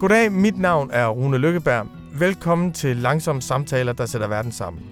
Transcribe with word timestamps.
Goddag, 0.00 0.32
mit 0.32 0.58
navn 0.58 0.90
er 0.92 1.08
Rune 1.08 1.38
Lykkeberg. 1.38 1.86
Velkommen 2.12 2.72
til 2.72 2.96
Langsomme 2.96 3.42
Samtaler, 3.42 3.92
der 3.92 4.06
sætter 4.06 4.28
verden 4.28 4.52
sammen. 4.52 4.82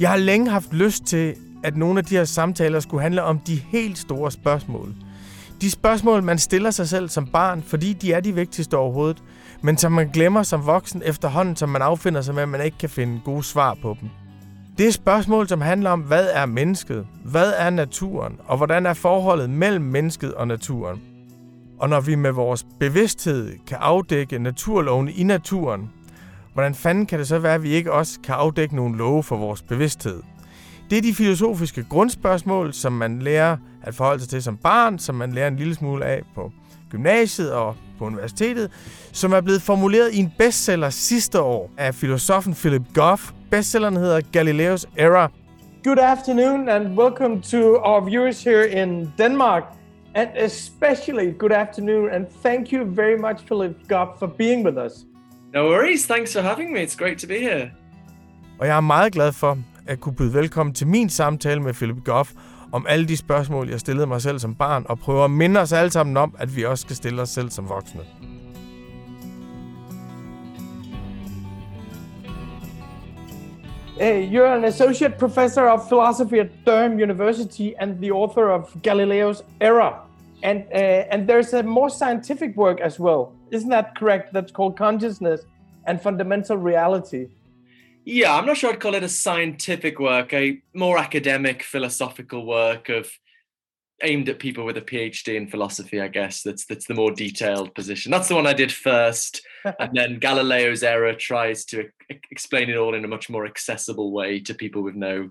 Jeg 0.00 0.10
har 0.10 0.16
længe 0.16 0.50
haft 0.50 0.72
lyst 0.72 1.04
til, 1.04 1.34
at 1.64 1.76
nogle 1.76 1.98
af 1.98 2.04
de 2.04 2.16
her 2.16 2.24
samtaler 2.24 2.80
skulle 2.80 3.02
handle 3.02 3.22
om 3.22 3.38
de 3.38 3.56
helt 3.56 3.98
store 3.98 4.30
spørgsmål. 4.30 4.94
De 5.60 5.70
spørgsmål, 5.70 6.22
man 6.22 6.38
stiller 6.38 6.70
sig 6.70 6.88
selv 6.88 7.08
som 7.08 7.26
barn, 7.26 7.62
fordi 7.62 7.92
de 7.92 8.12
er 8.12 8.20
de 8.20 8.34
vigtigste 8.34 8.76
overhovedet, 8.76 9.22
men 9.62 9.76
som 9.76 9.92
man 9.92 10.08
glemmer 10.08 10.42
som 10.42 10.66
voksen 10.66 11.02
efterhånden, 11.04 11.56
som 11.56 11.68
man 11.68 11.82
affinder 11.82 12.20
sig 12.22 12.34
med, 12.34 12.42
at 12.42 12.48
man 12.48 12.64
ikke 12.64 12.78
kan 12.78 12.90
finde 12.90 13.20
gode 13.24 13.42
svar 13.42 13.76
på 13.82 13.96
dem. 14.00 14.08
Det 14.78 14.86
er 14.86 14.92
spørgsmål, 14.92 15.48
som 15.48 15.60
handler 15.60 15.90
om, 15.90 16.00
hvad 16.00 16.28
er 16.32 16.46
mennesket, 16.46 17.06
hvad 17.24 17.52
er 17.56 17.70
naturen, 17.70 18.32
og 18.46 18.56
hvordan 18.56 18.86
er 18.86 18.94
forholdet 18.94 19.50
mellem 19.50 19.84
mennesket 19.84 20.34
og 20.34 20.48
naturen. 20.48 21.11
Og 21.82 21.88
når 21.88 22.00
vi 22.00 22.14
med 22.14 22.30
vores 22.30 22.66
bevidsthed 22.80 23.52
kan 23.66 23.78
afdække 23.80 24.38
naturlovene 24.38 25.12
i 25.12 25.22
naturen, 25.22 25.90
hvordan 26.52 26.74
fanden 26.74 27.06
kan 27.06 27.18
det 27.18 27.28
så 27.28 27.38
være, 27.38 27.54
at 27.54 27.62
vi 27.62 27.70
ikke 27.70 27.92
også 27.92 28.18
kan 28.24 28.34
afdække 28.34 28.76
nogle 28.76 28.98
love 28.98 29.22
for 29.22 29.36
vores 29.36 29.62
bevidsthed? 29.62 30.22
Det 30.90 30.98
er 30.98 31.02
de 31.02 31.14
filosofiske 31.14 31.84
grundspørgsmål, 31.90 32.72
som 32.72 32.92
man 32.92 33.18
lærer 33.18 33.56
at 33.82 33.94
forholde 33.94 34.20
sig 34.20 34.28
til 34.28 34.42
som 34.42 34.56
barn, 34.56 34.98
som 34.98 35.14
man 35.14 35.32
lærer 35.32 35.48
en 35.48 35.56
lille 35.56 35.74
smule 35.74 36.04
af 36.04 36.22
på 36.34 36.52
gymnasiet 36.90 37.52
og 37.52 37.76
på 37.98 38.04
universitetet, 38.04 38.70
som 39.12 39.32
er 39.32 39.40
blevet 39.40 39.62
formuleret 39.62 40.14
i 40.14 40.18
en 40.18 40.32
bestseller 40.38 40.90
sidste 40.90 41.40
år 41.40 41.70
af 41.78 41.94
filosofen 41.94 42.54
Philip 42.54 42.82
Goff. 42.94 43.32
Bestselleren 43.50 43.96
hedder 43.96 44.20
Galileos 44.32 44.86
Era. 44.96 45.30
Good 45.84 45.98
afternoon 45.98 46.68
and 46.68 46.98
welcome 46.98 47.42
to 47.42 47.76
our 47.76 48.04
viewers 48.04 48.44
here 48.44 48.82
in 48.82 49.12
Denmark. 49.18 49.81
And 50.14 50.28
especially 50.36 51.32
good 51.38 51.52
afternoon 51.52 52.10
and 52.10 52.26
thank 52.42 52.72
you 52.72 52.84
very 52.84 53.18
much, 53.18 53.40
Philip 53.48 53.88
Goff, 53.88 54.18
for 54.18 54.26
being 54.26 54.64
with 54.66 54.76
us. 54.86 55.06
No 55.54 55.64
worries. 55.64 56.06
Thanks 56.06 56.32
for 56.32 56.42
having 56.42 56.72
me. 56.72 56.82
It's 56.82 56.96
great 56.96 57.18
to 57.18 57.26
be 57.26 57.38
here. 57.38 57.70
Og 58.58 58.66
jeg 58.66 58.76
er 58.76 58.80
meget 58.80 59.12
glad 59.12 59.32
for 59.32 59.58
at 59.86 60.00
kunne 60.00 60.14
byde 60.14 60.34
velkommen 60.34 60.74
til 60.74 60.86
min 60.86 61.08
samtale 61.08 61.60
med 61.60 61.74
Philip 61.74 62.04
Goff 62.04 62.32
om 62.72 62.86
alle 62.88 63.08
de 63.08 63.16
spørgsmål, 63.16 63.68
jeg 63.68 63.80
stillede 63.80 64.06
mig 64.06 64.22
selv 64.22 64.38
som 64.38 64.54
barn, 64.54 64.86
og 64.88 64.98
prøver 64.98 65.24
at 65.24 65.30
minde 65.30 65.60
os 65.60 65.72
alle 65.72 65.90
sammen 65.90 66.16
om, 66.16 66.34
at 66.38 66.56
vi 66.56 66.64
også 66.64 66.82
skal 66.82 66.96
stille 66.96 67.22
os 67.22 67.28
selv 67.28 67.50
som 67.50 67.68
voksne. 67.68 68.00
You're 73.98 74.46
an 74.46 74.64
associate 74.64 75.18
professor 75.18 75.68
of 75.68 75.88
philosophy 75.88 76.40
at 76.40 76.64
Durham 76.64 76.98
University 76.98 77.76
and 77.76 78.00
the 78.00 78.10
author 78.10 78.50
of 78.50 78.74
Galileo's 78.82 79.42
Error. 79.60 79.98
And 80.42 80.66
uh, 80.72 81.12
and 81.12 81.28
there's 81.28 81.52
a 81.52 81.62
more 81.62 81.88
scientific 81.88 82.56
work 82.56 82.80
as 82.80 82.98
well. 82.98 83.32
Isn't 83.50 83.68
that 83.68 83.94
correct? 83.94 84.32
That's 84.32 84.50
called 84.50 84.76
Consciousness 84.76 85.42
and 85.86 86.00
Fundamental 86.00 86.56
Reality. 86.56 87.28
Yeah, 88.04 88.34
I'm 88.34 88.46
not 88.46 88.56
sure 88.56 88.72
I'd 88.72 88.80
call 88.80 88.94
it 88.96 89.04
a 89.04 89.08
scientific 89.08 90.00
work, 90.00 90.32
a 90.32 90.60
more 90.74 90.98
academic, 90.98 91.62
philosophical 91.62 92.44
work 92.44 92.88
of 92.88 93.08
aimed 94.02 94.28
at 94.28 94.38
people 94.38 94.64
with 94.64 94.76
a 94.76 94.82
PhD 94.82 95.36
in 95.36 95.46
philosophy, 95.46 96.00
I 96.00 96.08
guess. 96.08 96.42
That's 96.42 96.64
that's 96.64 96.86
the 96.86 96.94
more 96.94 97.10
detailed 97.10 97.74
position. 97.74 98.10
That's 98.10 98.28
the 98.28 98.34
one 98.34 98.46
I 98.46 98.52
did 98.52 98.72
first. 98.72 99.42
and 99.64 99.90
then 99.94 100.18
Galileo's 100.18 100.82
error 100.82 101.14
tries 101.14 101.64
to 101.66 101.88
e- 102.10 102.20
explain 102.30 102.70
it 102.70 102.76
all 102.76 102.94
in 102.94 103.04
a 103.04 103.08
much 103.08 103.28
more 103.30 103.46
accessible 103.46 104.12
way 104.12 104.40
to 104.40 104.54
people 104.54 104.82
with 104.82 104.94
no 104.94 105.30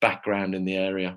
background 0.00 0.54
in 0.54 0.64
the 0.64 0.76
area. 0.76 1.16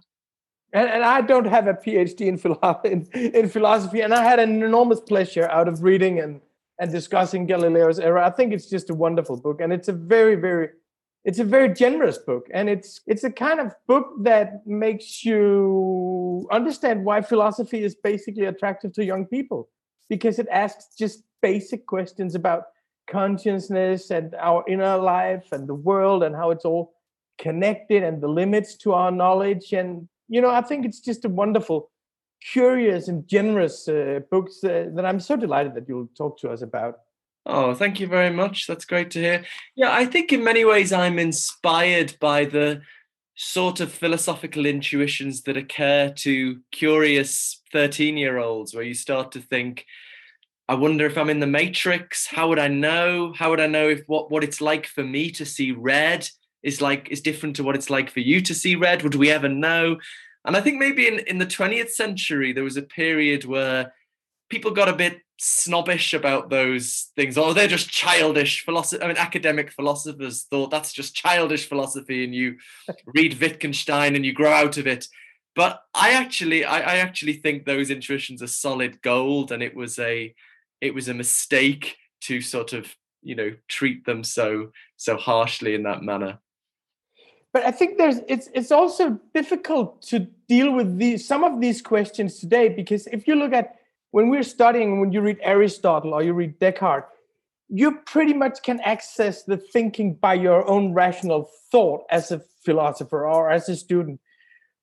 And, 0.73 0.89
and 0.89 1.03
I 1.03 1.22
don't 1.22 1.48
have 1.48 1.67
a 1.67 1.73
PhD 1.73 2.22
in, 2.22 2.38
philo- 2.38 2.81
in, 2.86 3.08
in 3.14 3.50
philosophy, 3.50 4.02
and 4.02 4.14
I 4.14 4.23
had 4.23 4.39
an 4.39 4.64
enormous 4.64 5.02
pleasure 5.02 5.50
out 5.50 5.67
of 5.67 5.83
reading 5.83 6.20
and, 6.20 6.42
and 6.80 6.92
discussing 6.92 7.45
Galileo's 7.45 8.00
error. 8.00 8.20
I 8.20 8.30
think 8.30 8.54
it's 8.54 8.70
just 8.70 8.89
a 8.89 8.93
wonderful 8.93 9.37
book, 9.37 9.60
and 9.60 9.73
it's 9.73 9.89
a 9.89 9.93
very, 9.93 10.36
very 10.36 10.70
it's 11.23 11.39
a 11.39 11.43
very 11.43 11.73
generous 11.73 12.17
book 12.17 12.48
and 12.52 12.70
it's 12.70 13.02
it's 13.05 13.23
a 13.23 13.32
kind 13.32 13.60
of 13.60 13.76
book 13.87 14.08
that 14.21 14.66
makes 14.66 15.23
you 15.23 15.37
understand 16.50 17.04
why 17.06 17.22
philosophy 17.22 17.84
is 17.84 17.96
basically 17.96 18.46
attractive 18.46 18.94
to 18.94 19.06
young 19.06 19.26
people 19.26 19.70
because 20.10 20.40
it 20.40 20.48
asks 20.52 20.96
just 20.98 21.24
basic 21.42 21.86
questions 21.86 22.36
about 22.36 22.64
consciousness 23.10 24.12
and 24.12 24.36
our 24.36 24.64
inner 24.68 24.98
life 24.98 25.52
and 25.52 25.68
the 25.68 25.74
world 25.74 26.24
and 26.24 26.36
how 26.36 26.52
it's 26.52 26.66
all 26.66 26.94
connected 27.38 28.04
and 28.04 28.22
the 28.22 28.28
limits 28.28 28.76
to 28.76 28.94
our 28.94 29.12
knowledge 29.12 29.74
and 29.74 30.08
you 30.30 30.40
know 30.40 30.50
i 30.50 30.62
think 30.62 30.86
it's 30.86 31.00
just 31.00 31.26
a 31.26 31.30
wonderful 31.30 31.90
curious 32.54 33.08
and 33.08 33.28
generous 33.28 33.88
uh, 33.88 34.20
books 34.30 34.64
uh, 34.64 34.86
that 34.94 35.06
i'm 35.06 35.20
so 35.20 35.36
delighted 35.36 35.73
that 35.73 35.88
you'll 35.88 36.10
talk 36.18 36.40
to 36.40 36.50
us 36.50 36.62
about 36.62 37.00
Oh, 37.46 37.73
thank 37.73 38.00
you 38.00 38.08
very 38.08 38.30
much. 38.30 38.68
That's 38.68 38.86
great 38.86 39.10
to 39.12 39.20
hear. 39.20 39.44
Yeah, 39.76 39.92
I 39.92 40.06
think 40.06 40.32
in 40.32 40.44
many 40.44 40.64
ways 40.64 40.94
I'm 40.94 41.18
inspired 41.18 42.16
by 42.20 42.46
the 42.46 42.82
sort 43.44 43.80
of 43.80 43.92
philosophical 43.92 44.68
intuitions 44.68 45.42
that 45.42 45.58
occur 45.58 46.14
to 46.16 46.60
curious 46.72 47.60
13 47.72 48.16
year 48.16 48.38
olds, 48.38 48.76
where 48.76 48.84
you 48.84 48.94
start 48.94 49.32
to 49.32 49.40
think, 49.40 49.88
I 50.70 50.76
wonder 50.76 51.08
if 51.08 51.18
I'm 51.18 51.32
in 51.32 51.40
the 51.40 51.48
matrix. 51.48 52.28
How 52.28 52.50
would 52.50 52.60
I 52.60 52.68
know? 52.68 53.34
How 53.36 53.50
would 53.50 53.60
I 53.60 53.66
know 53.66 53.90
if 53.90 54.04
what, 54.06 54.30
what 54.30 54.44
it's 54.44 54.62
like 54.62 54.86
for 54.86 55.04
me 55.04 55.32
to 55.32 55.46
see 55.46 55.72
red 55.72 56.30
is 56.62 56.82
like 56.82 57.10
is 57.10 57.22
different 57.22 57.56
to 57.56 57.64
what 57.64 57.74
it's 57.74 57.90
like 57.90 58.12
for 58.12 58.20
you 58.20 58.42
to 58.42 58.54
see 58.54 58.76
red? 58.76 59.02
Would 59.02 59.16
we 59.16 59.32
ever 59.32 59.50
know? 59.50 59.98
And 60.46 60.56
I 60.56 60.62
think 60.62 60.78
maybe 60.78 61.08
in, 61.08 61.20
in 61.22 61.40
the 61.40 61.48
20th 61.48 61.90
century 61.90 62.54
there 62.54 62.64
was 62.64 62.78
a 62.78 62.84
period 62.84 63.46
where 63.46 63.92
people 64.52 64.72
got 64.72 64.89
a 64.89 64.94
bit 64.94 65.22
snobbish 65.39 66.14
about 66.14 66.52
those 66.52 67.10
things 67.16 67.36
or 67.36 67.54
they're 67.54 67.67
just 67.67 67.89
childish 67.89 68.64
philosophy 68.64 69.02
i 69.02 69.08
mean 69.08 69.17
academic 69.17 69.72
philosophers 69.72 70.44
thought 70.44 70.70
that's 70.70 70.94
just 70.94 71.16
childish 71.16 71.67
philosophy 71.67 72.23
and 72.23 72.36
you 72.36 72.58
read 73.16 73.40
wittgenstein 73.42 74.16
and 74.16 74.23
you 74.23 74.34
grow 74.34 74.52
out 74.52 74.78
of 74.78 74.86
it. 74.86 75.08
But 75.56 75.82
i 75.95 76.11
actually 76.11 76.64
I, 76.64 76.80
I, 76.80 76.95
actually 76.98 77.34
think 77.34 77.66
those 77.66 77.90
intuitions 77.90 78.44
are 78.44 78.48
solid 78.48 79.02
gold 79.02 79.52
and 79.52 79.64
it 79.64 79.76
was 79.76 79.98
a 79.98 80.36
it 80.80 80.94
was 80.94 81.08
a 81.08 81.14
mistake 81.14 81.98
to 82.22 82.40
sort 82.42 82.73
of 82.73 82.95
you 83.23 83.36
know 83.36 83.56
treat 83.67 84.06
them 84.06 84.23
so 84.23 84.72
so 84.98 85.17
harshly 85.17 85.73
in 85.73 85.84
that 85.84 86.04
manner. 86.04 86.40
But 87.52 87.66
i 87.66 87.72
think 87.72 87.98
there's 87.98 88.20
it's 88.28 88.48
it's 88.54 88.72
also 88.72 89.20
difficult 89.34 90.04
to 90.04 90.20
deal 90.48 90.72
with 90.72 90.98
these 91.00 91.28
some 91.28 91.44
of 91.44 91.60
these 91.60 91.82
questions 91.82 92.40
today 92.40 92.70
because 92.70 93.08
if 93.08 93.28
you 93.28 93.36
look 93.36 93.54
at 93.54 93.80
when 94.11 94.30
we're 94.30 94.44
studying, 94.44 94.99
when 94.99 95.11
you 95.11 95.22
read 95.22 95.39
Aristotle 95.42 96.14
or 96.14 96.22
you 96.22 96.33
read 96.33 96.60
Descartes, 96.60 97.08
you 97.70 97.99
pretty 98.05 98.33
much 98.33 98.61
can 98.64 98.82
access 98.82 99.44
the 99.44 99.58
thinking 99.58 100.16
by 100.16 100.33
your 100.33 100.67
own 100.70 100.94
rational 100.94 101.49
thought 101.72 102.04
as 102.10 102.32
a 102.32 102.42
philosopher 102.66 103.26
or 103.26 103.49
as 103.49 103.70
a 103.70 103.76
student. 103.76 104.20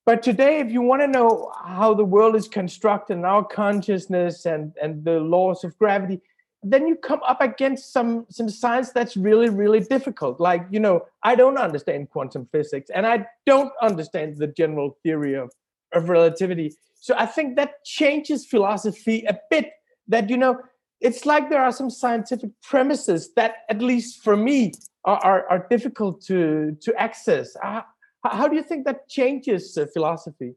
But 0.07 0.23
today, 0.23 0.61
if 0.61 0.73
you 0.73 0.81
want 0.81 1.03
to 1.03 1.07
know 1.07 1.53
how 1.63 1.93
the 1.93 2.05
world 2.05 2.35
is 2.35 2.49
constructed 2.49 3.19
and 3.19 3.27
our 3.27 3.45
consciousness 3.45 4.47
and, 4.47 4.73
and 4.83 5.05
the 5.05 5.21
laws 5.21 5.65
of 5.65 5.79
gravity, 5.79 6.23
then 6.63 6.87
you 6.87 6.97
come 6.97 7.21
up 7.29 7.41
against 7.41 7.93
some 7.93 8.27
some 8.31 8.49
science 8.49 8.91
that's 8.91 9.17
really 9.17 9.49
really 9.49 9.79
difficult 9.79 10.41
like 10.41 10.67
you 10.71 10.81
know 10.81 11.07
i 11.23 11.35
don't 11.35 11.57
understand 11.57 12.11
quantum 12.11 12.49
physics 12.51 12.91
and 12.91 13.07
i 13.07 13.25
don't 13.47 13.73
understand 13.81 14.37
the 14.37 14.47
general 14.49 14.99
theory 15.05 15.35
of, 15.35 15.53
of 15.93 16.09
relativity 16.09 16.75
so 17.01 17.15
I 17.17 17.27
think 17.27 17.57
that 17.57 17.85
changes 17.85 18.47
philosophy 18.47 19.25
a 19.29 19.39
bit. 19.51 19.71
That, 20.09 20.31
you 20.31 20.37
know, 20.37 20.59
it's 21.01 21.27
like 21.27 21.51
there 21.51 21.63
are 21.63 21.73
some 21.73 21.91
scientific 21.91 22.51
premises 22.63 23.33
that, 23.37 23.57
at 23.69 23.81
least 23.81 24.23
for 24.23 24.37
me, 24.37 24.73
are, 25.05 25.19
are, 25.25 25.49
are 25.49 25.67
difficult 25.71 26.21
to, 26.23 26.77
to 26.81 26.95
access. 27.01 27.57
Uh, 27.63 27.83
how 28.25 28.49
do 28.49 28.57
you 28.57 28.63
think 28.63 28.85
that 28.87 29.09
changes 29.09 29.77
uh, 29.77 29.87
philosophy? 29.93 30.55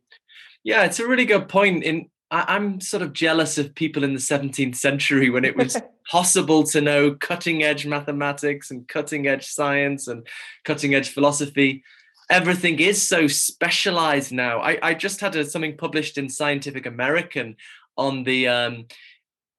Yeah, 0.64 0.84
it's 0.84 1.00
a 1.00 1.08
really 1.08 1.26
good 1.26 1.48
point. 1.48 1.84
In 1.84 2.10
I, 2.32 2.56
am 2.56 2.80
sort 2.80 3.04
of 3.04 3.14
jealous 3.14 3.58
of 3.58 3.76
people 3.76 4.04
in 4.04 4.14
the 4.14 4.20
17th 4.20 4.76
century 4.76 5.30
when 5.30 5.44
it 5.44 5.56
was 5.58 5.78
possible 6.10 6.64
to 6.64 6.80
know 6.80 7.14
cutting 7.16 7.62
edge 7.62 7.86
mathematics 7.86 8.72
and 8.72 8.88
cutting 8.88 9.28
edge 9.28 9.46
science 9.46 10.08
and 10.08 10.26
cutting 10.64 10.96
edge 10.96 11.10
philosophy 11.10 11.84
everything 12.32 12.80
is 12.80 13.06
so 13.08 13.28
specialized 13.28 14.32
now. 14.32 14.60
I, 14.60 14.80
I 14.82 14.94
just 14.94 15.20
had 15.20 15.36
a, 15.36 15.46
something 15.46 15.78
published 15.78 16.18
in 16.18 16.30
Scientific 16.30 16.86
American 16.86 17.58
on 17.98 18.24
the 18.24 18.48
um, 18.48 18.86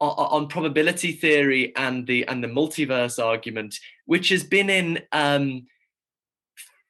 on, 0.00 0.48
probability 0.48 1.12
theory 1.12 1.76
and 1.76 2.06
the 2.06 2.26
and 2.26 2.42
the 2.42 2.48
multiverse 2.48 3.22
argument, 3.22 3.78
which 4.06 4.30
has 4.30 4.42
been 4.42 4.70
in 4.70 5.00
um, 5.12 5.66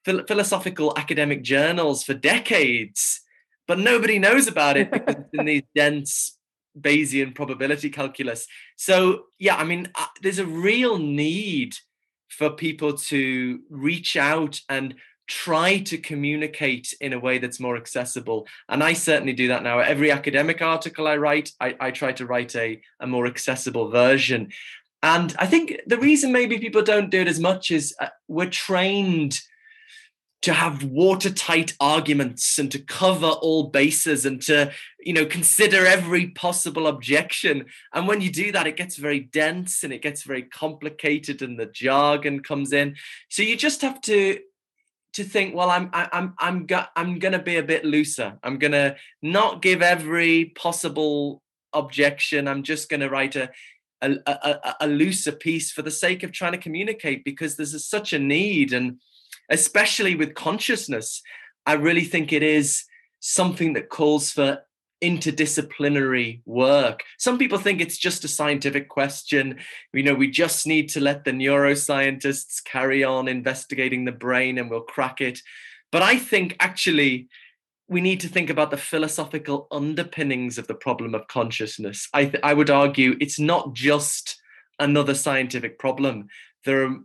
phil- 0.05 0.25
philosophical 0.27 0.95
academic 0.97 1.43
journals 1.43 2.05
for 2.05 2.15
decades, 2.15 3.21
but 3.67 3.79
nobody 3.79 4.19
knows 4.19 4.47
about 4.47 4.77
it 4.77 4.91
because 4.91 5.17
it's 5.17 5.35
in 5.35 5.45
these 5.45 5.63
dense 5.75 6.39
Bayesian 6.81 7.35
probability 7.35 7.91
calculus. 7.91 8.47
So 8.77 9.25
yeah, 9.39 9.57
I 9.57 9.65
mean, 9.65 9.91
uh, 9.95 10.07
there's 10.23 10.39
a 10.39 10.47
real 10.47 10.97
need 10.99 11.75
for 12.31 12.51
people 12.51 12.95
to 12.97 13.61
reach 13.69 14.17
out 14.17 14.61
and 14.71 14.95
try 15.33 15.79
to 15.79 15.97
communicate 15.97 16.95
in 17.01 17.15
a 17.15 17.19
way 17.19 17.39
that's 17.39 17.59
more 17.59 17.77
accessible. 17.77 18.47
And 18.69 18.85
I 18.85 18.93
certainly 18.93 19.33
do 19.33 19.49
that 19.49 19.63
now. 19.63 19.79
Every 19.79 20.11
academic 20.11 20.61
article 20.61 21.09
I 21.09 21.17
write, 21.17 21.53
I, 21.59 21.75
I 21.81 21.91
try 21.91 22.13
to 22.13 22.27
write 22.27 22.55
a, 22.55 22.81
a 23.01 23.07
more 23.07 23.27
accessible 23.27 23.89
version. 23.89 24.53
And 25.03 25.35
I 25.39 25.47
think 25.47 25.81
the 25.87 25.97
reason 25.99 26.33
maybe 26.33 26.59
people 26.59 26.83
don't 26.83 27.11
do 27.11 27.23
it 27.23 27.29
as 27.29 27.41
much 27.41 27.71
is 27.71 27.95
uh, 27.99 28.09
we're 28.29 28.51
trained 28.51 29.41
to 30.43 30.53
have 30.53 30.85
watertight 30.85 31.73
arguments 31.81 32.59
and 32.59 32.71
to 32.73 32.79
cover 32.79 33.29
all 33.29 33.69
bases 33.69 34.27
and 34.27 34.43
to 34.43 34.73
you 35.01 35.13
know 35.13 35.25
consider 35.25 35.87
every 35.87 36.31
possible 36.31 36.89
objection 36.89 37.65
and 37.95 38.09
when 38.09 38.21
you 38.21 38.29
do 38.29 38.51
that 38.51 38.67
it 38.67 38.77
gets 38.77 38.97
very 38.97 39.21
dense 39.21 39.85
and 39.85 39.93
it 39.93 40.03
gets 40.03 40.25
very 40.25 40.43
complicated 40.43 41.43
and 41.43 41.61
the 41.61 41.67
jargon 41.67 42.43
comes 42.43 42.73
in 42.73 42.97
so 43.29 43.41
you 43.41 43.57
just 43.57 43.83
have 43.83 44.01
to 44.01 44.41
to 45.13 45.25
think 45.25 45.55
well 45.55 45.71
i'm 45.71 45.91
i'm 45.93 46.35
i'm 46.39 46.67
go- 46.67 46.87
i'm 46.97 47.19
going 47.19 47.33
to 47.33 47.39
be 47.39 47.57
a 47.57 47.63
bit 47.63 47.85
looser. 47.85 48.39
I'm 48.43 48.59
going 48.59 48.73
to 48.73 48.97
not 49.21 49.63
give 49.63 49.83
every 49.83 50.47
possible 50.57 51.43
objection. 51.73 52.49
I'm 52.49 52.63
just 52.63 52.89
going 52.89 53.01
to 53.01 53.09
write 53.09 53.37
a 53.37 53.51
a, 54.03 54.17
a, 54.27 54.77
a 54.81 54.87
looser 54.89 55.33
piece 55.33 55.71
for 55.71 55.83
the 55.83 55.91
sake 55.91 56.23
of 56.23 56.33
trying 56.33 56.53
to 56.53 56.59
communicate 56.59 57.25
because 57.25 57.57
there's 57.57 57.75
a, 57.75 57.79
such 57.79 58.13
a 58.13 58.19
need 58.19 58.73
and 58.73 58.99
especially 59.49 60.15
with 60.15 60.35
consciousness, 60.35 61.23
I 61.67 61.75
really 61.75 62.05
think 62.05 62.33
it 62.33 62.43
is 62.43 62.85
something 63.21 63.75
that 63.75 63.91
calls 63.91 64.33
for 64.33 64.59
interdisciplinary 65.03 66.41
work. 66.47 67.03
Some 67.19 67.39
people 67.39 67.59
think 67.59 67.81
it's 67.81 67.99
just 67.99 68.25
a 68.25 68.29
scientific 68.29 68.89
question. 68.89 69.59
You 69.93 70.03
know, 70.03 70.15
we 70.15 70.31
just 70.31 70.67
need 70.67 70.89
to 70.91 71.01
let 71.01 71.25
the 71.25 71.33
neuroscientists 71.33 72.63
carry 72.65 73.03
on 73.03 73.29
investigating 73.29 74.05
the 74.05 74.13
brain 74.13 74.59
and 74.59 74.71
we'll 74.71 74.83
crack 74.83 75.21
it. 75.21 75.41
But 75.91 76.03
I 76.03 76.19
think 76.19 76.57
actually 76.61 77.29
we 77.89 78.01
need 78.01 78.21
to 78.21 78.29
think 78.29 78.49
about 78.49 78.71
the 78.71 78.77
philosophical 78.77 79.67
underpinnings 79.71 80.57
of 80.57 80.67
the 80.67 80.75
problem 80.75 81.15
of 81.15 81.27
consciousness. 81.29 82.09
I, 82.15 82.27
th- 82.27 82.43
I 82.43 82.55
would 82.55 82.71
argue 82.71 83.17
it's 83.21 83.39
not 83.39 83.75
just 83.75 84.41
another 84.79 85.15
scientific 85.15 85.79
problem. 85.79 86.29
There 86.65 86.85
are 86.85 86.97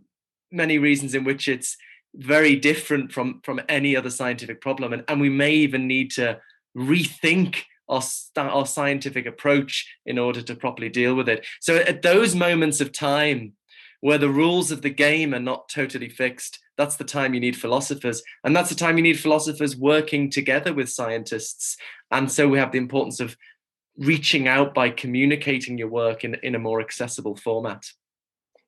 many 0.52 0.78
reasons 0.78 1.14
in 1.14 1.24
which 1.24 1.48
it's 1.48 1.76
very 2.16 2.56
different 2.56 3.12
from 3.12 3.42
from 3.44 3.62
any 3.70 3.96
other 3.96 4.10
scientific 4.10 4.62
problem 4.62 4.94
and, 4.94 5.04
and 5.08 5.22
we 5.22 5.30
may 5.30 5.52
even 5.52 5.88
need 5.88 6.10
to 6.10 6.40
rethink 6.76 7.64
our, 7.89 8.01
our 8.38 8.66
scientific 8.66 9.25
approach 9.25 9.88
in 10.06 10.18
order 10.18 10.42
to 10.42 10.56
properly 10.56 10.89
deal 10.89 11.16
with 11.16 11.30
it. 11.30 11.45
So 11.62 11.78
at 11.78 12.01
those 12.01 12.36
moments 12.36 12.81
of 12.81 12.92
time 12.92 13.54
where 14.01 14.18
the 14.18 14.30
rules 14.30 14.72
of 14.72 14.81
the 14.81 14.89
game 14.89 15.34
are 15.34 15.39
not 15.39 15.69
totally 15.69 16.10
fixed 16.10 16.60
that's 16.78 16.95
the 16.95 17.04
time 17.04 17.34
you 17.34 17.39
need 17.39 17.57
philosophers. 17.57 18.22
And 18.44 18.56
that's 18.56 18.69
the 18.69 18.75
time 18.75 18.98
you 18.98 19.04
need 19.04 19.19
philosophers 19.19 19.75
working 19.75 20.30
together 20.30 20.74
with 20.74 20.89
scientists. 20.89 21.75
And 22.12 22.31
so 22.31 22.48
we 22.48 22.60
have 22.60 22.72
the 22.72 22.78
importance 22.78 23.19
of 23.19 23.36
reaching 23.98 24.48
out 24.48 24.75
by 24.75 24.92
communicating 24.92 25.78
your 25.78 25.90
work 25.90 26.24
in, 26.24 26.36
in 26.44 26.54
a 26.54 26.60
more 26.60 26.80
accessible 26.80 27.36
format. 27.36 27.83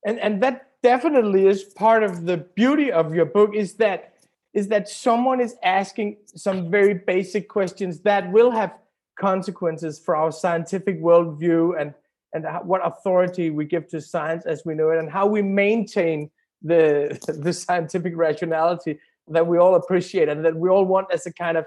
And 0.05 0.19
and 0.19 0.41
that 0.41 0.71
definitely 0.81 1.45
is 1.45 1.63
part 1.63 2.03
of 2.03 2.25
the 2.25 2.37
beauty 2.37 2.91
of 2.91 3.13
your 3.13 3.25
book 3.25 3.53
is 3.53 3.75
that 3.75 4.13
is 4.53 4.69
that 4.69 4.89
someone 4.89 5.39
is 5.39 5.55
asking 5.61 6.17
some 6.25 6.71
very 6.71 6.95
basic 6.95 7.47
questions 7.47 7.99
that 7.99 8.31
will 8.31 8.49
have 8.49 8.73
consequences 9.19 9.99
for 9.99 10.15
our 10.15 10.31
scientific 10.31 11.01
worldview 11.01 11.79
and 11.79 11.93
and 12.33 12.45
what 12.63 12.85
authority 12.85 13.49
we 13.49 13.65
give 13.65 13.87
to 13.87 13.99
science 13.99 14.45
as 14.45 14.63
we 14.63 14.75
know 14.75 14.89
it 14.91 14.99
and 14.99 15.09
how 15.09 15.25
we 15.25 15.41
maintain 15.41 16.29
the 16.61 17.17
the 17.43 17.53
scientific 17.53 18.13
rationality 18.15 18.99
that 19.27 19.45
we 19.45 19.57
all 19.57 19.75
appreciate 19.75 20.29
and 20.29 20.43
that 20.43 20.55
we 20.55 20.69
all 20.69 20.85
want 20.85 21.07
as 21.13 21.25
a 21.25 21.33
kind 21.33 21.57
of 21.57 21.65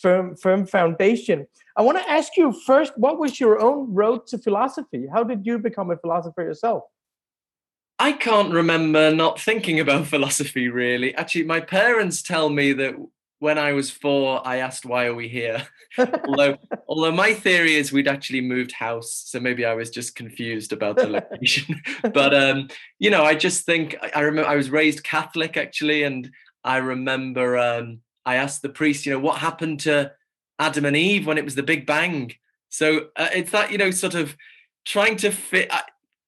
firm 0.00 0.36
firm 0.36 0.66
foundation. 0.66 1.46
I 1.76 1.82
want 1.82 1.98
to 1.98 2.10
ask 2.10 2.36
you 2.36 2.52
first 2.52 2.92
what 2.96 3.18
was 3.18 3.40
your 3.40 3.60
own 3.60 3.92
road 3.92 4.26
to 4.28 4.38
philosophy? 4.38 5.06
How 5.12 5.24
did 5.24 5.46
you 5.46 5.58
become 5.58 5.90
a 5.90 5.96
philosopher 5.96 6.42
yourself? 6.42 6.84
I 7.98 8.12
can't 8.12 8.52
remember 8.52 9.14
not 9.14 9.38
thinking 9.40 9.78
about 9.80 10.06
philosophy 10.14 10.68
really. 10.68 11.14
Actually, 11.14 11.44
my 11.44 11.60
parents 11.60 12.22
tell 12.22 12.48
me 12.48 12.72
that 12.74 12.94
when 13.40 13.58
I 13.58 13.72
was 13.72 13.90
four, 13.90 14.46
I 14.46 14.58
asked, 14.58 14.86
"Why 14.86 15.06
are 15.06 15.14
we 15.14 15.26
here?" 15.26 15.66
although, 15.98 16.56
although 16.86 17.10
my 17.10 17.34
theory 17.34 17.74
is 17.74 17.90
we'd 17.90 18.06
actually 18.06 18.42
moved 18.42 18.70
house, 18.70 19.24
so 19.26 19.40
maybe 19.40 19.64
I 19.64 19.74
was 19.74 19.90
just 19.90 20.14
confused 20.14 20.72
about 20.72 20.96
the 20.96 21.08
location. 21.08 21.82
but 22.14 22.34
um, 22.34 22.68
you 22.98 23.10
know, 23.10 23.24
I 23.24 23.34
just 23.34 23.66
think 23.66 23.96
I, 24.14 24.20
remember 24.20 24.48
I 24.48 24.56
was 24.56 24.70
raised 24.70 25.02
Catholic 25.02 25.56
actually, 25.56 26.04
and 26.04 26.30
I 26.62 26.76
remember 26.76 27.58
um, 27.58 28.00
I 28.24 28.36
asked 28.36 28.62
the 28.62 28.68
priest, 28.68 29.06
you 29.06 29.12
know, 29.12 29.18
what 29.18 29.38
happened 29.38 29.80
to 29.80 30.12
Adam 30.58 30.84
and 30.84 30.96
Eve 30.96 31.26
when 31.26 31.38
it 31.38 31.44
was 31.44 31.54
the 31.54 31.62
Big 31.62 31.86
Bang. 31.86 32.32
So 32.68 33.08
uh, 33.16 33.30
it's 33.34 33.50
that 33.52 33.72
you 33.72 33.78
know, 33.78 33.90
sort 33.90 34.14
of 34.14 34.36
trying 34.84 35.16
to 35.16 35.30
fit 35.30 35.72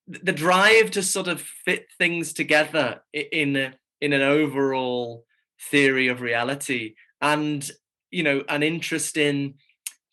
the 0.06 0.32
drive 0.32 0.91
to 0.93 1.03
sort 1.03 1.29
of 1.29 1.43
fit 1.43 1.87
things 1.99 2.32
together 2.32 3.03
in 3.12 3.75
in 4.00 4.12
an 4.14 4.23
overall 4.23 5.26
theory 5.70 6.09
of 6.09 6.20
reality 6.20 6.94
and 7.20 7.70
you 8.11 8.23
know 8.23 8.43
an 8.49 8.62
interest 8.62 9.17
in 9.17 9.55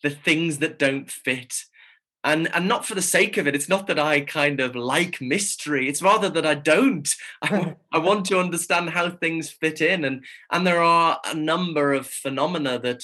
the 0.04 0.10
things 0.10 0.60
that 0.60 0.80
don't 0.80 1.12
fit. 1.12 1.54
And 2.24 2.54
and 2.54 2.68
not 2.68 2.86
for 2.86 2.96
the 2.96 3.02
sake 3.02 3.38
of 3.38 3.48
it 3.48 3.56
it's 3.56 3.70
not 3.70 3.88
that 3.88 3.98
i 3.98 4.20
kind 4.20 4.60
of 4.60 4.76
like 4.76 5.22
mystery 5.22 5.88
it's 5.88 6.02
rather 6.02 6.30
that 6.30 6.46
i 6.46 6.54
don't. 6.54 7.08
I, 7.42 7.76
I 7.94 7.98
want 8.00 8.26
to 8.26 8.40
understand 8.40 8.90
how 8.90 9.10
things 9.10 9.50
fit 9.50 9.80
in 9.80 10.04
and 10.04 10.26
and 10.52 10.68
there 10.68 10.82
are 10.82 11.22
a 11.26 11.34
number 11.34 11.94
of 11.94 12.08
phenomena 12.08 12.78
that 12.80 13.04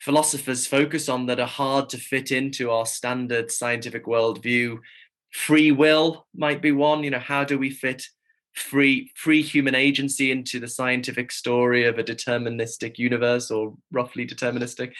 philosophers 0.00 0.66
focus 0.66 1.10
on 1.10 1.26
that 1.26 1.40
are 1.40 1.46
hard 1.46 1.90
to 1.90 1.98
fit 1.98 2.32
into 2.32 2.70
our 2.70 2.86
standard 2.86 3.52
scientific 3.52 4.06
worldview. 4.06 4.78
Free 5.30 5.70
will 5.70 6.26
might 6.34 6.62
be 6.62 6.72
one 6.72 7.04
you 7.04 7.10
know 7.10 7.18
how 7.18 7.44
do 7.44 7.58
we 7.58 7.68
fit 7.68 8.02
free 8.54 9.10
free 9.16 9.42
human 9.42 9.74
agency 9.74 10.30
into 10.30 10.60
the 10.60 10.68
scientific 10.68 11.32
story 11.32 11.84
of 11.84 11.98
a 11.98 12.04
deterministic 12.04 12.98
universe 12.98 13.50
or 13.50 13.74
roughly 13.90 14.26
deterministic 14.26 14.92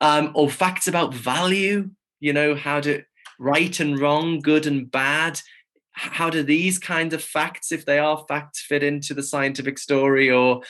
um, 0.00 0.32
or 0.34 0.48
facts 0.48 0.88
about 0.88 1.14
value 1.14 1.90
you 2.20 2.32
know 2.32 2.54
how 2.54 2.80
do 2.80 3.02
right 3.38 3.78
and 3.80 3.98
wrong 3.98 4.40
good 4.40 4.66
and 4.66 4.90
bad 4.90 5.38
how 5.92 6.30
do 6.30 6.42
these 6.42 6.78
kinds 6.78 7.14
of 7.14 7.22
facts 7.22 7.70
if 7.70 7.84
they 7.84 7.98
are 7.98 8.24
facts 8.26 8.60
fit 8.60 8.82
into 8.82 9.14
the 9.14 9.22
scientific 9.22 9.78
story 9.78 10.30
or 10.30 10.62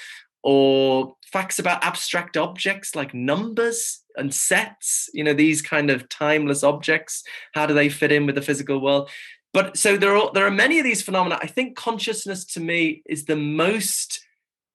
or 0.43 1.17
facts 1.33 1.59
about 1.59 1.83
abstract 1.83 2.37
objects 2.37 2.95
like 2.95 3.15
numbers 3.15 4.03
and 4.17 4.35
sets 4.35 5.09
you 5.15 5.25
know 5.25 5.33
these 5.33 5.63
kind 5.63 5.91
of 5.91 6.09
timeless 6.09 6.63
objects 6.63 7.23
how 7.55 7.65
do 7.65 7.75
they 7.75 7.89
fit 7.89 8.13
in 8.13 8.27
with 8.27 8.35
the 8.35 8.43
physical 8.43 8.81
world 8.81 9.09
but 9.55 9.77
so 9.79 9.97
there 9.97 10.17
are 10.17 10.31
there 10.35 10.47
are 10.47 10.51
many 10.51 10.79
of 10.79 10.85
these 10.85 11.01
phenomena. 11.01 11.39
I 11.41 11.47
think 11.47 11.77
consciousness 11.77 12.45
to 12.47 12.61
me 12.61 13.03
is 13.07 13.25
the 13.25 13.37
most 13.37 14.21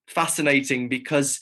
fascinating 0.08 0.88
because 0.88 1.42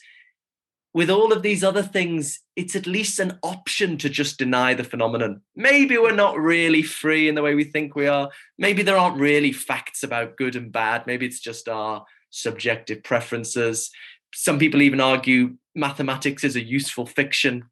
with 0.93 1.11
all 1.11 1.31
of 1.31 1.43
these 1.43 1.63
other 1.63 1.83
things 1.83 2.39
it's 2.55 2.75
at 2.75 2.87
least 2.87 3.19
an 3.19 3.37
option 3.43 3.99
to 3.99 4.09
just 4.09 4.39
deny 4.39 4.73
the 4.73 4.83
phenomenon. 4.83 5.41
Maybe 5.55 5.99
we're 5.99 6.15
not 6.15 6.39
really 6.39 6.81
free 6.81 7.29
in 7.29 7.35
the 7.35 7.43
way 7.43 7.53
we 7.53 7.63
think 7.63 7.95
we 7.95 8.07
are. 8.07 8.31
Maybe 8.57 8.81
there 8.81 8.97
aren't 8.97 9.21
really 9.21 9.51
facts 9.51 10.01
about 10.01 10.37
good 10.37 10.55
and 10.55 10.71
bad. 10.71 11.05
Maybe 11.05 11.27
it's 11.27 11.39
just 11.39 11.69
our 11.69 12.03
subjective 12.31 13.03
preferences. 13.03 13.91
Some 14.33 14.57
people 14.57 14.81
even 14.81 14.99
argue 14.99 15.57
mathematics 15.75 16.43
is 16.43 16.55
a 16.55 16.63
useful 16.63 17.05
fiction. 17.05 17.65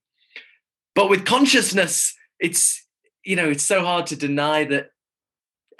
But 0.93 1.09
with 1.09 1.25
consciousness, 1.25 2.15
it's 2.39 2.85
you 3.23 3.35
know, 3.35 3.49
it's 3.49 3.63
so 3.63 3.83
hard 3.83 4.05
to 4.07 4.15
deny 4.15 4.65
that 4.65 4.89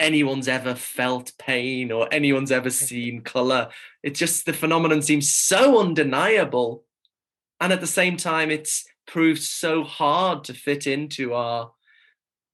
anyone's 0.00 0.48
ever 0.48 0.74
felt 0.74 1.32
pain 1.38 1.92
or 1.92 2.08
anyone's 2.12 2.52
ever 2.52 2.70
seen 2.70 3.22
color. 3.22 3.68
It 4.02 4.14
just 4.14 4.46
the 4.46 4.52
phenomenon 4.52 5.02
seems 5.02 5.32
so 5.32 5.80
undeniable. 5.80 6.84
And 7.60 7.72
at 7.72 7.80
the 7.80 7.86
same 7.86 8.16
time, 8.16 8.50
it's 8.50 8.84
proved 9.06 9.42
so 9.42 9.84
hard 9.84 10.44
to 10.44 10.54
fit 10.54 10.86
into 10.86 11.32
our 11.34 11.72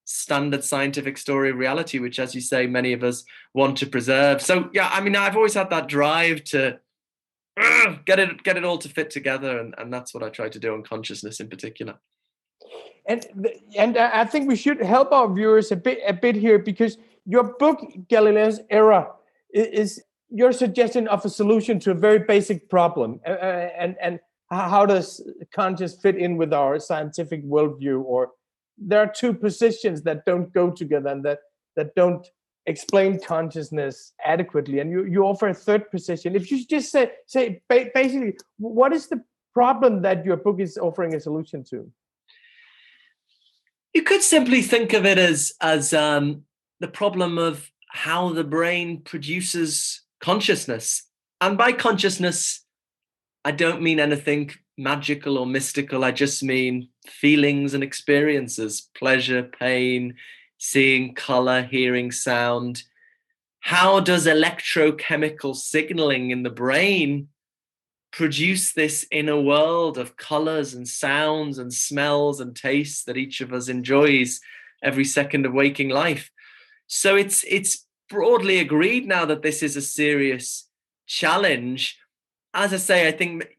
standard 0.04 0.62
scientific 0.64 1.18
story 1.18 1.50
of 1.50 1.56
reality, 1.56 1.98
which, 1.98 2.18
as 2.18 2.34
you 2.34 2.40
say, 2.40 2.66
many 2.66 2.92
of 2.92 3.02
us 3.02 3.24
want 3.54 3.78
to 3.78 3.86
preserve. 3.86 4.42
So, 4.42 4.70
yeah, 4.72 4.88
I 4.92 5.00
mean, 5.00 5.16
I've 5.16 5.36
always 5.36 5.54
had 5.54 5.70
that 5.70 5.88
drive 5.88 6.44
to 6.44 6.78
get 8.04 8.18
it 8.18 8.42
get 8.42 8.56
it 8.56 8.64
all 8.64 8.78
to 8.78 8.88
fit 8.88 9.10
together 9.10 9.58
and, 9.58 9.74
and 9.76 9.92
that's 9.92 10.14
what 10.14 10.22
i 10.22 10.28
try 10.28 10.48
to 10.48 10.58
do 10.58 10.72
on 10.72 10.82
consciousness 10.82 11.38
in 11.40 11.48
particular 11.48 11.94
and 13.06 13.26
and 13.76 13.98
i 13.98 14.24
think 14.24 14.48
we 14.48 14.56
should 14.56 14.80
help 14.80 15.12
our 15.12 15.32
viewers 15.32 15.70
a 15.70 15.76
bit 15.76 15.98
a 16.06 16.12
bit 16.12 16.34
here 16.34 16.58
because 16.58 16.96
your 17.24 17.54
book 17.58 17.80
galileo's 18.08 18.60
Error, 18.70 19.08
is 19.52 20.02
your 20.30 20.52
suggestion 20.52 21.06
of 21.08 21.24
a 21.24 21.28
solution 21.28 21.78
to 21.80 21.90
a 21.90 21.94
very 21.94 22.20
basic 22.20 22.68
problem. 22.68 23.20
And 23.24 23.96
and 24.00 24.18
how 24.50 24.86
does 24.86 25.22
conscious 25.54 25.96
fit 26.00 26.16
in 26.16 26.36
with 26.36 26.52
our 26.52 26.78
scientific 26.78 27.44
worldview? 27.44 28.02
Or 28.04 28.30
there 28.78 29.00
are 29.00 29.12
two 29.12 29.32
positions 29.34 30.02
that 30.02 30.24
don't 30.24 30.52
go 30.52 30.70
together 30.70 31.08
and 31.08 31.24
that 31.24 31.40
that 31.76 31.94
don't 31.94 32.26
explain 32.66 33.20
consciousness 33.20 34.12
adequately. 34.24 34.78
And 34.78 34.90
you, 34.90 35.04
you 35.04 35.24
offer 35.24 35.48
a 35.48 35.54
third 35.54 35.90
position. 35.90 36.36
If 36.36 36.50
you 36.50 36.64
just 36.64 36.90
say 36.90 37.12
say 37.26 37.62
basically 37.68 38.34
what 38.58 38.92
is 38.92 39.08
the 39.08 39.22
problem 39.52 40.02
that 40.02 40.24
your 40.24 40.36
book 40.36 40.60
is 40.60 40.78
offering 40.78 41.14
a 41.14 41.20
solution 41.20 41.62
to? 41.64 41.90
You 43.92 44.02
could 44.02 44.22
simply 44.22 44.62
think 44.62 44.94
of 44.94 45.04
it 45.04 45.18
as 45.18 45.52
as 45.60 45.92
um, 45.92 46.44
the 46.82 46.88
problem 46.88 47.38
of 47.38 47.70
how 47.88 48.30
the 48.30 48.44
brain 48.44 49.00
produces 49.00 50.02
consciousness. 50.20 51.04
And 51.40 51.56
by 51.56 51.72
consciousness, 51.72 52.64
I 53.44 53.52
don't 53.52 53.82
mean 53.82 54.00
anything 54.00 54.50
magical 54.76 55.38
or 55.38 55.46
mystical. 55.46 56.04
I 56.04 56.10
just 56.10 56.42
mean 56.42 56.88
feelings 57.06 57.72
and 57.72 57.84
experiences 57.84 58.90
pleasure, 58.96 59.44
pain, 59.44 60.14
seeing 60.58 61.14
color, 61.14 61.62
hearing 61.62 62.10
sound. 62.10 62.82
How 63.60 64.00
does 64.00 64.26
electrochemical 64.26 65.54
signaling 65.54 66.30
in 66.30 66.42
the 66.42 66.50
brain 66.50 67.28
produce 68.10 68.72
this 68.72 69.06
inner 69.12 69.40
world 69.40 69.98
of 69.98 70.16
colors 70.16 70.74
and 70.74 70.88
sounds 70.88 71.58
and 71.58 71.72
smells 71.72 72.40
and 72.40 72.56
tastes 72.56 73.04
that 73.04 73.16
each 73.16 73.40
of 73.40 73.52
us 73.52 73.68
enjoys 73.68 74.40
every 74.82 75.04
second 75.04 75.46
of 75.46 75.52
waking 75.52 75.88
life? 75.88 76.28
So 76.94 77.16
it's 77.16 77.42
it's 77.48 77.86
broadly 78.10 78.58
agreed 78.58 79.06
now 79.06 79.24
that 79.24 79.40
this 79.40 79.62
is 79.62 79.76
a 79.76 79.80
serious 79.80 80.68
challenge. 81.06 81.98
As 82.52 82.74
I 82.74 82.76
say, 82.76 83.08
I 83.08 83.12
think 83.12 83.56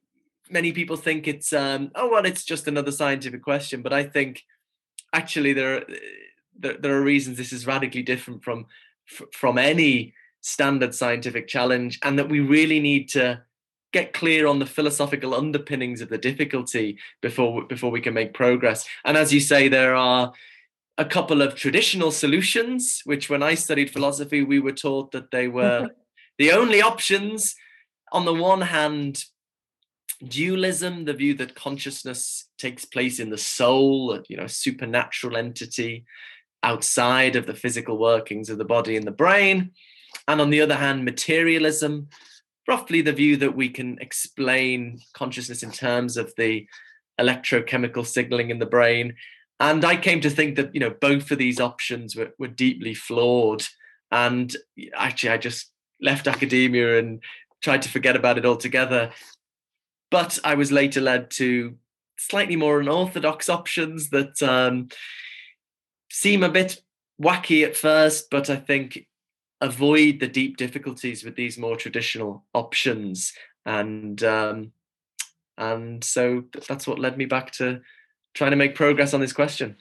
many 0.51 0.71
people 0.71 0.97
think 0.97 1.27
it's 1.27 1.51
um, 1.51 1.89
oh 1.95 2.11
well, 2.11 2.27
it's 2.27 2.45
just 2.45 2.67
another 2.67 2.91
scientific 2.91 3.41
question, 3.41 3.81
but 3.81 3.91
I 3.91 4.03
think 4.03 4.43
actually 5.13 5.53
there 5.53 5.77
are, 5.77 5.83
there, 6.59 6.77
there 6.77 6.95
are 6.95 7.01
reasons 7.01 7.37
this 7.37 7.51
is 7.51 7.65
radically 7.65 8.03
different 8.03 8.43
from 8.43 8.67
from 9.31 9.57
any 9.57 10.13
standard 10.41 10.93
scientific 10.93 11.47
challenge, 11.47 11.97
and 12.03 12.19
that 12.19 12.29
we 12.29 12.39
really 12.39 12.79
need 12.79 13.09
to 13.09 13.41
get 13.93 14.13
clear 14.13 14.45
on 14.45 14.59
the 14.59 14.67
philosophical 14.67 15.33
underpinnings 15.33 16.01
of 16.01 16.09
the 16.09 16.19
difficulty 16.19 16.99
before 17.19 17.63
before 17.65 17.89
we 17.89 18.01
can 18.01 18.13
make 18.13 18.35
progress. 18.35 18.85
And 19.05 19.17
as 19.17 19.33
you 19.33 19.39
say, 19.39 19.69
there 19.69 19.95
are 19.95 20.33
a 20.97 21.05
couple 21.05 21.41
of 21.41 21.55
traditional 21.55 22.11
solutions, 22.11 23.01
which 23.05 23.29
when 23.29 23.41
I 23.41 23.55
studied 23.55 23.91
philosophy, 23.91 24.43
we 24.43 24.59
were 24.59 24.71
taught 24.71 25.11
that 25.11 25.31
they 25.31 25.47
were 25.47 25.89
the 26.37 26.51
only 26.51 26.81
options. 26.81 27.55
On 28.11 28.25
the 28.25 28.33
one 28.33 28.61
hand, 28.61 29.23
dualism, 30.27 31.05
the 31.05 31.13
view 31.13 31.33
that 31.35 31.55
consciousness 31.55 32.47
takes 32.59 32.85
place 32.85 33.19
in 33.19 33.29
the 33.29 33.37
soul, 33.37 34.21
you 34.29 34.37
know, 34.37 34.47
supernatural 34.47 35.35
entity 35.35 36.05
outside 36.61 37.35
of 37.35 37.45
the 37.45 37.55
physical 37.55 37.97
workings 37.97 38.49
of 38.49 38.57
the 38.57 38.65
body 38.65 38.95
and 38.95 39.05
the 39.05 39.11
brain. 39.11 39.71
And 40.27 40.39
on 40.39 40.51
the 40.51 40.61
other 40.61 40.75
hand, 40.75 41.03
materialism, 41.03 42.09
roughly 42.67 43.01
the 43.01 43.11
view 43.11 43.35
that 43.37 43.55
we 43.55 43.69
can 43.69 43.97
explain 43.99 44.99
consciousness 45.13 45.63
in 45.63 45.71
terms 45.71 46.17
of 46.17 46.33
the 46.37 46.67
electrochemical 47.19 48.05
signaling 48.05 48.49
in 48.49 48.59
the 48.59 48.65
brain 48.65 49.15
and 49.63 49.85
I 49.85 49.95
came 49.95 50.19
to 50.21 50.29
think 50.29 50.57
that 50.57 50.73
you 50.73 50.81
know 50.81 50.89
both 50.89 51.31
of 51.31 51.37
these 51.37 51.61
options 51.61 52.17
were, 52.17 52.33
were 52.37 52.49
deeply 52.49 52.93
flawed. 52.93 53.63
And 54.11 54.53
actually, 54.93 55.29
I 55.29 55.37
just 55.37 55.71
left 56.01 56.27
academia 56.27 56.99
and 56.99 57.23
tried 57.61 57.81
to 57.83 57.89
forget 57.89 58.17
about 58.17 58.37
it 58.37 58.45
altogether. 58.45 59.11
But 60.11 60.37
I 60.43 60.55
was 60.55 60.71
later 60.71 60.99
led 60.99 61.31
to 61.31 61.77
slightly 62.19 62.57
more 62.57 62.81
unorthodox 62.81 63.47
options 63.47 64.09
that 64.09 64.43
um, 64.43 64.89
seem 66.11 66.43
a 66.43 66.49
bit 66.49 66.81
wacky 67.21 67.65
at 67.65 67.77
first, 67.77 68.29
but 68.29 68.49
I 68.49 68.57
think 68.57 69.07
avoid 69.61 70.19
the 70.19 70.27
deep 70.27 70.57
difficulties 70.57 71.23
with 71.23 71.37
these 71.37 71.57
more 71.57 71.77
traditional 71.77 72.43
options. 72.53 73.31
And 73.65 74.21
um, 74.25 74.73
and 75.57 76.03
so 76.03 76.43
that's 76.67 76.85
what 76.85 76.99
led 76.99 77.17
me 77.17 77.25
back 77.25 77.51
to 77.53 77.81
trying 78.33 78.51
to 78.51 78.57
make 78.57 78.75
progress 78.75 79.13
on 79.13 79.21
this 79.21 79.33
question. 79.33 79.75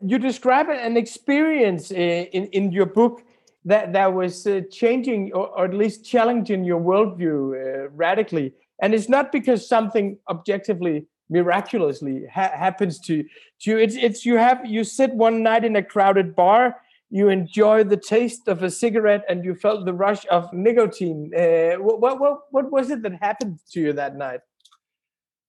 You 0.00 0.18
describe 0.18 0.68
an 0.68 0.96
experience 0.96 1.90
uh, 1.90 1.94
in, 1.94 2.46
in 2.46 2.72
your 2.72 2.86
book 2.86 3.22
that, 3.64 3.92
that 3.92 4.14
was 4.14 4.46
uh, 4.46 4.62
changing 4.70 5.32
or, 5.32 5.48
or, 5.48 5.64
at 5.64 5.74
least 5.74 6.04
challenging 6.04 6.64
your 6.64 6.80
worldview 6.80 7.86
uh, 7.86 7.88
radically. 7.90 8.54
And 8.80 8.94
it's 8.94 9.08
not 9.08 9.32
because 9.32 9.68
something 9.68 10.18
objectively 10.30 11.06
miraculously 11.28 12.26
ha- 12.32 12.52
happens 12.54 13.00
to, 13.00 13.24
to 13.60 13.70
you. 13.70 13.78
It's, 13.78 13.96
it's 13.96 14.24
you 14.24 14.36
have 14.36 14.64
you 14.64 14.84
sit 14.84 15.12
one 15.12 15.42
night 15.42 15.64
in 15.64 15.76
a 15.76 15.82
crowded 15.82 16.36
bar, 16.36 16.76
you 17.10 17.28
enjoy 17.28 17.84
the 17.84 17.96
taste 17.96 18.48
of 18.48 18.62
a 18.62 18.70
cigarette, 18.70 19.24
and 19.28 19.44
you 19.44 19.54
felt 19.54 19.84
the 19.84 19.92
rush 19.92 20.24
of 20.30 20.52
nicotine. 20.52 21.32
Uh, 21.34 21.82
what, 21.82 22.20
what, 22.20 22.40
what 22.50 22.70
was 22.70 22.90
it 22.90 23.02
that 23.02 23.14
happened 23.20 23.58
to 23.72 23.80
you 23.80 23.92
that 23.94 24.16
night? 24.16 24.40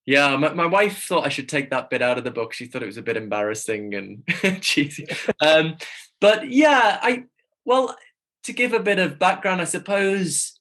Yeah, 0.10 0.36
my, 0.38 0.52
my 0.54 0.66
wife 0.66 1.04
thought 1.04 1.28
I 1.28 1.30
should 1.30 1.48
take 1.48 1.70
that 1.70 1.92
bit 1.92 2.02
out 2.02 2.18
of 2.18 2.24
the 2.24 2.32
book. 2.32 2.52
She 2.52 2.66
thought 2.66 2.82
it 2.82 2.88
was 2.88 2.98
a 2.98 3.04
bit 3.04 3.16
embarrassing 3.16 3.94
and 3.94 4.24
cheesy. 4.64 5.06
Um, 5.40 5.78
but 6.20 6.50
yeah, 6.50 6.98
I 7.00 7.26
well, 7.64 7.96
to 8.46 8.52
give 8.52 8.74
a 8.74 8.80
bit 8.80 8.98
of 8.98 9.20
background, 9.20 9.62
I 9.62 9.66
suppose 9.66 10.60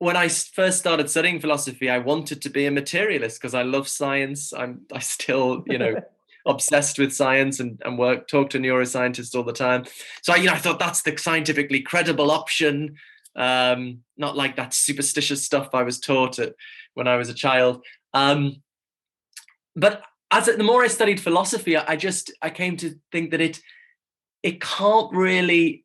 when 0.00 0.16
I 0.16 0.26
first 0.26 0.80
started 0.80 1.08
studying 1.08 1.38
philosophy, 1.38 1.88
I 1.88 1.98
wanted 1.98 2.42
to 2.42 2.50
be 2.50 2.66
a 2.66 2.72
materialist 2.72 3.40
because 3.40 3.54
I 3.54 3.62
love 3.62 3.86
science. 3.86 4.52
I'm 4.52 4.80
I 4.92 4.98
still, 4.98 5.62
you 5.68 5.78
know, 5.78 5.94
obsessed 6.44 6.98
with 6.98 7.14
science 7.14 7.60
and, 7.60 7.80
and 7.84 7.96
work 7.96 8.26
talk 8.26 8.50
to 8.50 8.58
neuroscientists 8.58 9.36
all 9.36 9.44
the 9.44 9.52
time. 9.52 9.84
So 10.22 10.32
I, 10.32 10.38
you 10.38 10.46
know, 10.46 10.54
I 10.54 10.58
thought 10.58 10.80
that's 10.80 11.02
the 11.02 11.16
scientifically 11.16 11.82
credible 11.82 12.32
option. 12.32 12.96
Um, 13.36 14.00
not 14.16 14.36
like 14.36 14.56
that 14.56 14.74
superstitious 14.74 15.44
stuff 15.44 15.68
I 15.72 15.84
was 15.84 16.00
taught 16.00 16.40
at, 16.40 16.56
when 16.94 17.06
I 17.06 17.14
was 17.14 17.28
a 17.28 17.34
child. 17.34 17.84
Um, 18.14 18.62
but 19.76 20.02
as 20.30 20.46
the 20.46 20.62
more 20.62 20.82
I 20.82 20.88
studied 20.88 21.20
philosophy, 21.20 21.76
I 21.76 21.96
just 21.96 22.32
I 22.42 22.50
came 22.50 22.76
to 22.78 22.96
think 23.12 23.30
that 23.30 23.40
it 23.40 23.60
it 24.42 24.60
can't 24.60 25.12
really 25.12 25.84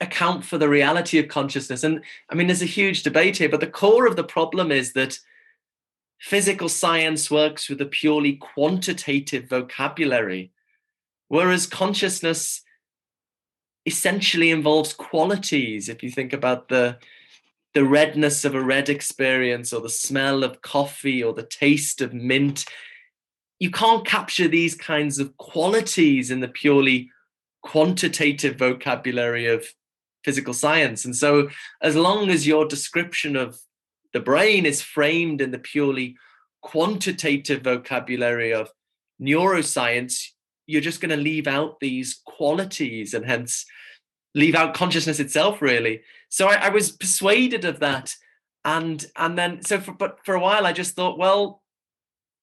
account 0.00 0.44
for 0.44 0.58
the 0.58 0.68
reality 0.68 1.18
of 1.18 1.28
consciousness. 1.28 1.84
And 1.84 2.02
I 2.30 2.34
mean, 2.34 2.46
there's 2.46 2.62
a 2.62 2.66
huge 2.66 3.02
debate 3.02 3.36
here, 3.36 3.48
but 3.48 3.60
the 3.60 3.66
core 3.66 4.06
of 4.06 4.16
the 4.16 4.24
problem 4.24 4.72
is 4.72 4.92
that 4.94 5.18
physical 6.18 6.68
science 6.68 7.30
works 7.30 7.68
with 7.68 7.80
a 7.80 7.86
purely 7.86 8.34
quantitative 8.34 9.48
vocabulary, 9.48 10.52
whereas 11.28 11.66
consciousness 11.66 12.62
essentially 13.86 14.50
involves 14.50 14.94
qualities. 14.94 15.88
If 15.88 16.02
you 16.02 16.10
think 16.10 16.32
about 16.32 16.68
the 16.68 16.98
the 17.74 17.84
redness 17.84 18.44
of 18.44 18.54
a 18.54 18.62
red 18.62 18.88
experience 18.88 19.72
or 19.72 19.80
the 19.80 19.88
smell 19.88 20.44
of 20.44 20.62
coffee 20.62 21.22
or 21.22 21.34
the 21.34 21.42
taste 21.42 22.00
of 22.00 22.14
mint. 22.14 22.64
You 23.58 23.70
can't 23.70 24.06
capture 24.06 24.48
these 24.48 24.74
kinds 24.74 25.18
of 25.18 25.36
qualities 25.36 26.30
in 26.30 26.40
the 26.40 26.48
purely 26.48 27.10
quantitative 27.62 28.56
vocabulary 28.56 29.46
of 29.46 29.66
physical 30.24 30.54
science. 30.54 31.04
And 31.04 31.14
so, 31.14 31.48
as 31.82 31.96
long 31.96 32.30
as 32.30 32.46
your 32.46 32.66
description 32.66 33.36
of 33.36 33.58
the 34.12 34.20
brain 34.20 34.66
is 34.66 34.80
framed 34.80 35.40
in 35.40 35.50
the 35.50 35.58
purely 35.58 36.16
quantitative 36.62 37.62
vocabulary 37.62 38.54
of 38.54 38.70
neuroscience, 39.20 40.28
you're 40.66 40.80
just 40.80 41.00
going 41.00 41.10
to 41.10 41.22
leave 41.22 41.46
out 41.46 41.80
these 41.80 42.20
qualities 42.24 43.14
and 43.14 43.26
hence 43.26 43.66
leave 44.34 44.54
out 44.54 44.74
consciousness 44.74 45.20
itself, 45.20 45.60
really 45.60 46.02
so 46.34 46.48
I, 46.48 46.66
I 46.66 46.68
was 46.70 46.90
persuaded 46.90 47.64
of 47.64 47.78
that. 47.78 48.12
And 48.64 49.04
and 49.14 49.38
then 49.38 49.62
so 49.62 49.78
for 49.78 49.92
but 49.92 50.24
for 50.24 50.34
a 50.34 50.40
while 50.40 50.66
i 50.66 50.72
just 50.72 50.96
thought 50.96 51.18
well 51.18 51.62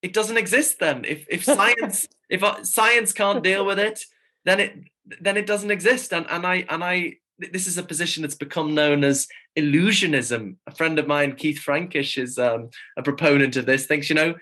it 0.03 0.13
doesn't 0.13 0.37
exist 0.37 0.77
then. 0.79 1.03
If 1.03 1.25
if 1.29 1.43
science 1.59 2.07
if 2.29 2.43
uh, 2.43 2.63
science 2.63 3.11
can't 3.11 3.43
deal 3.43 3.65
with 3.65 3.79
it 3.79 4.03
then 4.45 4.59
it 4.59 4.73
then 5.19 5.35
it 5.35 5.45
doesn't 5.45 5.71
exist. 5.71 6.13
And 6.13 6.25
and 6.29 6.45
i 6.45 6.65
and 6.69 6.83
i 6.83 7.15
this 7.37 7.67
is 7.67 7.77
a 7.79 7.83
position 7.83 8.21
that's 8.21 8.35
become 8.35 8.75
known 8.75 9.03
as 9.03 9.27
illusionism. 9.57 10.55
A 10.67 10.75
friend 10.75 10.97
of 10.99 11.07
mine 11.07 11.35
keith 11.35 11.59
frankish 11.59 12.17
is 12.17 12.37
um, 12.37 12.69
a 12.97 13.03
proponent 13.03 13.57
of 13.57 13.65
this 13.65 13.87
thinks 13.87 14.09
you 14.09 14.15
know 14.15 14.35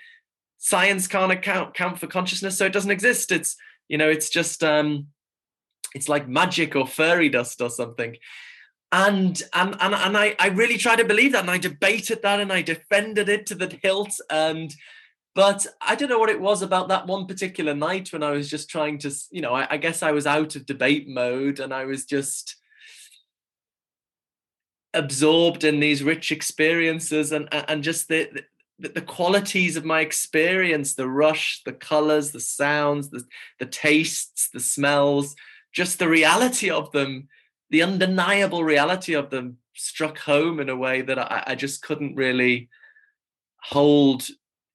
science 0.57 1.07
can't 1.07 1.31
account 1.31 1.73
count 1.73 1.97
for 1.97 2.07
consciousness 2.07 2.57
so 2.57 2.65
it 2.65 2.73
doesn't 2.73 2.91
exist. 2.91 3.31
It's 3.31 3.55
you 3.87 3.97
know 3.97 4.09
it's 4.09 4.29
just 4.29 4.63
um 4.63 5.07
it's 5.95 6.09
like 6.09 6.27
magic 6.27 6.75
or 6.75 6.85
fairy 6.85 7.29
dust 7.29 7.61
or 7.61 7.69
something 7.69 8.15
and 8.91 9.41
and 9.53 9.75
and, 9.79 9.93
and 9.93 10.17
I, 10.17 10.35
I 10.39 10.47
really 10.47 10.77
tried 10.77 10.97
to 10.97 11.05
believe 11.05 11.33
that 11.33 11.41
and 11.41 11.51
I 11.51 11.57
debated 11.57 12.21
that 12.23 12.39
and 12.39 12.51
I 12.51 12.61
defended 12.61 13.29
it 13.29 13.45
to 13.47 13.55
the 13.55 13.77
hilt 13.81 14.13
and 14.29 14.73
but 15.35 15.65
I 15.79 15.95
don't 15.95 16.09
know 16.09 16.19
what 16.19 16.31
it 16.31 16.41
was 16.41 16.61
about 16.61 16.87
that 16.87 17.07
one 17.07 17.27
particular 17.27 17.75
night 17.75 18.11
when 18.11 18.23
I 18.23 18.31
was 18.31 18.49
just 18.49 18.69
trying 18.69 18.97
to 18.99 19.11
you 19.31 19.41
know 19.41 19.53
I, 19.53 19.67
I 19.71 19.77
guess 19.77 20.01
I 20.01 20.11
was 20.11 20.25
out 20.25 20.55
of 20.55 20.65
debate 20.65 21.07
mode 21.07 21.59
and 21.59 21.73
I 21.73 21.85
was 21.85 22.05
just 22.05 22.55
absorbed 24.93 25.63
in 25.63 25.79
these 25.79 26.03
rich 26.03 26.31
experiences 26.31 27.31
and 27.31 27.47
and 27.51 27.83
just 27.83 28.07
the, 28.07 28.27
the 28.79 28.89
the 28.89 29.01
qualities 29.01 29.75
of 29.75 29.85
my 29.85 29.99
experience 29.99 30.95
the 30.95 31.07
rush 31.07 31.61
the 31.63 31.73
colors 31.73 32.31
the 32.31 32.39
sounds 32.39 33.11
the 33.11 33.23
the 33.59 33.67
tastes 33.67 34.49
the 34.51 34.59
smells 34.59 35.35
just 35.71 35.99
the 35.99 36.07
reality 36.07 36.71
of 36.71 36.91
them 36.91 37.27
the 37.69 37.83
undeniable 37.83 38.63
reality 38.63 39.13
of 39.13 39.29
them 39.29 39.57
struck 39.75 40.17
home 40.19 40.59
in 40.59 40.69
a 40.69 40.75
way 40.75 41.01
that 41.01 41.19
I, 41.19 41.43
I 41.47 41.55
just 41.55 41.81
couldn't 41.81 42.15
really 42.15 42.69
hold 43.61 44.27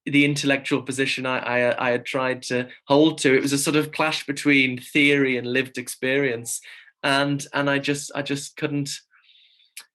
the 0.06 0.24
intellectual 0.24 0.82
position 0.82 1.24
I, 1.26 1.38
I, 1.38 1.88
I 1.88 1.90
had 1.90 2.04
tried 2.04 2.42
to 2.42 2.68
hold 2.86 3.18
to. 3.18 3.34
It 3.34 3.42
was 3.42 3.52
a 3.52 3.58
sort 3.58 3.76
of 3.76 3.92
clash 3.92 4.26
between 4.26 4.78
theory 4.78 5.36
and 5.36 5.46
lived 5.46 5.78
experience, 5.78 6.60
and 7.02 7.44
and 7.52 7.70
I 7.70 7.78
just 7.78 8.12
I 8.14 8.22
just 8.22 8.56
couldn't 8.56 8.90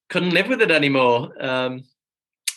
couldn't 0.08 0.34
live 0.34 0.48
with 0.48 0.62
it 0.62 0.70
anymore. 0.70 1.30
Um, 1.40 1.84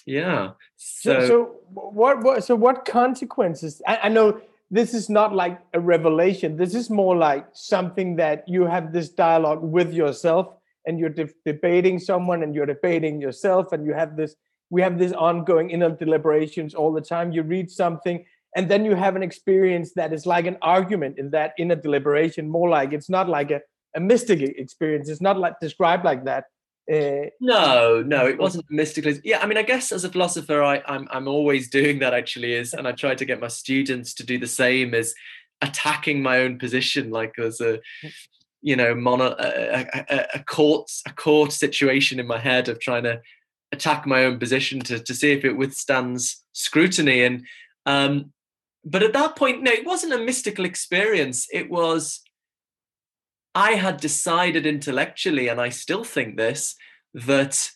yeah. 0.06 0.52
So, 0.76 1.20
so, 1.20 1.28
so 1.28 1.44
what, 1.70 2.24
what 2.24 2.44
so 2.44 2.56
what 2.56 2.86
consequences? 2.86 3.82
I, 3.88 4.00
I 4.04 4.10
know 4.10 4.42
this 4.74 4.96
is 4.96 5.08
not 5.08 5.36
like 5.36 5.60
a 5.76 5.80
revelation. 5.80 6.58
This 6.58 6.74
is 6.74 6.90
more 6.90 7.16
like 7.16 7.46
something 7.54 8.16
that 8.16 8.44
you 8.48 8.66
have 8.66 8.92
this 8.92 9.10
dialogue 9.10 9.62
with 9.62 9.94
yourself, 9.94 10.48
and 10.88 10.98
you're 10.98 11.10
de- 11.10 11.30
debating 11.46 12.00
someone, 12.00 12.42
and 12.42 12.56
you're 12.56 12.66
debating 12.66 13.22
yourself, 13.22 13.72
and 13.72 13.86
you 13.86 13.94
have 13.94 14.18
this. 14.18 14.36
We 14.72 14.82
have 14.82 14.98
this 14.98 15.12
ongoing 15.12 15.70
inner 15.70 15.92
deliberations 15.92 16.74
all 16.74 16.92
the 16.92 17.02
time. 17.02 17.32
You 17.32 17.44
read 17.44 17.70
something, 17.70 18.26
and 18.56 18.72
then 18.72 18.84
you 18.84 18.96
have 18.96 19.16
an 19.16 19.22
experience 19.22 19.94
that 19.94 20.12
is 20.12 20.26
like 20.26 20.48
an 20.48 20.58
argument 20.64 21.20
in 21.20 21.30
that 21.30 21.54
inner 21.60 21.76
deliberation. 21.76 22.50
More 22.50 22.70
like 22.70 22.94
it's 22.94 23.12
not 23.12 23.30
like 23.30 23.52
a, 23.52 23.62
a 23.96 24.00
mystic 24.00 24.42
experience. 24.42 25.08
It's 25.08 25.22
not 25.22 25.38
like 25.38 25.60
described 25.60 26.04
like 26.04 26.26
that. 26.26 26.46
Uh, 26.92 27.30
no, 27.40 28.04
no, 28.06 28.28
it 28.28 28.38
wasn't 28.38 28.66
mystical. 28.70 29.14
Yeah, 29.24 29.40
I 29.40 29.46
mean, 29.46 29.58
I 29.58 29.64
guess 29.64 29.92
as 29.94 30.04
a 30.04 30.10
philosopher, 30.10 30.62
I, 30.62 30.82
I'm 30.86 31.08
I'm 31.12 31.28
always 31.30 31.70
doing 31.70 32.00
that. 32.00 32.14
Actually, 32.14 32.54
is 32.54 32.74
and 32.74 32.88
I 32.88 32.92
try 32.92 33.16
to 33.16 33.26
get 33.26 33.40
my 33.40 33.48
students 33.48 34.14
to 34.16 34.26
do 34.26 34.38
the 34.38 34.48
same 34.48 34.94
as 34.94 35.14
attacking 35.62 36.22
my 36.22 36.40
own 36.40 36.60
position, 36.60 37.10
like 37.10 37.40
as 37.40 37.62
a 37.62 37.80
you 38.62 38.76
know 38.76 38.94
mono 38.94 39.34
a, 39.40 39.88
a, 40.10 40.26
a 40.36 40.44
court 40.44 40.90
a 41.08 41.14
court 41.14 41.54
situation 41.54 42.20
in 42.20 42.28
my 42.28 42.40
head 42.40 42.68
of 42.68 42.80
trying 42.82 43.04
to 43.04 43.22
attack 43.72 44.06
my 44.06 44.26
own 44.26 44.38
position 44.38 44.82
to 44.82 45.00
to 45.00 45.14
see 45.14 45.32
if 45.32 45.46
it 45.46 45.56
withstands 45.56 46.44
scrutiny. 46.52 47.24
And 47.24 47.46
um, 47.86 48.34
but 48.84 49.04
at 49.04 49.14
that 49.14 49.38
point, 49.38 49.64
no, 49.64 49.72
it 49.72 49.86
wasn't 49.86 50.14
a 50.14 50.18
mystical 50.18 50.66
experience. 50.66 51.48
It 51.52 51.70
was 51.70 52.23
I 53.56 53.72
had 53.74 53.98
decided 53.98 54.66
intellectually, 54.66 55.48
and 55.48 55.62
I 55.62 55.70
still 55.70 56.04
think 56.04 56.38
this, 56.38 56.76
that 57.14 57.72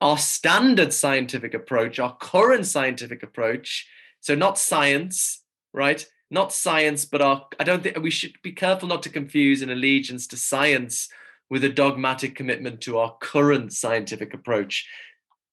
our 0.00 0.18
standard 0.18 0.92
scientific 0.92 1.54
approach, 1.54 1.98
our 1.98 2.16
current 2.16 2.66
scientific 2.66 3.22
approach, 3.22 3.88
so 4.20 4.34
not 4.34 4.58
science, 4.58 5.42
right? 5.72 6.06
Not 6.30 6.52
science, 6.52 7.04
but 7.04 7.22
our, 7.22 7.46
I 7.58 7.64
don't 7.64 7.82
think 7.82 7.98
we 7.98 8.10
should 8.10 8.34
be 8.42 8.52
careful 8.52 8.88
not 8.88 9.02
to 9.04 9.08
confuse 9.08 9.62
an 9.62 9.70
allegiance 9.70 10.26
to 10.28 10.36
science 10.36 11.08
with 11.50 11.64
a 11.64 11.68
dogmatic 11.68 12.34
commitment 12.34 12.80
to 12.82 12.98
our 12.98 13.16
current 13.20 13.72
scientific 13.72 14.32
approach. 14.34 14.88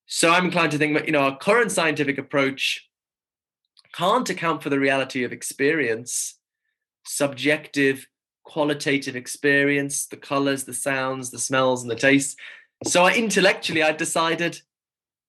So 0.06 0.32
I'm 0.32 0.46
inclined 0.46 0.72
to 0.72 0.78
think 0.78 0.96
that, 0.96 1.06
you 1.06 1.12
know, 1.12 1.22
our 1.22 1.38
current 1.38 1.72
scientific 1.72 2.18
approach 2.18 2.88
can't 3.94 4.30
account 4.30 4.64
for 4.64 4.70
the 4.70 4.80
reality 4.80 5.24
of 5.24 5.32
experience, 5.32 6.38
subjective 7.06 8.08
qualitative 8.52 9.16
experience, 9.16 10.08
the 10.08 10.18
colors, 10.18 10.66
the 10.66 10.74
sounds, 10.74 11.30
the 11.30 11.40
smells, 11.40 11.84
and 11.84 11.90
the 11.90 11.96
tastes. 11.96 12.36
So 12.84 13.06
I 13.06 13.14
intellectually 13.14 13.82
I 13.82 13.94
decided 13.94 14.60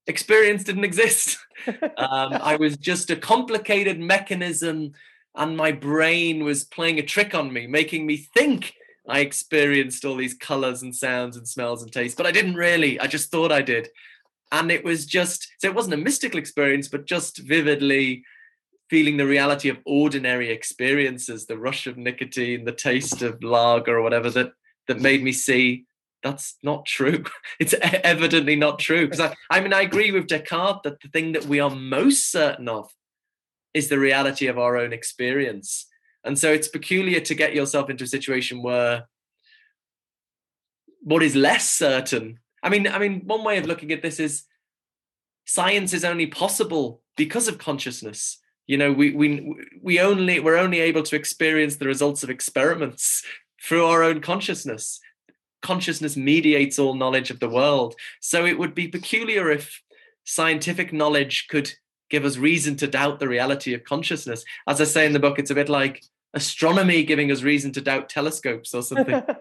experience 0.08 0.64
didn't 0.64 0.84
exist. 0.84 1.38
um, 1.66 2.32
I 2.42 2.56
was 2.56 2.76
just 2.76 3.10
a 3.10 3.16
complicated 3.16 4.00
mechanism, 4.00 4.94
and 5.36 5.56
my 5.56 5.70
brain 5.70 6.42
was 6.42 6.64
playing 6.64 6.98
a 6.98 7.04
trick 7.04 7.32
on 7.32 7.52
me, 7.52 7.68
making 7.68 8.06
me 8.06 8.16
think 8.16 8.74
I 9.08 9.20
experienced 9.20 10.04
all 10.04 10.16
these 10.16 10.34
colors 10.34 10.82
and 10.82 10.94
sounds 10.94 11.36
and 11.36 11.46
smells 11.46 11.84
and 11.84 11.92
tastes, 11.92 12.16
but 12.16 12.26
I 12.26 12.32
didn't 12.32 12.56
really. 12.56 12.98
I 12.98 13.06
just 13.06 13.30
thought 13.30 13.52
I 13.52 13.62
did. 13.62 13.88
And 14.50 14.72
it 14.72 14.84
was 14.84 15.06
just 15.06 15.46
so 15.58 15.68
it 15.68 15.74
wasn't 15.76 15.94
a 15.94 16.04
mystical 16.08 16.40
experience, 16.40 16.88
but 16.88 17.06
just 17.06 17.38
vividly 17.38 18.24
feeling 18.92 19.16
the 19.16 19.26
reality 19.26 19.70
of 19.70 19.78
ordinary 19.86 20.50
experiences, 20.50 21.46
the 21.46 21.56
rush 21.56 21.86
of 21.86 21.96
nicotine, 21.96 22.66
the 22.66 22.72
taste 22.72 23.22
of 23.22 23.42
lager 23.42 23.96
or 23.96 24.02
whatever 24.02 24.28
that 24.28 24.52
that 24.86 25.00
made 25.00 25.22
me 25.22 25.32
see 25.32 25.86
that's 26.22 26.58
not 26.62 26.84
true. 26.84 27.24
It's 27.58 27.74
evidently 27.80 28.54
not 28.54 28.78
true. 28.78 29.06
Because 29.06 29.20
I, 29.20 29.34
I 29.50 29.60
mean, 29.60 29.72
I 29.72 29.80
agree 29.80 30.12
with 30.12 30.26
Descartes 30.26 30.82
that 30.84 31.00
the 31.00 31.08
thing 31.08 31.32
that 31.32 31.46
we 31.46 31.58
are 31.58 31.70
most 31.70 32.30
certain 32.30 32.68
of 32.68 32.92
is 33.72 33.88
the 33.88 33.98
reality 33.98 34.46
of 34.46 34.58
our 34.58 34.76
own 34.76 34.92
experience. 34.92 35.86
And 36.22 36.38
so 36.38 36.52
it's 36.52 36.68
peculiar 36.68 37.20
to 37.20 37.34
get 37.34 37.54
yourself 37.54 37.88
into 37.88 38.04
a 38.04 38.14
situation 38.18 38.62
where 38.62 39.08
what 41.00 41.22
is 41.22 41.34
less 41.34 41.66
certain. 41.66 42.40
I 42.62 42.68
mean, 42.68 42.86
I 42.86 42.98
mean, 42.98 43.22
one 43.24 43.42
way 43.42 43.56
of 43.56 43.64
looking 43.64 43.90
at 43.90 44.02
this 44.02 44.20
is 44.20 44.44
science 45.46 45.94
is 45.94 46.04
only 46.04 46.26
possible 46.26 47.00
because 47.16 47.48
of 47.48 47.56
consciousness 47.56 48.38
you 48.66 48.76
know 48.76 48.92
we 48.92 49.10
we 49.10 49.54
we 49.80 50.00
only 50.00 50.40
we're 50.40 50.56
only 50.56 50.80
able 50.80 51.02
to 51.02 51.16
experience 51.16 51.76
the 51.76 51.86
results 51.86 52.22
of 52.22 52.30
experiments 52.30 53.22
through 53.62 53.86
our 53.86 54.02
own 54.02 54.20
consciousness. 54.20 55.00
Consciousness 55.62 56.16
mediates 56.16 56.78
all 56.78 56.94
knowledge 56.94 57.30
of 57.30 57.38
the 57.38 57.48
world. 57.48 57.94
So 58.20 58.44
it 58.44 58.58
would 58.58 58.74
be 58.74 58.88
peculiar 58.88 59.50
if 59.50 59.80
scientific 60.24 60.92
knowledge 60.92 61.46
could 61.48 61.72
give 62.10 62.24
us 62.24 62.36
reason 62.36 62.76
to 62.76 62.86
doubt 62.86 63.20
the 63.20 63.28
reality 63.28 63.72
of 63.72 63.84
consciousness. 63.84 64.44
As 64.66 64.80
i 64.80 64.84
say 64.84 65.06
in 65.06 65.12
the 65.12 65.20
book 65.20 65.38
it's 65.38 65.50
a 65.50 65.54
bit 65.54 65.68
like 65.68 66.02
astronomy 66.34 67.04
giving 67.04 67.30
us 67.30 67.42
reason 67.42 67.72
to 67.72 67.80
doubt 67.80 68.08
telescopes 68.08 68.74
or 68.74 68.82
something. 68.82 69.22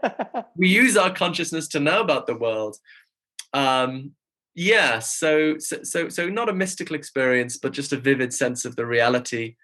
We 0.55 0.67
use 0.67 0.97
our 0.97 1.13
consciousness 1.13 1.69
to 1.69 1.79
know 1.79 2.01
about 2.01 2.27
the 2.27 2.35
world. 2.35 2.77
Um, 3.53 4.11
yeah 4.55 4.99
so, 4.99 5.57
so 5.59 6.09
so 6.09 6.29
not 6.29 6.49
a 6.49 6.53
mystical 6.53 6.95
experience 6.95 7.57
but 7.57 7.71
just 7.71 7.93
a 7.93 7.97
vivid 7.97 8.33
sense 8.33 8.65
of 8.65 8.75
the 8.75 8.85
reality 8.85 9.55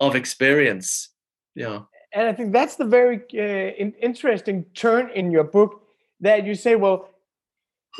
of 0.00 0.14
experience. 0.14 1.10
Yeah. 1.54 1.80
And 2.14 2.26
i 2.28 2.32
think 2.32 2.52
that's 2.52 2.76
the 2.76 2.84
very 2.84 3.22
uh, 3.34 3.74
in- 3.82 3.94
interesting 4.00 4.64
turn 4.74 5.10
in 5.10 5.30
your 5.30 5.44
book 5.44 5.82
that 6.20 6.46
you 6.46 6.54
say 6.54 6.76
well 6.76 7.08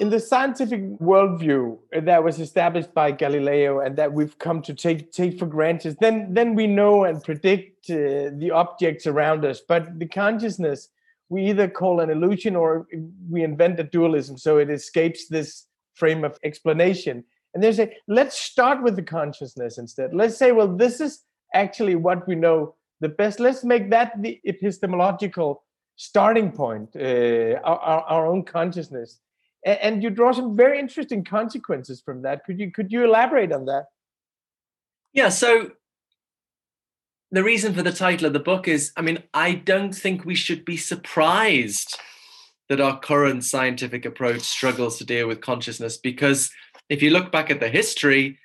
in 0.01 0.11
the 0.11 0.21
scientific 0.21 0.81
worldview 0.99 1.77
that 2.03 2.23
was 2.23 2.39
established 2.39 2.95
by 2.95 3.11
galileo 3.11 3.81
and 3.81 3.97
that 3.97 4.13
we've 4.13 4.39
come 4.39 4.63
to 4.63 4.75
take 4.75 5.13
take 5.13 5.39
for 5.39 5.47
granted 5.47 5.97
then 6.01 6.33
then 6.33 6.55
we 6.55 6.67
know 6.67 7.05
and 7.05 7.23
predict 7.23 7.79
uh, 7.91 8.31
the 8.37 8.51
objects 8.53 9.07
around 9.07 9.45
us. 9.45 9.61
But 9.67 9.99
the 9.99 10.07
consciousness 10.07 10.89
we 11.31 11.45
either 11.51 11.69
call 11.69 12.01
an 12.01 12.11
illusion 12.11 12.57
or 12.57 12.87
we 13.29 13.43
invent 13.43 13.79
a 13.81 13.85
dualism. 13.85 14.39
So 14.39 14.59
it 14.59 14.71
escapes 14.71 15.29
this 15.29 15.67
frame 15.99 16.25
of 16.25 16.39
explanation. 16.45 17.25
And 17.55 17.63
they 17.63 17.73
say, 17.73 17.97
let's 18.07 18.39
start 18.39 18.83
with 18.83 18.97
the 18.97 19.03
consciousness 19.03 19.79
instead. 19.79 20.15
Let's 20.15 20.37
say, 20.37 20.53
well, 20.53 20.69
this 20.69 21.01
is 21.01 21.25
actually 21.55 21.97
what 21.97 22.27
we 22.29 22.35
know 22.35 22.75
the 23.01 23.09
best. 23.09 23.41
Let's 23.41 23.65
make 23.65 23.91
that 23.91 24.13
the 24.21 24.41
epistemological 24.47 25.65
starting 25.97 26.53
point, 26.53 26.91
uh, 26.95 27.59
our, 27.65 28.03
our, 28.03 28.27
own 28.27 28.45
consciousness. 28.45 29.19
And, 29.65 29.79
and 29.79 30.03
you 30.03 30.11
draw 30.11 30.33
some 30.33 30.57
very 30.57 30.79
interesting 30.79 31.25
consequences 31.25 32.01
from 32.05 32.23
that. 32.23 32.45
Could 32.45 32.61
you 32.61 32.71
could 32.71 32.93
you 32.93 33.05
elaborate 33.05 33.53
on 33.53 33.65
that? 33.67 33.87
Yeah. 35.13 35.31
So 35.31 35.73
the 37.31 37.43
reason 37.43 37.75
for 37.75 37.83
the 37.83 37.93
title 37.93 38.27
of 38.27 38.33
the 38.33 38.41
book 38.41 38.69
is, 38.69 38.93
I 38.97 39.03
mean, 39.03 39.23
I 39.35 39.55
don't 39.55 39.95
think 39.95 40.25
we 40.25 40.35
should 40.35 40.65
be 40.65 40.77
surprised 40.77 41.99
that 42.69 42.81
our 42.81 42.99
current 42.99 43.45
scientific 43.45 44.05
approach 44.05 44.43
struggles 44.43 44.99
to 44.99 45.05
deal 45.05 45.27
with 45.27 45.41
consciousness 45.41 45.97
because 45.97 46.51
if 46.89 47.03
you 47.03 47.11
look 47.11 47.33
back 47.33 47.51
at 47.51 47.61
the 47.61 47.69
history, 47.69 48.39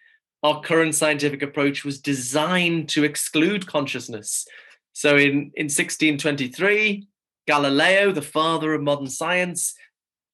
our 0.43 0.61
current 0.61 0.95
scientific 0.95 1.41
approach 1.41 1.85
was 1.85 1.99
designed 1.99 2.89
to 2.89 3.03
exclude 3.03 3.67
consciousness. 3.67 4.45
So 4.91 5.15
in, 5.15 5.51
in 5.55 5.69
1623, 5.69 7.07
Galileo, 7.47 8.11
the 8.11 8.21
father 8.21 8.73
of 8.73 8.81
modern 8.81 9.09
science, 9.09 9.75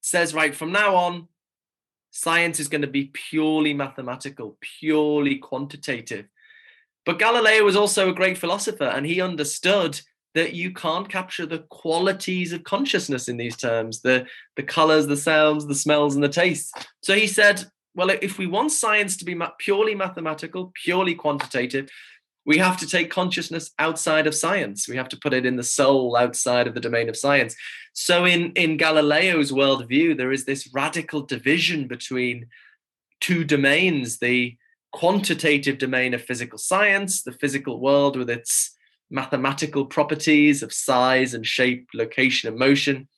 says 0.00 0.34
right 0.34 0.54
from 0.54 0.72
now 0.72 0.96
on, 0.96 1.28
science 2.10 2.58
is 2.58 2.68
going 2.68 2.82
to 2.82 2.88
be 2.88 3.10
purely 3.12 3.72
mathematical, 3.74 4.56
purely 4.60 5.36
quantitative. 5.36 6.26
But 7.06 7.18
Galileo 7.18 7.64
was 7.64 7.76
also 7.76 8.10
a 8.10 8.14
great 8.14 8.36
philosopher 8.36 8.84
and 8.84 9.06
he 9.06 9.20
understood 9.20 10.00
that 10.34 10.54
you 10.54 10.72
can't 10.72 11.08
capture 11.08 11.46
the 11.46 11.64
qualities 11.70 12.52
of 12.52 12.64
consciousness 12.64 13.28
in 13.28 13.36
these 13.36 13.56
terms 13.56 14.00
the 14.02 14.26
the 14.56 14.62
colors 14.62 15.06
the 15.06 15.16
sounds 15.16 15.66
the 15.66 15.74
smells 15.74 16.14
and 16.14 16.24
the 16.24 16.28
tastes. 16.28 16.72
So 17.02 17.14
he 17.14 17.26
said 17.26 17.64
well 17.94 18.10
if 18.10 18.38
we 18.38 18.46
want 18.46 18.72
science 18.72 19.16
to 19.18 19.24
be 19.24 19.38
purely 19.58 19.94
mathematical 19.94 20.72
purely 20.74 21.14
quantitative 21.14 21.88
we 22.46 22.58
have 22.58 22.78
to 22.78 22.86
take 22.86 23.10
consciousness 23.10 23.70
outside 23.78 24.26
of 24.26 24.34
science. 24.34 24.88
We 24.88 24.96
have 24.96 25.10
to 25.10 25.16
put 25.18 25.34
it 25.34 25.44
in 25.44 25.56
the 25.56 25.62
soul 25.62 26.16
outside 26.16 26.66
of 26.66 26.74
the 26.74 26.80
domain 26.80 27.08
of 27.08 27.16
science. 27.16 27.54
So 27.92 28.24
in 28.24 28.52
in 28.52 28.78
galileo's 28.78 29.52
worldview 29.52 30.16
there 30.16 30.32
is 30.32 30.44
this 30.44 30.72
radical 30.72 31.22
division 31.22 31.88
between 31.88 32.46
two 33.20 33.44
domains 33.44 34.18
the 34.18 34.56
quantitative 34.92 35.78
domain 35.78 36.14
of 36.14 36.22
physical 36.22 36.58
science 36.58 37.22
the 37.22 37.32
physical 37.32 37.78
world 37.78 38.16
with 38.16 38.28
its 38.28 38.76
mathematical 39.10 39.86
properties 39.86 40.62
of 40.62 40.72
size 40.72 41.34
and 41.34 41.46
shape, 41.46 41.88
location 41.94 42.48
and 42.48 42.58
motion, 42.58 43.08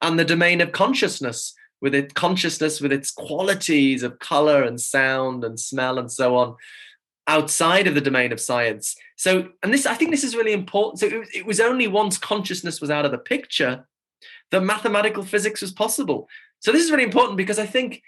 and 0.00 0.18
the 0.18 0.24
domain 0.24 0.60
of 0.60 0.72
consciousness 0.72 1.54
with 1.80 1.94
its 1.94 2.12
consciousness 2.14 2.80
with 2.80 2.92
its 2.92 3.10
qualities 3.10 4.02
of 4.02 4.18
color 4.18 4.62
and 4.62 4.80
sound 4.80 5.44
and 5.44 5.60
smell 5.60 5.98
and 5.98 6.10
so 6.10 6.36
on 6.36 6.56
outside 7.26 7.86
of 7.86 7.94
the 7.94 8.00
domain 8.00 8.32
of 8.32 8.40
science 8.40 8.94
so 9.16 9.48
and 9.62 9.72
this 9.72 9.86
i 9.86 9.94
think 9.94 10.10
this 10.10 10.24
is 10.24 10.36
really 10.36 10.52
important 10.52 10.98
so 10.98 11.06
it, 11.06 11.28
it 11.34 11.46
was 11.46 11.58
only 11.58 11.86
once 11.86 12.16
consciousness 12.16 12.80
was 12.80 12.90
out 12.90 13.04
of 13.04 13.10
the 13.10 13.18
picture 13.18 13.86
that 14.50 14.60
mathematical 14.60 15.22
physics 15.22 15.60
was 15.60 15.72
possible. 15.72 16.28
So 16.60 16.72
this 16.72 16.82
is 16.82 16.90
really 16.90 17.04
important 17.04 17.36
because 17.36 17.58
I 17.58 17.66
think 17.66 18.02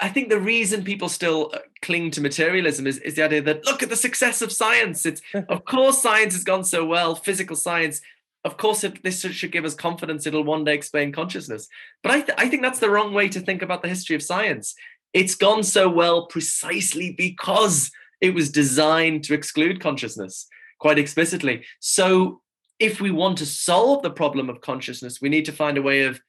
I 0.00 0.08
think 0.08 0.28
the 0.28 0.40
reason 0.40 0.84
people 0.84 1.08
still 1.08 1.50
uh, 1.54 1.58
cling 1.82 2.10
to 2.12 2.20
materialism 2.20 2.86
is, 2.86 2.98
is 2.98 3.14
the 3.14 3.24
idea 3.24 3.42
that 3.42 3.64
look 3.64 3.82
at 3.82 3.88
the 3.88 3.96
success 3.96 4.42
of 4.42 4.52
science. 4.52 5.06
It's 5.06 5.22
of 5.48 5.64
course 5.64 6.02
science 6.02 6.34
has 6.34 6.44
gone 6.44 6.64
so 6.64 6.84
well, 6.84 7.14
physical 7.14 7.56
science. 7.56 8.00
Of 8.44 8.56
course, 8.56 8.84
it, 8.84 9.02
this 9.02 9.20
should 9.20 9.50
give 9.50 9.64
us 9.64 9.74
confidence 9.74 10.26
it'll 10.26 10.44
one 10.44 10.64
day 10.64 10.74
explain 10.74 11.10
consciousness. 11.12 11.68
But 12.02 12.12
I, 12.12 12.20
th- 12.20 12.38
I 12.38 12.48
think 12.48 12.62
that's 12.62 12.78
the 12.78 12.90
wrong 12.90 13.12
way 13.12 13.28
to 13.28 13.40
think 13.40 13.62
about 13.62 13.82
the 13.82 13.88
history 13.88 14.14
of 14.14 14.22
science. 14.22 14.74
It's 15.12 15.34
gone 15.34 15.62
so 15.62 15.88
well 15.88 16.26
precisely 16.26 17.12
because 17.12 17.90
it 18.20 18.34
was 18.34 18.50
designed 18.50 19.24
to 19.24 19.34
exclude 19.34 19.80
consciousness 19.80 20.46
quite 20.78 20.98
explicitly. 20.98 21.64
So, 21.80 22.40
if 22.78 23.00
we 23.00 23.10
want 23.10 23.38
to 23.38 23.46
solve 23.46 24.02
the 24.02 24.10
problem 24.10 24.50
of 24.50 24.60
consciousness, 24.60 25.20
we 25.20 25.30
need 25.30 25.46
to 25.46 25.52
find 25.52 25.78
a 25.78 25.82
way 25.82 26.02
of 26.02 26.20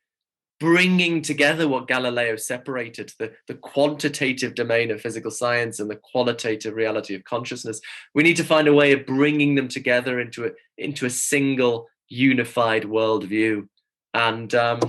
bringing 0.60 1.22
together 1.22 1.68
what 1.68 1.88
Galileo 1.88 2.36
separated 2.36 3.14
the, 3.20 3.32
the 3.48 3.54
quantitative 3.54 4.56
domain 4.56 4.90
of 4.90 5.02
physical 5.02 5.30
science 5.30 5.80
and 5.80 5.90
the 5.90 5.96
qualitative 5.96 6.76
reality 6.76 7.14
of 7.14 7.24
consciousness. 7.24 7.80
We 8.16 8.24
need 8.24 8.38
to 8.38 8.44
find 8.44 8.68
a 8.68 8.74
way 8.74 8.92
of 8.92 9.06
bringing 9.06 9.56
them 9.56 9.68
together 9.68 10.20
into 10.20 10.46
a, 10.46 10.52
into 10.78 11.06
a 11.06 11.10
single 11.10 11.88
unified 12.10 12.84
worldview. 12.84 13.68
And, 14.14 14.54
um, 14.56 14.80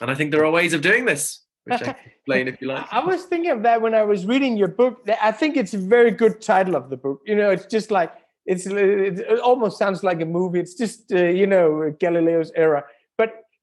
and 0.00 0.10
I 0.10 0.14
think 0.14 0.30
there 0.30 0.44
are 0.44 0.50
ways 0.50 0.72
of 0.72 0.82
doing 0.82 1.04
this, 1.04 1.42
which 1.64 1.82
I 1.82 1.96
explain 2.06 2.46
if 2.46 2.60
you 2.60 2.68
like. 2.68 2.86
I 2.92 3.04
was 3.04 3.24
thinking 3.24 3.50
of 3.50 3.62
that 3.64 3.82
when 3.82 3.94
I 3.94 4.02
was 4.04 4.24
reading 4.24 4.56
your 4.56 4.68
book. 4.68 5.08
I 5.20 5.32
think 5.32 5.56
it's 5.56 5.74
a 5.74 5.78
very 5.78 6.12
good 6.12 6.40
title 6.40 6.76
of 6.76 6.90
the 6.90 6.96
book. 6.96 7.22
You 7.26 7.34
know, 7.34 7.50
it's 7.50 7.66
just 7.66 7.90
like, 7.90 8.12
it's, 8.44 8.66
it 8.66 9.40
almost 9.40 9.78
sounds 9.78 10.04
like 10.04 10.20
a 10.20 10.24
movie. 10.24 10.60
It's 10.60 10.74
just, 10.74 11.12
uh, 11.12 11.24
you 11.24 11.48
know, 11.48 11.92
Galileo's 11.98 12.52
error. 12.54 12.84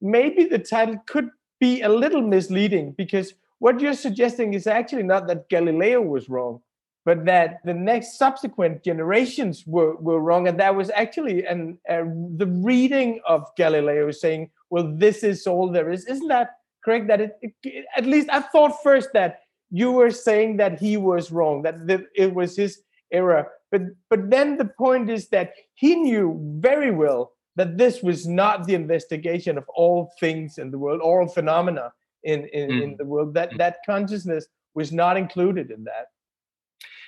Maybe 0.04 0.44
the 0.44 0.60
title 0.60 1.02
could 1.08 1.30
be 1.62 1.82
a 1.82 1.90
little 1.90 2.22
misleading 2.22 2.92
because 2.92 3.34
what 3.60 3.80
you're 3.80 3.94
suggesting 3.94 4.54
is 4.54 4.68
actually 4.68 5.04
not 5.04 5.28
that 5.28 5.48
Galileo 5.48 6.02
was 6.02 6.28
wrong, 6.28 6.60
but 7.06 7.24
that 7.24 7.60
the 7.64 7.74
next 7.74 8.18
subsequent 8.18 8.84
generations 8.84 9.66
were, 9.66 9.96
were 9.96 10.20
wrong. 10.20 10.50
And 10.50 10.60
that 10.60 10.76
was 10.76 10.92
actually 10.94 11.46
an, 11.46 11.80
the 11.88 12.48
reading 12.48 13.22
of 13.26 13.50
Galileo 13.56 14.12
saying, 14.12 14.52
well, 14.70 14.94
this 14.94 15.24
is 15.24 15.48
all 15.48 15.70
there 15.72 15.90
is. 15.90 16.06
Isn't 16.06 16.28
that 16.28 16.58
correct? 16.84 17.08
That 17.08 17.22
it, 17.22 17.38
it 17.42 17.86
at 17.96 18.06
least 18.06 18.30
I 18.30 18.42
thought 18.42 18.84
first 18.84 19.10
that 19.14 19.40
you 19.72 19.92
were 19.92 20.12
saying 20.12 20.58
that 20.58 20.80
he 20.80 20.98
was 20.98 21.32
wrong, 21.32 21.62
that, 21.64 21.88
that 21.88 22.02
it 22.16 22.34
was 22.34 22.56
his 22.56 22.82
error. 23.12 23.48
But, 23.72 23.82
but 24.10 24.30
then 24.30 24.58
the 24.58 24.66
point 24.66 25.10
is 25.10 25.30
that 25.30 25.54
he 25.74 25.96
knew 25.96 26.38
very 26.60 26.92
well 26.92 27.33
that 27.56 27.78
this 27.78 28.02
was 28.02 28.28
not 28.28 28.66
the 28.66 28.74
investigation 28.74 29.58
of 29.58 29.66
all 29.70 30.12
things 30.20 30.58
in 30.58 30.72
the 30.72 30.78
world, 30.78 31.02
all 31.02 31.28
phenomena 31.28 31.92
in, 32.24 32.46
in, 32.48 32.70
mm. 32.70 32.84
in 32.84 32.98
the 32.98 33.06
world, 33.06 33.34
that, 33.34 33.52
mm. 33.52 33.58
that 33.58 33.78
consciousness 33.86 34.48
was 34.74 34.92
not 34.92 35.18
included 35.18 35.72
in 35.72 35.84
that. 35.84 36.08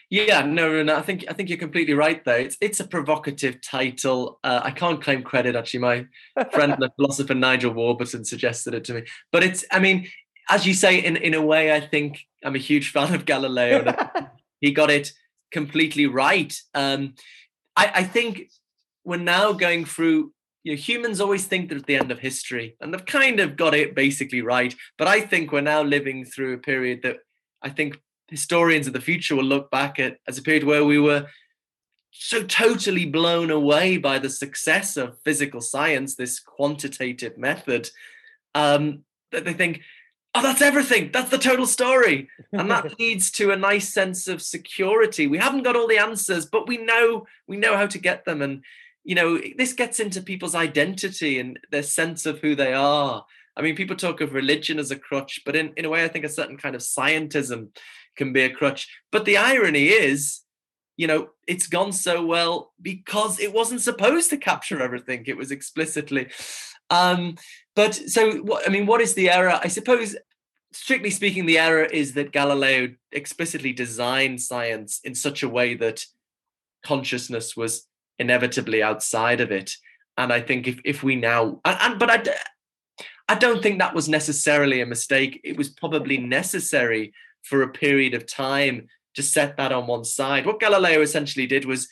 Yeah, 0.10 0.46
no, 0.46 0.84
no, 0.84 0.96
I 0.96 1.02
think 1.02 1.26
I 1.28 1.34
think 1.34 1.50
you're 1.50 1.58
completely 1.58 1.96
right 1.96 2.24
there. 2.26 2.38
It's 2.38 2.58
it's 2.62 2.80
a 2.80 2.88
provocative 2.88 3.60
title. 3.60 4.40
Uh, 4.44 4.62
I 4.64 4.70
can't 4.70 5.02
claim 5.02 5.24
credit. 5.24 5.56
Actually, 5.56 5.80
my 5.80 6.06
friend, 6.52 6.76
the 6.78 6.92
philosopher 6.96 7.34
Nigel 7.34 7.74
Warburton, 7.74 8.24
suggested 8.24 8.76
it 8.76 8.84
to 8.84 8.94
me. 8.94 9.04
But 9.32 9.44
it's, 9.44 9.66
I 9.72 9.80
mean, 9.80 10.08
as 10.50 10.68
you 10.68 10.76
say, 10.76 11.00
in 11.00 11.18
in 11.18 11.34
a 11.34 11.42
way, 11.42 11.74
I 11.74 11.80
think 11.80 12.20
I'm 12.44 12.54
a 12.54 12.60
huge 12.60 12.92
fan 12.94 13.16
of 13.16 13.26
Galileo. 13.26 13.96
he 14.62 14.72
got 14.72 14.92
it 14.92 15.12
completely 15.52 16.06
right. 16.06 16.56
Um, 16.76 17.16
I, 17.76 17.92
I 17.96 18.04
think 18.04 18.52
we're 19.06 19.18
now 19.18 19.54
going 19.54 19.86
through 19.86 20.32
you 20.64 20.72
know, 20.72 20.78
humans 20.78 21.22
always 21.22 21.46
think 21.46 21.70
they're 21.70 21.78
at 21.78 21.86
the 21.86 21.96
end 21.96 22.12
of 22.12 22.20
history 22.20 22.76
and 22.82 22.92
they've 22.92 23.06
kind 23.06 23.40
of 23.40 23.56
got 23.56 23.76
it 23.76 23.94
basically 23.94 24.42
right. 24.42 24.76
But 24.98 25.08
I 25.08 25.22
think 25.22 25.52
we're 25.52 25.62
now 25.62 25.84
living 25.84 26.26
through 26.26 26.56
a 26.56 26.58
period 26.58 27.04
that 27.04 27.18
I 27.62 27.70
think 27.70 28.00
historians 28.30 28.88
of 28.88 28.94
the 28.94 29.02
future 29.02 29.36
will 29.36 29.44
look 29.44 29.70
back 29.70 30.00
at 30.00 30.18
as 30.28 30.40
a 30.40 30.42
period 30.42 30.64
where 30.64 30.84
we 30.84 30.98
were 30.98 31.28
so 32.12 32.44
totally 32.44 33.06
blown 33.06 33.52
away 33.52 33.98
by 33.98 34.18
the 34.18 34.30
success 34.30 34.98
of 34.98 35.20
physical 35.24 35.62
science, 35.62 36.16
this 36.16 36.40
quantitative 36.40 37.38
method, 37.38 37.90
um, 38.56 39.04
that 39.32 39.46
they 39.46 39.54
think, 39.54 39.82
oh, 40.34 40.42
that's 40.42 40.62
everything. 40.62 41.12
That's 41.12 41.30
the 41.30 41.38
total 41.38 41.68
story. 41.68 42.30
And 42.54 42.72
that 42.72 43.00
leads 43.00 43.30
to 43.32 43.52
a 43.52 43.58
nice 43.58 43.94
sense 43.94 44.28
of 44.28 44.42
security. 44.42 45.28
We 45.28 45.38
haven't 45.38 45.64
got 45.64 45.76
all 45.76 45.88
the 45.88 45.98
answers, 45.98 46.46
but 46.46 46.68
we 46.68 46.78
know 46.78 47.28
we 47.48 47.58
know 47.58 47.76
how 47.76 47.86
to 47.86 47.98
get 48.00 48.26
them. 48.26 48.42
And 48.42 48.64
you 49.06 49.14
know, 49.14 49.40
this 49.56 49.74
gets 49.74 50.00
into 50.00 50.20
people's 50.20 50.56
identity 50.56 51.40
and 51.40 51.60
their 51.72 51.84
sense 51.84 52.26
of 52.26 52.40
who 52.40 52.56
they 52.56 52.74
are. 52.74 53.24
I 53.56 53.62
mean, 53.62 53.76
people 53.76 53.96
talk 53.96 54.20
of 54.20 54.34
religion 54.34 54.80
as 54.80 54.92
a 54.92 55.00
crutch, 55.00 55.42
but 55.46 55.56
in, 55.56 55.72
in 55.78 55.86
a 55.86 55.90
way, 55.90 56.04
I 56.04 56.08
think 56.08 56.26
a 56.26 56.30
certain 56.30 56.58
kind 56.58 56.76
of 56.76 56.82
scientism 56.82 57.70
can 58.18 58.34
be 58.34 58.42
a 58.42 58.50
crutch. 58.50 58.90
But 59.12 59.26
the 59.26 59.38
irony 59.38 59.86
is, 59.86 60.42
you 60.98 61.06
know, 61.06 61.30
it's 61.48 61.68
gone 61.68 61.94
so 61.94 62.26
well 62.26 62.74
because 62.82 63.40
it 63.40 63.54
wasn't 63.54 63.82
supposed 63.82 64.32
to 64.32 64.38
capture 64.38 64.82
everything. 64.82 65.24
It 65.28 65.38
was 65.38 65.52
explicitly. 65.52 66.30
Um, 66.90 67.36
but 67.76 67.94
so, 67.94 68.38
what, 68.38 68.68
I 68.68 68.72
mean, 68.72 68.88
what 68.88 69.02
is 69.02 69.14
the 69.14 69.30
error? 69.30 69.60
I 69.64 69.68
suppose, 69.68 70.16
strictly 70.72 71.12
speaking, 71.12 71.46
the 71.46 71.60
error 71.60 71.84
is 71.84 72.14
that 72.14 72.32
Galileo 72.32 72.90
explicitly 73.12 73.72
designed 73.72 74.42
science 74.42 75.00
in 75.04 75.14
such 75.14 75.44
a 75.44 75.50
way 75.50 75.76
that 75.76 76.06
consciousness 76.84 77.56
was 77.56 77.88
inevitably 78.20 78.82
outside 78.82 79.42
of 79.42 79.52
it. 79.52 79.72
And 80.18 80.32
I 80.32 80.42
think 80.42 80.68
if 80.68 80.80
if 80.86 81.04
we 81.04 81.16
now 81.16 81.60
and, 81.66 81.78
and 81.82 82.00
but 82.00 82.10
I 82.10 82.24
I 83.28 83.36
don't 83.36 83.62
think 83.62 83.80
that 83.80 83.96
was 83.96 84.08
necessarily 84.08 84.82
a 84.82 84.86
mistake. 84.86 85.42
It 85.44 85.58
was 85.58 85.70
probably 85.70 86.18
necessary 86.18 87.14
for 87.44 87.62
a 87.62 87.70
period 87.72 88.14
of 88.14 88.26
time 88.26 88.88
to 89.16 89.24
set 89.24 89.58
that 89.58 89.72
on 89.72 89.88
one 89.88 90.04
side. 90.04 90.46
What 90.46 90.60
Galileo 90.60 91.02
essentially 91.02 91.48
did 91.48 91.66
was 91.66 91.88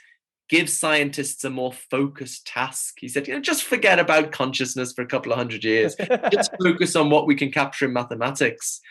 give 0.50 0.70
scientists 0.70 1.44
a 1.44 1.50
more 1.50 1.74
focused 1.74 2.46
task. 2.46 2.96
He 3.00 3.08
said, 3.08 3.28
you 3.28 3.34
know, 3.34 3.40
just 3.40 3.64
forget 3.64 3.98
about 3.98 4.32
consciousness 4.32 4.94
for 4.94 5.02
a 5.02 5.08
couple 5.08 5.32
of 5.32 5.38
hundred 5.38 5.64
years. 5.64 5.96
just 6.32 6.52
focus 6.62 6.96
on 6.96 7.10
what 7.10 7.26
we 7.26 7.36
can 7.36 7.52
capture 7.52 7.86
in 7.86 7.94
mathematics. 7.94 8.82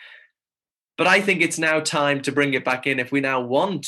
But 0.97 1.07
I 1.07 1.21
think 1.21 1.41
it's 1.41 1.59
now 1.59 1.79
time 1.79 2.21
to 2.21 2.31
bring 2.31 2.53
it 2.53 2.65
back 2.65 2.87
in. 2.87 2.99
If 2.99 3.11
we 3.11 3.21
now 3.21 3.41
want 3.41 3.87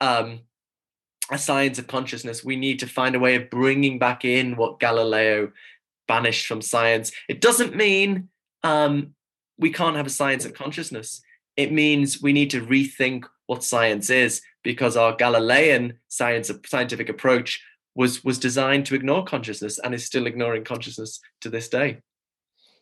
um, 0.00 0.40
a 1.30 1.38
science 1.38 1.78
of 1.78 1.86
consciousness, 1.86 2.44
we 2.44 2.56
need 2.56 2.78
to 2.80 2.86
find 2.86 3.14
a 3.14 3.20
way 3.20 3.34
of 3.34 3.50
bringing 3.50 3.98
back 3.98 4.24
in 4.24 4.56
what 4.56 4.80
Galileo 4.80 5.52
banished 6.06 6.46
from 6.46 6.60
science. 6.60 7.12
It 7.28 7.40
doesn't 7.40 7.74
mean 7.74 8.28
um, 8.62 9.14
we 9.58 9.70
can't 9.70 9.96
have 9.96 10.06
a 10.06 10.10
science 10.10 10.44
of 10.44 10.54
consciousness. 10.54 11.22
It 11.56 11.72
means 11.72 12.20
we 12.20 12.32
need 12.32 12.50
to 12.50 12.64
rethink 12.64 13.24
what 13.46 13.64
science 13.64 14.10
is 14.10 14.42
because 14.62 14.96
our 14.96 15.14
Galilean 15.14 15.98
science 16.08 16.50
of 16.50 16.60
scientific 16.66 17.08
approach 17.08 17.62
was 17.94 18.24
was 18.24 18.38
designed 18.38 18.86
to 18.86 18.94
ignore 18.94 19.24
consciousness 19.24 19.78
and 19.78 19.94
is 19.94 20.04
still 20.04 20.26
ignoring 20.26 20.64
consciousness 20.64 21.20
to 21.40 21.48
this 21.48 21.68
day. 21.68 21.98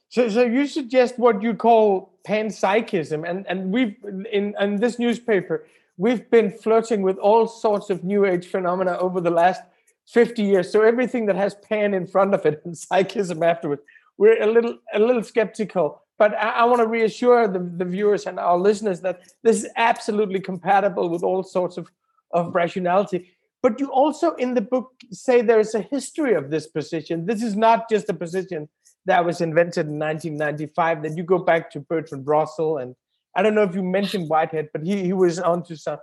So, 0.09 0.28
so 0.28 0.42
you 0.42 0.66
suggest 0.66 1.18
what 1.18 1.42
you 1.42 1.55
call 1.55 2.14
panpsychism, 2.26 3.28
and 3.28 3.46
and 3.46 3.72
we've 3.72 3.96
in 4.31 4.55
in 4.59 4.76
this 4.76 4.98
newspaper 4.98 5.66
we've 5.96 6.31
been 6.31 6.50
flirting 6.50 7.02
with 7.02 7.18
all 7.18 7.46
sorts 7.46 7.90
of 7.90 8.05
new 8.05 8.24
age 8.24 8.46
phenomena 8.46 8.96
over 8.98 9.20
the 9.20 9.31
last 9.31 9.62
50 10.09 10.42
years. 10.42 10.70
So 10.70 10.83
everything 10.83 11.26
that 11.26 11.37
has 11.37 11.55
pan 11.55 11.94
in 11.94 12.07
front 12.07 12.35
of 12.35 12.44
it 12.46 12.62
and 12.64 12.76
psychism 12.76 13.42
afterwards, 13.42 13.83
we're 14.18 14.42
a 14.42 14.46
little 14.46 14.78
a 14.92 14.98
little 14.98 15.22
skeptical. 15.22 16.02
But 16.18 16.35
I, 16.35 16.50
I 16.50 16.64
want 16.64 16.81
to 16.81 16.87
reassure 16.87 17.48
the, 17.48 17.59
the 17.59 17.85
viewers 17.85 18.26
and 18.26 18.38
our 18.38 18.59
listeners 18.59 19.00
that 19.00 19.22
this 19.42 19.64
is 19.64 19.68
absolutely 19.76 20.40
compatible 20.40 21.09
with 21.09 21.22
all 21.22 21.42
sorts 21.42 21.76
of, 21.76 21.88
of 22.33 22.55
rationality. 22.55 23.33
But 23.62 23.81
you 23.81 23.88
also 23.90 24.35
in 24.35 24.55
the 24.55 24.61
book 24.61 24.90
say 25.11 25.40
there 25.40 25.61
is 25.61 25.74
a 25.74 25.83
history 25.83 26.35
of 26.35 26.50
this 26.50 26.66
position. 26.66 27.26
This 27.26 27.42
is 27.42 27.57
not 27.57 27.88
just 27.88 28.09
a 28.09 28.14
position 28.14 28.68
that 29.07 29.24
was 29.24 29.40
invented 29.40 29.87
in 29.87 29.98
1995, 29.98 31.02
that 31.02 31.16
you 31.16 31.24
go 31.24 31.38
back 31.38 31.70
to 31.72 31.81
Bertrand 31.81 32.26
Russell 32.26 32.78
and 32.78 32.94
I 33.37 33.42
don't 33.42 33.55
know 33.55 33.62
if 33.62 33.75
you 33.75 33.83
mentioned 33.83 34.29
Whitehead, 34.29 34.68
but 34.73 34.85
he, 34.85 35.05
he 35.05 35.12
was 35.12 35.38
onto 35.38 35.77
some 35.77 35.99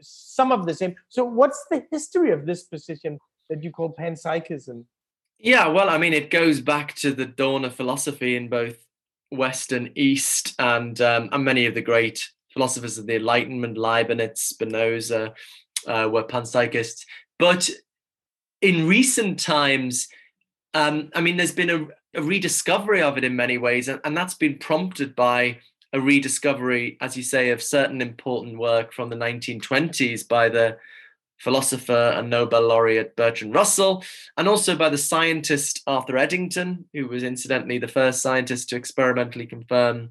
some 0.00 0.52
of 0.52 0.66
the 0.66 0.74
same. 0.74 0.94
So, 1.08 1.24
what's 1.24 1.64
the 1.70 1.84
history 1.90 2.32
of 2.32 2.46
this 2.46 2.64
position 2.64 3.18
that 3.48 3.62
you 3.62 3.70
call 3.70 3.94
panpsychism? 3.94 4.84
Yeah, 5.38 5.68
well, 5.68 5.88
I 5.88 5.96
mean, 5.96 6.12
it 6.12 6.30
goes 6.30 6.60
back 6.60 6.94
to 6.96 7.12
the 7.12 7.24
dawn 7.24 7.64
of 7.64 7.74
philosophy 7.74 8.36
in 8.36 8.48
both 8.48 8.76
West 9.30 9.72
and 9.72 9.90
East, 9.96 10.54
and 10.58 11.00
um, 11.00 11.28
and 11.32 11.44
many 11.44 11.66
of 11.66 11.74
the 11.74 11.82
great 11.82 12.28
philosophers 12.52 12.98
of 12.98 13.06
the 13.06 13.16
Enlightenment, 13.16 13.78
Leibniz, 13.78 14.40
Spinoza, 14.40 15.32
uh, 15.86 16.08
were 16.10 16.24
panpsychists. 16.24 17.04
But 17.38 17.70
in 18.60 18.86
recent 18.86 19.38
times, 19.38 20.08
um, 20.74 21.10
I 21.14 21.20
mean, 21.20 21.36
there's 21.36 21.52
been 21.52 21.70
a, 21.70 21.86
a, 22.18 22.22
rediscovery 22.22 23.00
of 23.00 23.16
it 23.16 23.24
in 23.24 23.34
many 23.36 23.56
ways, 23.56 23.88
and, 23.88 24.00
and 24.04 24.16
that's 24.16 24.34
been 24.34 24.58
prompted 24.58 25.16
by 25.16 25.58
a 25.92 26.00
rediscovery, 26.00 26.96
as 27.00 27.16
you 27.16 27.22
say, 27.22 27.50
of 27.50 27.62
certain 27.62 28.00
important 28.00 28.58
work 28.58 28.92
from 28.92 29.10
the 29.10 29.16
1920s 29.16 30.26
by 30.26 30.48
the 30.48 30.78
philosopher 31.38 32.12
and 32.16 32.28
Nobel 32.28 32.62
laureate 32.62 33.16
Bertrand 33.16 33.54
Russell, 33.54 34.04
and 34.36 34.46
also 34.46 34.76
by 34.76 34.90
the 34.90 34.98
scientist 34.98 35.82
Arthur 35.86 36.18
Eddington, 36.18 36.84
who 36.92 37.08
was 37.08 37.22
incidentally 37.22 37.78
the 37.78 37.88
first 37.88 38.22
scientist 38.22 38.68
to 38.68 38.76
experimentally 38.76 39.46
confirm 39.46 40.10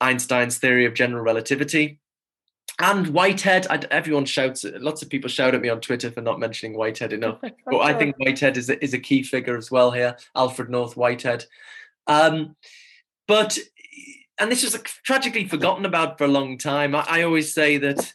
Einstein's 0.00 0.58
theory 0.58 0.84
of 0.84 0.94
general 0.94 1.24
relativity. 1.24 2.00
And 2.78 3.08
Whitehead, 3.08 3.66
I, 3.70 3.80
everyone 3.90 4.26
shouts, 4.26 4.64
lots 4.78 5.00
of 5.00 5.08
people 5.08 5.30
shout 5.30 5.54
at 5.54 5.62
me 5.62 5.70
on 5.70 5.80
Twitter 5.80 6.10
for 6.10 6.20
not 6.20 6.38
mentioning 6.38 6.76
Whitehead 6.76 7.14
enough. 7.14 7.40
but 7.66 7.80
I 7.80 7.94
think 7.94 8.16
Whitehead 8.18 8.58
is 8.58 8.68
a, 8.68 8.82
is 8.84 8.92
a 8.92 8.98
key 8.98 9.22
figure 9.22 9.56
as 9.56 9.70
well 9.70 9.90
here, 9.90 10.16
Alfred 10.36 10.68
North 10.68 10.96
Whitehead. 10.96 11.46
Um, 12.06 12.54
but, 13.26 13.58
and 14.38 14.50
this 14.50 14.62
was 14.62 14.78
tragically 15.04 15.46
forgotten 15.46 15.84
about 15.84 16.18
for 16.18 16.24
a 16.24 16.28
long 16.28 16.58
time. 16.58 16.94
I, 16.94 17.04
I 17.08 17.22
always 17.22 17.52
say 17.52 17.78
that 17.78 18.12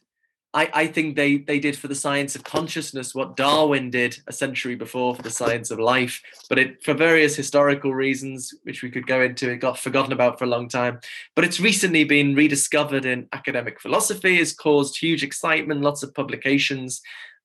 I, 0.54 0.70
I 0.74 0.88
think 0.88 1.16
they 1.16 1.38
they 1.38 1.60
did 1.60 1.78
for 1.78 1.88
the 1.88 1.96
science 1.96 2.36
of 2.36 2.44
consciousness 2.44 3.16
what 3.16 3.38
Darwin 3.38 3.90
did 3.90 4.18
a 4.28 4.34
century 4.34 4.76
before 4.76 5.16
for 5.16 5.22
the 5.22 5.30
science 5.30 5.72
of 5.72 5.80
life, 5.80 6.22
but 6.50 6.60
it 6.60 6.84
for 6.84 6.94
various 6.94 7.36
historical 7.36 7.94
reasons, 7.94 8.54
which 8.64 8.84
we 8.84 8.92
could 8.92 9.08
go 9.08 9.22
into, 9.22 9.50
it 9.50 9.58
got 9.58 9.80
forgotten 9.80 10.12
about 10.12 10.38
for 10.38 10.46
a 10.46 10.50
long 10.50 10.68
time. 10.68 11.00
But 11.36 11.46
it's 11.46 11.60
recently 11.60 12.04
been 12.04 12.36
rediscovered 12.36 13.06
in 13.06 13.30
academic 13.32 13.80
philosophy, 13.80 14.38
has 14.38 14.54
caused 14.54 14.98
huge 15.00 15.24
excitement, 15.24 15.82
lots 15.82 16.04
of 16.04 16.14
publications, 16.14 17.02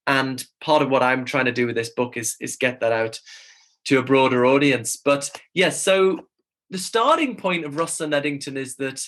and 0.09 0.45
part 0.61 0.83
of 0.83 0.91
what 0.91 1.03
I'm 1.03 1.25
trying 1.25 1.47
to 1.47 1.53
do 1.53 1.67
with 1.67 1.77
this 1.77 1.91
book 1.91 2.17
is 2.17 2.37
is 2.41 2.57
get 2.57 2.81
that 2.81 2.93
out 2.93 3.21
to 3.85 3.99
a 3.99 4.03
broader 4.03 4.45
audience. 4.45 4.97
But 4.97 5.31
yes, 5.33 5.43
yeah, 5.55 5.71
so 5.71 6.27
the 6.71 6.79
starting 6.79 7.37
point 7.37 7.65
of 7.65 7.77
Russell 7.77 8.07
and 8.07 8.15
Eddington 8.15 8.57
is 8.57 8.77
that 8.77 9.07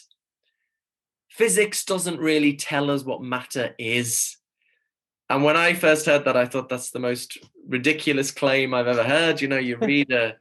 physics 1.29 1.85
doesn't 1.85 2.21
really 2.21 2.55
tell 2.55 2.91
us 2.91 3.05
what 3.05 3.23
matter 3.23 3.75
is. 3.79 4.37
And 5.31 5.45
when 5.45 5.57
I 5.57 5.75
first 5.75 6.07
heard 6.07 6.25
that, 6.25 6.37
I 6.37 6.47
thought 6.47 6.69
that's 6.69 6.91
the 6.91 6.99
most 6.99 7.39
ridiculous 7.67 8.31
claim 8.31 8.73
I've 8.73 8.87
ever 8.87 9.05
heard. 9.05 9.41
You 9.41 9.49
know, 9.49 9.59
you 9.59 9.77
read 9.81 10.11
a 10.11 10.37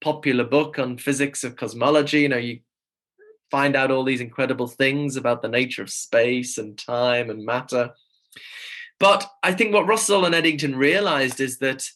popular 0.00 0.44
book 0.44 0.78
on 0.78 0.96
physics 0.96 1.44
of 1.44 1.56
cosmology, 1.56 2.20
you 2.20 2.28
know, 2.28 2.38
you 2.38 2.60
find 3.50 3.74
out 3.74 3.90
all 3.90 4.04
these 4.04 4.20
incredible 4.20 4.68
things 4.68 5.16
about 5.16 5.42
the 5.42 5.48
nature 5.48 5.82
of 5.82 5.90
space 5.90 6.56
and 6.56 6.78
time 6.78 7.30
and 7.30 7.44
matter. 7.44 7.90
But 8.98 9.28
I 9.42 9.52
think 9.52 9.74
what 9.74 9.86
Russell 9.86 10.24
and 10.24 10.34
Eddington 10.34 10.76
realized 10.76 11.40
is 11.40 11.58
that 11.58 11.88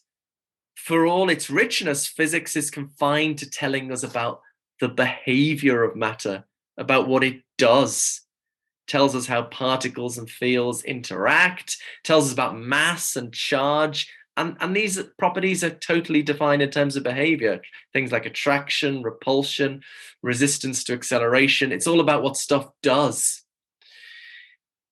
for 0.75 1.05
all 1.05 1.29
its 1.29 1.49
richness, 1.49 2.07
physics 2.07 2.55
is 2.55 2.69
confined 2.69 3.37
to 3.39 3.49
telling 3.49 3.91
us 3.91 4.03
about 4.03 4.41
the 4.79 4.89
behavior 4.89 5.83
of 5.83 5.95
matter, 5.95 6.45
about 6.77 7.07
what 7.07 7.23
it 7.23 7.41
does 7.57 8.21
tells 8.87 9.15
us 9.15 9.25
how 9.25 9.43
particles 9.43 10.17
and 10.17 10.29
fields 10.29 10.83
interact, 10.83 11.77
tells 12.03 12.27
us 12.27 12.33
about 12.33 12.57
mass 12.57 13.15
and 13.15 13.33
charge. 13.33 14.11
And, 14.37 14.57
and 14.59 14.75
these 14.75 15.01
properties 15.17 15.63
are 15.63 15.69
totally 15.69 16.21
defined 16.21 16.61
in 16.61 16.69
terms 16.69 16.95
of 16.95 17.03
behavior. 17.03 17.61
Things 17.93 18.11
like 18.11 18.25
attraction, 18.25 19.01
repulsion, 19.01 19.81
resistance 20.21 20.83
to 20.83 20.93
acceleration. 20.93 21.71
It's 21.71 21.87
all 21.87 22.01
about 22.01 22.21
what 22.21 22.37
stuff 22.37 22.69
does. 22.83 23.43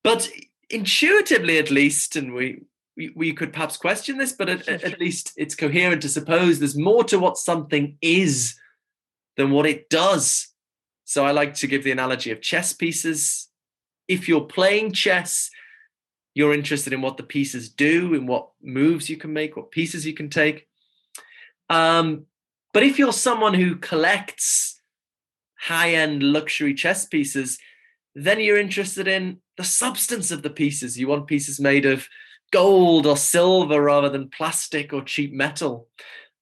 But 0.04 0.30
intuitively, 0.70 1.60
at 1.60 1.72
least, 1.72 2.16
and 2.16 2.34
we, 2.34 2.64
we, 2.96 3.34
could 3.34 3.54
perhaps 3.54 3.78
question 3.78 4.18
this, 4.18 4.34
but 4.34 4.50
at, 4.50 4.68
at 4.68 5.00
least 5.00 5.34
it's 5.38 5.56
coherent 5.56 6.02
to 6.04 6.10
suppose 6.10 6.60
there's 6.60 6.78
more 6.78 7.04
to 7.06 7.20
what 7.20 7.38
something 7.38 7.98
is 8.02 8.56
than 9.38 9.52
what 9.52 9.66
it 9.66 9.90
does. 9.90 10.48
So 11.06 11.26
I 11.26 11.32
like 11.32 11.56
to 11.56 11.68
give 11.68 11.84
the 11.84 11.92
analogy 11.92 12.32
of 12.32 12.42
chess 12.42 12.74
pieces 12.74 13.50
if 14.08 14.28
you're 14.28 14.42
playing 14.42 14.94
chess, 14.94 15.50
you're 16.34 16.54
interested 16.54 16.94
in 16.94 17.02
what 17.02 17.18
the 17.18 17.24
pieces 17.24 17.70
do, 17.70 18.14
in 18.14 18.26
what 18.26 18.50
moves 18.62 19.10
you 19.10 19.18
can 19.18 19.34
make, 19.34 19.56
what 19.56 19.72
pieces 19.72 20.06
you 20.06 20.14
can 20.14 20.30
take. 20.30 20.68
Um, 21.70 22.26
but 22.74 22.84
if 22.84 22.98
you're 22.98 23.14
someone 23.14 23.54
who 23.54 23.76
collects 23.76 24.82
high 25.60 25.94
end 25.94 26.24
luxury 26.24 26.74
chess 26.74 27.06
pieces, 27.06 27.60
then 28.16 28.40
you're 28.40 28.60
interested 28.60 29.08
in 29.08 29.40
the 29.58 29.64
substance 29.64 30.32
of 30.32 30.42
the 30.42 30.50
pieces. 30.50 31.00
You 31.00 31.08
want 31.08 31.28
pieces 31.28 31.60
made 31.60 31.86
of 31.86 32.08
gold 32.52 33.06
or 33.08 33.18
silver 33.18 33.82
rather 33.82 34.10
than 34.10 34.30
plastic 34.30 34.94
or 34.94 35.04
cheap 35.04 35.34
metal. 35.34 35.88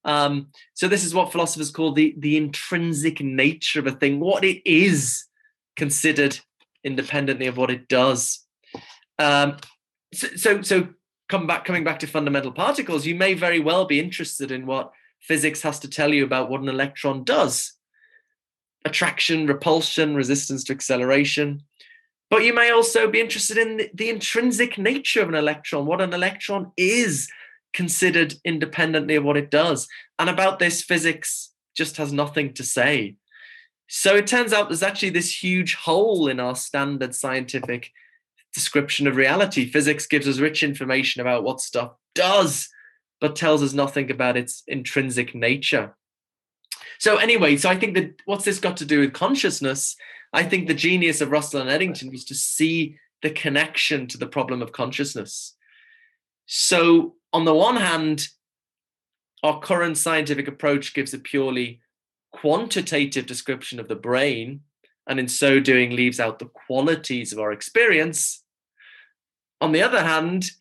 Um, 0.03 0.47
so 0.73 0.87
this 0.87 1.03
is 1.03 1.13
what 1.13 1.31
philosophers 1.31 1.71
call 1.71 1.93
the 1.93 2.15
the 2.17 2.37
intrinsic 2.37 3.21
nature 3.21 3.79
of 3.79 3.87
a 3.87 3.91
thing, 3.91 4.19
what 4.19 4.43
it 4.43 4.61
is 4.69 5.25
considered 5.75 6.39
independently 6.83 7.47
of 7.47 7.57
what 7.57 7.71
it 7.71 7.87
does. 7.87 8.43
Um, 9.19 9.57
so, 10.13 10.27
so, 10.35 10.61
so 10.61 10.87
come 11.29 11.47
back, 11.47 11.65
coming 11.65 11.83
back 11.83 11.99
to 11.99 12.07
fundamental 12.07 12.51
particles, 12.51 13.05
you 13.05 13.15
may 13.15 13.33
very 13.33 13.59
well 13.59 13.85
be 13.85 13.99
interested 13.99 14.51
in 14.51 14.65
what 14.65 14.91
physics 15.19 15.61
has 15.61 15.79
to 15.79 15.89
tell 15.89 16.13
you 16.13 16.23
about 16.23 16.49
what 16.49 16.61
an 16.61 16.69
electron 16.69 17.23
does 17.23 17.73
attraction, 18.83 19.45
repulsion, 19.45 20.15
resistance 20.15 20.63
to 20.63 20.73
acceleration. 20.73 21.61
But 22.31 22.43
you 22.43 22.53
may 22.53 22.71
also 22.71 23.07
be 23.07 23.19
interested 23.19 23.57
in 23.57 23.77
the, 23.77 23.91
the, 23.93 24.09
intrinsic 24.09 24.77
nature 24.77 25.21
of 25.21 25.29
an 25.29 25.35
electron, 25.35 25.85
what 25.85 26.01
an 26.01 26.13
electron 26.13 26.71
is 26.77 27.29
considered 27.73 28.35
independently 28.43 29.15
of 29.15 29.23
what 29.23 29.37
it 29.37 29.51
does. 29.51 29.87
And 30.19 30.29
about 30.29 30.59
this, 30.59 30.81
physics 30.81 31.51
just 31.75 31.97
has 31.97 32.11
nothing 32.11 32.53
to 32.53 32.63
say. 32.63 33.15
So 33.87 34.15
it 34.15 34.27
turns 34.27 34.53
out 34.53 34.69
there's 34.69 34.83
actually 34.83 35.09
this 35.09 35.43
huge 35.43 35.75
hole 35.75 36.27
in 36.27 36.39
our 36.39 36.55
standard 36.55 37.13
scientific 37.13 37.91
description 38.53 39.07
of 39.07 39.15
reality. 39.15 39.69
Physics 39.69 40.07
gives 40.07 40.27
us 40.27 40.39
rich 40.39 40.63
information 40.63 41.21
about 41.21 41.43
what 41.43 41.61
stuff 41.61 41.93
does, 42.15 42.69
but 43.19 43.35
tells 43.35 43.61
us 43.61 43.73
nothing 43.73 44.09
about 44.09 44.37
its 44.37 44.63
intrinsic 44.67 45.35
nature. 45.35 45.95
So, 46.99 47.17
anyway, 47.17 47.57
so 47.57 47.69
I 47.69 47.75
think 47.75 47.95
that 47.95 48.13
what's 48.25 48.45
this 48.45 48.59
got 48.59 48.77
to 48.77 48.85
do 48.85 48.99
with 48.99 49.13
consciousness? 49.13 49.95
I 50.33 50.43
think 50.43 50.67
the 50.67 50.73
genius 50.73 51.19
of 51.19 51.31
Russell 51.31 51.61
and 51.61 51.69
Eddington 51.69 52.11
was 52.11 52.25
to 52.25 52.35
see 52.35 52.97
the 53.21 53.31
connection 53.31 54.07
to 54.07 54.17
the 54.17 54.27
problem 54.27 54.61
of 54.61 54.71
consciousness. 54.71 55.55
So, 56.45 57.15
on 57.33 57.45
the 57.45 57.53
one 57.53 57.77
hand, 57.77 58.27
our 59.43 59.59
current 59.59 59.97
scientific 59.97 60.47
approach 60.47 60.93
gives 60.93 61.13
a 61.13 61.19
purely 61.19 61.81
quantitative 62.31 63.25
description 63.25 63.79
of 63.79 63.87
the 63.87 63.95
brain, 63.95 64.61
and 65.07 65.19
in 65.19 65.27
so 65.27 65.59
doing 65.59 65.95
leaves 65.95 66.19
out 66.19 66.39
the 66.39 66.45
qualities 66.45 67.33
of 67.33 67.39
our 67.39 67.51
experience. 67.51 68.43
On 69.59 69.71
the 69.71 69.81
other 69.81 70.03
hand, 70.03 70.51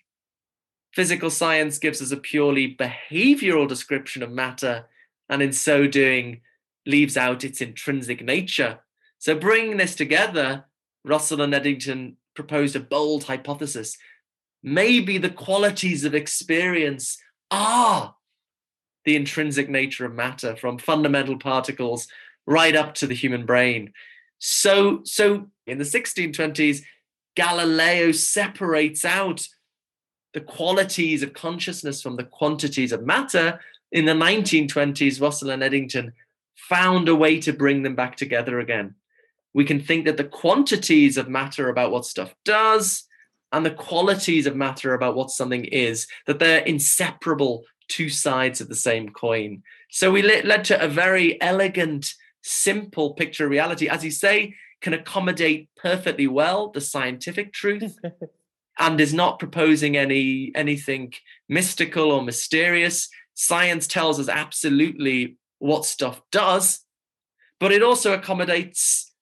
physical 0.92 1.30
science 1.30 1.78
gives 1.78 2.02
us 2.02 2.10
a 2.10 2.16
purely 2.16 2.74
behavioral 2.74 3.68
description 3.68 4.22
of 4.22 4.30
matter, 4.30 4.86
and 5.28 5.42
in 5.42 5.52
so 5.52 5.86
doing 5.86 6.40
leaves 6.86 7.16
out 7.16 7.44
its 7.44 7.60
intrinsic 7.60 8.22
nature. 8.22 8.80
So, 9.18 9.34
bringing 9.34 9.76
this 9.76 9.94
together, 9.94 10.64
Russell 11.04 11.42
and 11.42 11.54
Eddington 11.54 12.16
proposed 12.34 12.74
a 12.76 12.80
bold 12.80 13.24
hypothesis. 13.24 13.96
Maybe 14.62 15.18
the 15.18 15.30
qualities 15.30 16.04
of 16.04 16.14
experience 16.14 17.18
are 17.50 18.14
the 19.04 19.16
intrinsic 19.16 19.68
nature 19.68 20.04
of 20.04 20.14
matter 20.14 20.56
from 20.56 20.78
fundamental 20.78 21.38
particles 21.38 22.06
right 22.46 22.76
up 22.76 22.94
to 22.96 23.06
the 23.06 23.14
human 23.14 23.46
brain. 23.46 23.92
So, 24.38 25.00
so 25.04 25.48
in 25.66 25.78
the 25.78 25.84
1620s, 25.84 26.82
Galileo 27.36 28.12
separates 28.12 29.04
out 29.04 29.46
the 30.34 30.40
qualities 30.40 31.22
of 31.22 31.32
consciousness 31.32 32.02
from 32.02 32.16
the 32.16 32.24
quantities 32.24 32.92
of 32.92 33.04
matter. 33.04 33.60
In 33.92 34.04
the 34.04 34.12
1920s, 34.12 35.20
Russell 35.20 35.50
and 35.50 35.62
Eddington 35.62 36.12
found 36.54 37.08
a 37.08 37.14
way 37.14 37.40
to 37.40 37.52
bring 37.52 37.82
them 37.82 37.94
back 37.94 38.16
together 38.16 38.60
again. 38.60 38.94
We 39.54 39.64
can 39.64 39.80
think 39.80 40.04
that 40.04 40.16
the 40.16 40.24
quantities 40.24 41.16
of 41.16 41.28
matter 41.28 41.68
about 41.68 41.90
what 41.90 42.04
stuff 42.04 42.34
does 42.44 43.04
and 43.52 43.66
the 43.66 43.70
qualities 43.70 44.46
of 44.46 44.56
matter 44.56 44.94
about 44.94 45.16
what 45.16 45.30
something 45.30 45.64
is, 45.64 46.06
that 46.26 46.38
they're 46.38 46.60
inseparable 46.60 47.64
two 47.88 48.08
sides 48.08 48.60
of 48.60 48.68
the 48.68 48.74
same 48.74 49.08
coin. 49.08 49.62
So 49.90 50.10
we 50.10 50.22
led 50.22 50.64
to 50.66 50.82
a 50.82 50.88
very 50.88 51.40
elegant, 51.42 52.14
simple 52.42 53.14
picture 53.14 53.44
of 53.44 53.50
reality, 53.50 53.88
as 53.88 54.04
you 54.04 54.10
say, 54.10 54.54
can 54.80 54.94
accommodate 54.94 55.68
perfectly 55.76 56.26
well 56.26 56.70
the 56.70 56.80
scientific 56.80 57.52
truth 57.52 57.96
and 58.78 59.00
is 59.00 59.12
not 59.12 59.38
proposing 59.38 59.96
any 59.96 60.52
anything 60.54 61.12
mystical 61.48 62.12
or 62.12 62.22
mysterious. 62.22 63.08
Science 63.34 63.86
tells 63.86 64.18
us 64.18 64.28
absolutely 64.28 65.36
what 65.58 65.84
stuff 65.84 66.22
does, 66.32 66.80
but 67.58 67.72
it 67.72 67.82
also 67.82 68.12
accommodates 68.12 69.12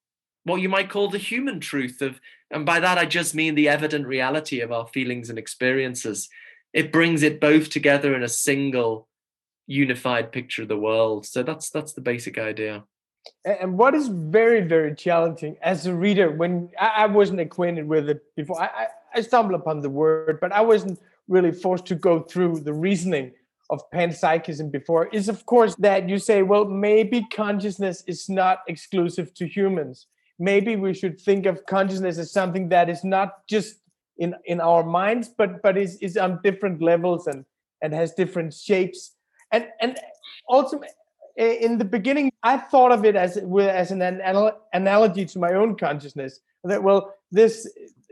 what 0.44 0.60
you 0.60 0.68
might 0.68 0.90
call 0.90 1.08
the 1.08 1.18
human 1.18 1.60
truth 1.60 2.00
of 2.00 2.20
and 2.50 2.64
by 2.64 2.80
that 2.80 2.98
I 2.98 3.04
just 3.04 3.34
mean 3.34 3.54
the 3.54 3.68
evident 3.68 4.06
reality 4.06 4.60
of 4.60 4.72
our 4.72 4.86
feelings 4.86 5.30
and 5.30 5.38
experiences. 5.38 6.28
It 6.72 6.92
brings 6.92 7.22
it 7.22 7.40
both 7.40 7.70
together 7.70 8.14
in 8.14 8.22
a 8.22 8.28
single 8.28 9.08
unified 9.66 10.32
picture 10.32 10.62
of 10.62 10.68
the 10.68 10.78
world. 10.78 11.26
So 11.26 11.42
that's 11.42 11.70
that's 11.70 11.92
the 11.92 12.00
basic 12.00 12.38
idea. 12.38 12.84
And 13.44 13.76
what 13.76 13.94
is 13.94 14.08
very 14.08 14.62
very 14.62 14.94
challenging 14.94 15.56
as 15.62 15.86
a 15.86 15.94
reader 15.94 16.30
when 16.30 16.70
i, 16.80 17.04
wasn't 17.04 17.40
acquainted 17.40 17.86
with 17.86 18.08
it 18.08 18.22
before 18.36 18.60
I, 18.60 18.86
I 19.14 19.20
stumbled 19.20 19.60
upon 19.60 19.80
the 19.82 19.90
word 19.90 20.38
but 20.40 20.50
i 20.52 20.62
wasn't 20.62 20.98
really 21.26 21.52
forced 21.52 21.84
to 21.86 21.94
go 21.94 22.20
through 22.20 22.60
the 22.60 22.72
reasoning 22.72 23.32
of 23.68 23.82
panpsychism 23.90 24.70
before 24.70 25.08
is 25.08 25.28
of 25.28 25.44
course 25.44 25.74
that 25.74 26.08
you 26.08 26.18
say 26.18 26.42
well 26.42 26.64
maybe 26.64 27.26
consciousness 27.30 28.02
is 28.06 28.30
not 28.30 28.60
exclusive 28.66 29.34
to 29.34 29.46
humans 29.46 30.06
maybe 30.38 30.76
we 30.76 30.94
should 30.94 31.20
think 31.20 31.46
of 31.46 31.64
consciousness 31.66 32.18
as 32.18 32.32
something 32.32 32.68
that 32.68 32.88
is 32.88 33.04
not 33.04 33.46
just 33.46 33.76
in 34.18 34.34
in 34.44 34.60
our 34.60 34.84
minds 34.84 35.28
but 35.28 35.62
but 35.62 35.76
is 35.76 35.96
is 35.96 36.16
on 36.16 36.40
different 36.42 36.82
levels 36.82 37.26
and 37.26 37.44
and 37.82 37.92
has 37.92 38.12
different 38.12 38.52
shapes. 38.52 39.14
And 39.52 39.68
and 39.80 39.98
also 40.46 40.80
in 41.36 41.78
the 41.78 41.84
beginning 41.84 42.32
i 42.42 42.56
thought 42.56 42.90
of 42.90 43.04
it 43.04 43.14
as 43.14 43.36
as 43.36 43.90
an 43.92 44.02
analogy 44.72 45.24
to 45.24 45.38
my 45.38 45.52
own 45.54 45.76
consciousness. 45.76 46.40
That 46.64 46.82
well 46.82 47.14
this 47.30 47.68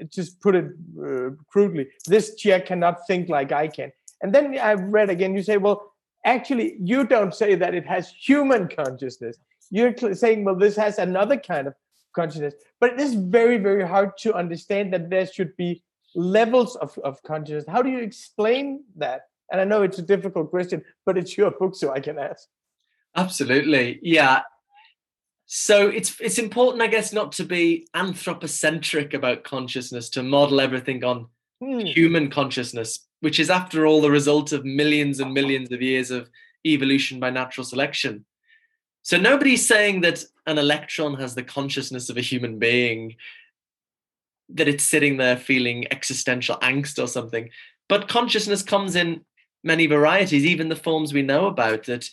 just 0.08 0.40
put 0.40 0.54
it 0.54 0.66
uh, 1.02 1.30
crudely 1.48 1.88
this 2.06 2.34
chair 2.36 2.60
cannot 2.60 3.06
think 3.06 3.28
like 3.28 3.52
i 3.52 3.68
can. 3.68 3.92
And 4.22 4.34
then 4.34 4.58
i 4.58 4.72
read 4.74 5.10
again 5.10 5.34
you 5.34 5.42
say 5.42 5.56
well 5.56 5.92
actually 6.24 6.76
you 6.80 7.04
don't 7.04 7.34
say 7.34 7.54
that 7.56 7.74
it 7.74 7.86
has 7.86 8.10
human 8.10 8.68
consciousness. 8.68 9.36
You're 9.70 10.14
saying 10.14 10.44
well 10.44 10.54
this 10.54 10.76
has 10.76 10.98
another 10.98 11.36
kind 11.36 11.66
of 11.66 11.74
consciousness. 12.16 12.54
But 12.80 12.94
it 12.94 13.00
is 13.00 13.14
very 13.14 13.58
very 13.58 13.86
hard 13.86 14.10
to 14.24 14.34
understand 14.34 14.92
that 14.92 15.08
there 15.10 15.26
should 15.26 15.56
be 15.56 15.82
levels 16.16 16.74
of, 16.76 16.98
of 17.04 17.22
consciousness. 17.22 17.66
How 17.68 17.82
do 17.82 17.90
you 17.90 18.00
explain 18.00 18.82
that? 18.96 19.22
And 19.52 19.60
i 19.60 19.64
know 19.64 19.82
it's 19.82 20.00
a 20.00 20.02
difficult 20.14 20.50
question 20.50 20.82
but 21.04 21.16
it's 21.16 21.38
your 21.38 21.52
book 21.52 21.76
so 21.76 21.92
i 21.92 22.00
can 22.00 22.18
ask. 22.18 22.48
Absolutely. 23.14 24.00
Yeah. 24.02 24.42
So 25.46 25.88
it's 25.88 26.20
it's 26.20 26.38
important 26.38 26.82
i 26.82 26.88
guess 26.88 27.12
not 27.12 27.30
to 27.32 27.44
be 27.44 27.86
anthropocentric 27.94 29.14
about 29.14 29.44
consciousness 29.44 30.10
to 30.10 30.22
model 30.24 30.60
everything 30.60 31.04
on 31.04 31.28
hmm. 31.60 31.80
human 31.80 32.30
consciousness 32.30 33.06
which 33.20 33.38
is 33.38 33.50
after 33.50 33.86
all 33.86 34.00
the 34.00 34.10
result 34.10 34.52
of 34.52 34.64
millions 34.64 35.20
and 35.20 35.32
millions 35.32 35.70
of 35.72 35.80
years 35.80 36.10
of 36.10 36.28
evolution 36.66 37.20
by 37.20 37.30
natural 37.30 37.64
selection 37.64 38.24
so 39.06 39.16
nobody's 39.16 39.64
saying 39.66 40.00
that 40.00 40.24
an 40.46 40.58
electron 40.58 41.14
has 41.14 41.34
the 41.34 41.42
consciousness 41.42 42.08
of 42.10 42.16
a 42.16 42.22
human 42.22 42.58
being 42.58 43.16
that 44.48 44.68
it's 44.68 44.84
sitting 44.84 45.16
there 45.16 45.36
feeling 45.36 45.86
existential 45.90 46.56
angst 46.56 47.02
or 47.02 47.06
something 47.06 47.50
but 47.88 48.08
consciousness 48.08 48.62
comes 48.62 48.96
in 48.96 49.24
many 49.62 49.86
varieties 49.86 50.44
even 50.44 50.68
the 50.68 50.76
forms 50.76 51.12
we 51.12 51.22
know 51.22 51.46
about 51.46 51.84
that 51.84 52.08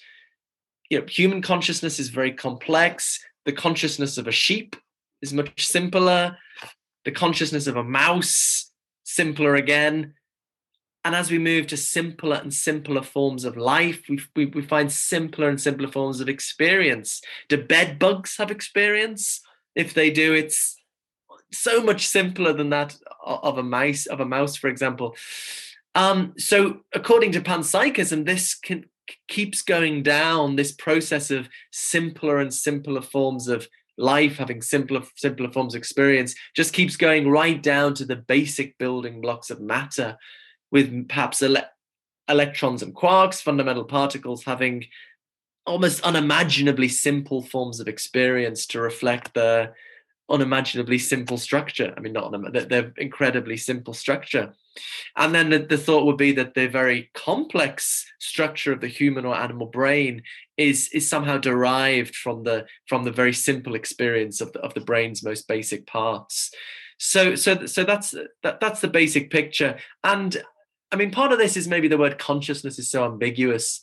you 0.93 0.99
know, 0.99 1.05
human 1.07 1.41
consciousness 1.41 1.99
is 1.99 2.09
very 2.09 2.31
complex. 2.31 3.19
The 3.45 3.51
consciousness 3.51 4.19
of 4.19 4.27
a 4.27 4.31
sheep 4.31 4.75
is 5.23 5.33
much 5.33 5.65
simpler. 5.65 6.37
The 7.03 7.11
consciousness 7.11 7.65
of 7.65 7.77
a 7.77 7.83
mouse, 7.83 8.71
simpler 9.03 9.55
again. 9.55 10.13
And 11.05 11.15
as 11.15 11.29
we 11.29 11.37
move 11.37 11.67
to 11.67 11.77
simpler 11.77 12.37
and 12.37 12.53
simpler 12.53 13.01
forms 13.01 13.43
of 13.43 13.57
life, 13.57 14.03
we, 14.07 14.21
we, 14.35 14.45
we 14.45 14.61
find 14.61 14.91
simpler 14.91 15.49
and 15.49 15.59
simpler 15.59 15.91
forms 15.91 16.21
of 16.21 16.29
experience. 16.29 17.21
Do 17.49 17.61
bed 17.61 17.99
bugs 17.99 18.37
have 18.37 18.51
experience? 18.51 19.41
If 19.75 19.93
they 19.93 20.11
do, 20.11 20.33
it's 20.33 20.77
so 21.51 21.83
much 21.83 22.07
simpler 22.07 22.53
than 22.53 22.69
that 22.69 22.95
of 23.25 23.57
a 23.57 23.63
mouse, 23.63 24.05
of 24.05 24.21
a 24.21 24.25
mouse, 24.25 24.55
for 24.55 24.69
example. 24.69 25.15
Um, 25.95 26.33
so, 26.37 26.81
according 26.93 27.33
to 27.33 27.41
panpsychism, 27.41 28.25
this 28.25 28.55
can, 28.55 28.85
keeps 29.27 29.61
going 29.61 30.03
down 30.03 30.55
this 30.55 30.71
process 30.71 31.31
of 31.31 31.49
simpler 31.71 32.39
and 32.39 32.53
simpler 32.53 33.01
forms 33.01 33.47
of 33.47 33.67
life 33.95 34.37
having 34.37 34.59
simpler 34.59 35.03
simpler 35.17 35.51
forms 35.51 35.75
of 35.75 35.77
experience 35.77 36.33
just 36.55 36.73
keeps 36.73 36.95
going 36.95 37.29
right 37.29 37.61
down 37.61 37.93
to 37.93 38.05
the 38.05 38.15
basic 38.15 38.75
building 38.79 39.21
blocks 39.21 39.51
of 39.51 39.61
matter 39.61 40.17
with 40.73 41.07
perhaps 41.07 41.41
ele- 41.41 41.69
electrons 42.27 42.83
and 42.83 42.93
quarks 42.93 43.41
fundamental 43.41 43.85
particles 43.85 44.43
having 44.43 44.85
almost 45.65 46.01
unimaginably 46.01 46.89
simple 46.89 47.41
forms 47.41 47.79
of 47.79 47.87
experience 47.87 48.65
to 48.65 48.81
reflect 48.81 49.33
the 49.33 49.71
unimaginably 50.29 50.97
simple 50.97 51.37
structure 51.37 51.93
i 51.95 51.99
mean 52.01 52.13
not 52.13 52.33
they're 52.69 52.93
incredibly 52.97 53.55
simple 53.55 53.93
structure 53.93 54.53
and 55.17 55.35
then 55.35 55.49
the, 55.49 55.59
the, 55.59 55.77
thought 55.77 56.05
would 56.05 56.17
be 56.17 56.31
that 56.31 56.55
the 56.55 56.67
very 56.67 57.11
complex 57.13 58.05
structure 58.19 58.71
of 58.73 58.81
the 58.81 58.87
human 58.87 59.25
or 59.25 59.35
animal 59.35 59.67
brain 59.67 60.23
is 60.57 60.89
is 60.93 61.07
somehow 61.07 61.37
derived 61.37 62.15
from 62.15 62.43
the 62.43 62.65
from 62.87 63.03
the 63.03 63.11
very 63.11 63.33
simple 63.33 63.75
experience 63.75 64.41
of 64.41 64.51
the, 64.53 64.59
of 64.59 64.73
the 64.73 64.81
brain's 64.81 65.23
most 65.23 65.47
basic 65.47 65.85
parts. 65.85 66.51
So 66.97 67.35
so 67.35 67.65
so 67.65 67.83
that's 67.83 68.15
that, 68.43 68.59
that's 68.59 68.81
the 68.81 68.87
basic 68.87 69.29
picture. 69.29 69.77
And 70.03 70.41
I 70.93 70.95
mean, 70.95 71.11
part 71.11 71.31
of 71.31 71.39
this 71.39 71.57
is 71.57 71.67
maybe 71.67 71.87
the 71.87 71.97
word 71.97 72.19
consciousness 72.19 72.77
is 72.77 72.89
so 72.89 73.03
ambiguous. 73.03 73.81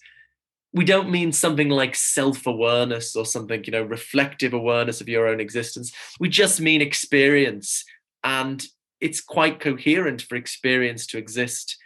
We 0.73 0.85
don't 0.85 1.11
mean 1.11 1.33
something 1.33 1.69
like 1.69 1.97
self-awareness 1.97 3.17
or 3.17 3.27
something, 3.27 3.65
you 3.65 3.73
know, 3.73 3.83
reflective 3.83 4.55
awareness 4.55 5.01
of 5.01 5.09
your 5.09 5.27
own 5.27 5.41
existence. 5.41 5.93
We 6.21 6.29
just 6.29 6.61
mean 6.61 6.81
experience. 6.81 7.85
And 8.23 8.65
it's 9.01 9.21
quite 9.21 9.59
coherent 9.59 10.23
for 10.23 10.37
experience 10.37 11.07
to 11.09 11.19
exist 11.19 11.77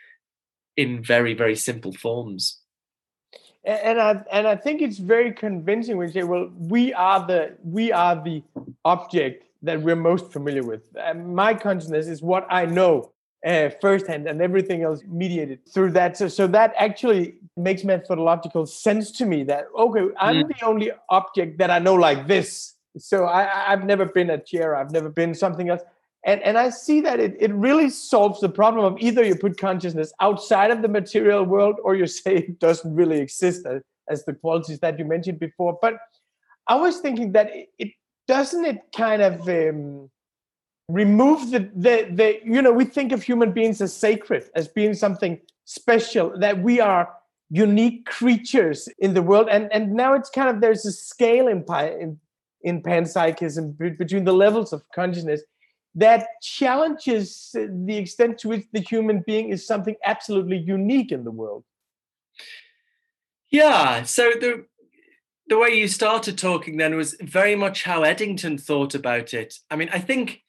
in 0.76 1.02
very 1.02 1.34
very 1.34 1.54
simple 1.54 1.92
forms 1.92 2.58
and 3.64 4.00
I 4.00 4.22
and 4.30 4.46
I 4.46 4.56
think 4.56 4.82
it's 4.82 4.98
very 4.98 5.32
convincing 5.32 5.96
when 5.96 6.08
you 6.08 6.12
say, 6.12 6.22
well, 6.22 6.50
we 6.54 6.92
are 6.92 7.26
the 7.26 7.56
we 7.62 7.92
are 7.92 8.14
the 8.14 8.42
object 8.84 9.46
that 9.62 9.80
we're 9.80 9.96
most 9.96 10.32
familiar 10.32 10.62
with. 10.62 10.82
And 10.96 11.34
my 11.34 11.54
consciousness 11.54 12.06
is 12.06 12.20
what 12.20 12.46
I 12.50 12.66
know 12.66 13.13
uh, 13.44 13.70
firsthand, 13.80 14.26
and 14.26 14.40
everything 14.40 14.82
else 14.82 15.02
mediated 15.06 15.60
through 15.72 15.92
that. 15.92 16.16
So, 16.16 16.28
so 16.28 16.46
that 16.48 16.74
actually 16.78 17.36
makes 17.56 17.84
methodological 17.84 18.66
sense 18.66 19.10
to 19.12 19.26
me. 19.26 19.44
That 19.44 19.66
okay, 19.76 20.06
I'm 20.18 20.44
mm. 20.44 20.48
the 20.48 20.64
only 20.64 20.90
object 21.10 21.58
that 21.58 21.70
I 21.70 21.78
know 21.78 21.94
like 21.94 22.26
this. 22.26 22.74
So 22.96 23.24
I, 23.24 23.72
I've 23.72 23.84
never 23.84 24.06
been 24.06 24.30
a 24.30 24.38
chair. 24.38 24.76
I've 24.76 24.92
never 24.92 25.08
been 25.08 25.34
something 25.34 25.68
else 25.68 25.82
and 26.24 26.42
and 26.42 26.58
i 26.58 26.68
see 26.70 27.00
that 27.00 27.20
it, 27.20 27.36
it 27.38 27.52
really 27.52 27.88
solves 27.90 28.40
the 28.40 28.48
problem 28.48 28.84
of 28.84 28.98
either 29.00 29.22
you 29.24 29.36
put 29.36 29.58
consciousness 29.58 30.12
outside 30.20 30.70
of 30.70 30.82
the 30.82 30.88
material 30.88 31.44
world 31.44 31.76
or 31.84 31.94
you 31.94 32.06
say 32.22 32.36
it 32.36 32.58
doesn't 32.58 32.94
really 32.94 33.18
exist 33.18 33.66
as, 33.66 33.82
as 34.08 34.24
the 34.24 34.34
qualities 34.34 34.80
that 34.80 34.98
you 34.98 35.04
mentioned 35.04 35.38
before 35.38 35.78
but 35.80 35.94
i 36.66 36.74
was 36.74 36.98
thinking 36.98 37.32
that 37.32 37.54
it, 37.54 37.68
it 37.78 37.90
doesn't 38.26 38.64
it 38.64 38.78
kind 38.96 39.20
of 39.22 39.48
um, 39.48 40.10
remove 40.88 41.50
the, 41.50 41.60
the 41.74 42.08
the 42.12 42.40
you 42.44 42.60
know 42.60 42.72
we 42.72 42.84
think 42.84 43.12
of 43.12 43.22
human 43.22 43.52
beings 43.52 43.80
as 43.80 43.94
sacred 43.94 44.44
as 44.54 44.68
being 44.68 44.94
something 44.94 45.40
special 45.64 46.38
that 46.38 46.62
we 46.62 46.78
are 46.78 47.08
unique 47.50 48.04
creatures 48.04 48.88
in 48.98 49.14
the 49.14 49.22
world 49.22 49.48
and 49.50 49.72
and 49.72 49.92
now 49.92 50.12
it's 50.12 50.28
kind 50.28 50.48
of 50.48 50.60
there's 50.60 50.84
a 50.84 50.92
scale 50.92 51.48
in 51.48 51.64
in, 52.00 52.20
in 52.62 52.82
panpsychism 52.82 53.76
between 53.96 54.24
the 54.24 54.32
levels 54.32 54.72
of 54.72 54.82
consciousness 54.94 55.42
that 55.94 56.26
challenges 56.42 57.50
the 57.54 57.96
extent 57.96 58.38
to 58.38 58.48
which 58.48 58.66
the 58.72 58.80
human 58.80 59.22
being 59.26 59.50
is 59.50 59.66
something 59.66 59.94
absolutely 60.04 60.58
unique 60.58 61.12
in 61.12 61.24
the 61.24 61.30
world. 61.30 61.64
Yeah. 63.50 64.02
So 64.02 64.32
the 64.40 64.66
the 65.46 65.58
way 65.58 65.70
you 65.70 65.88
started 65.88 66.38
talking 66.38 66.78
then 66.78 66.96
was 66.96 67.16
very 67.20 67.54
much 67.54 67.84
how 67.84 68.02
Eddington 68.02 68.56
thought 68.58 68.94
about 68.94 69.34
it. 69.34 69.58
I 69.70 69.76
mean, 69.76 69.90
I 69.92 69.98
think 69.98 70.42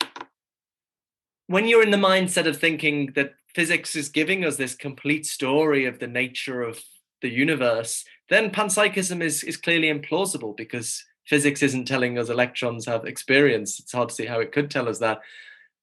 when 1.48 1.68
you're 1.68 1.84
in 1.84 1.92
the 1.92 1.98
mindset 1.98 2.48
of 2.48 2.58
thinking 2.58 3.12
that 3.16 3.36
physics 3.54 3.96
is 3.96 4.10
giving 4.10 4.44
us 4.44 4.58
this 4.58 4.76
complete 4.76 5.26
story 5.26 5.86
of 5.86 6.00
the 6.00 6.08
nature 6.08 6.62
of 6.62 6.82
the 7.22 7.30
universe, 7.30 8.04
then 8.30 8.52
panpsychism 8.52 9.22
is 9.22 9.44
is 9.44 9.58
clearly 9.58 9.92
implausible 9.92 10.56
because 10.56 11.04
physics 11.26 11.64
isn't 11.64 11.86
telling 11.86 12.18
us 12.18 12.30
electrons 12.30 12.86
have 12.86 13.06
experience. 13.06 13.80
It's 13.80 13.94
hard 13.94 14.10
to 14.10 14.16
see 14.16 14.26
how 14.26 14.40
it 14.40 14.52
could 14.52 14.70
tell 14.70 14.90
us 14.90 15.00
that. 15.00 15.22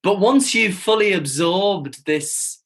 But 0.03 0.19
once 0.19 0.55
you've 0.55 0.75
fully 0.75 1.13
absorbed 1.13 2.05
this 2.07 2.63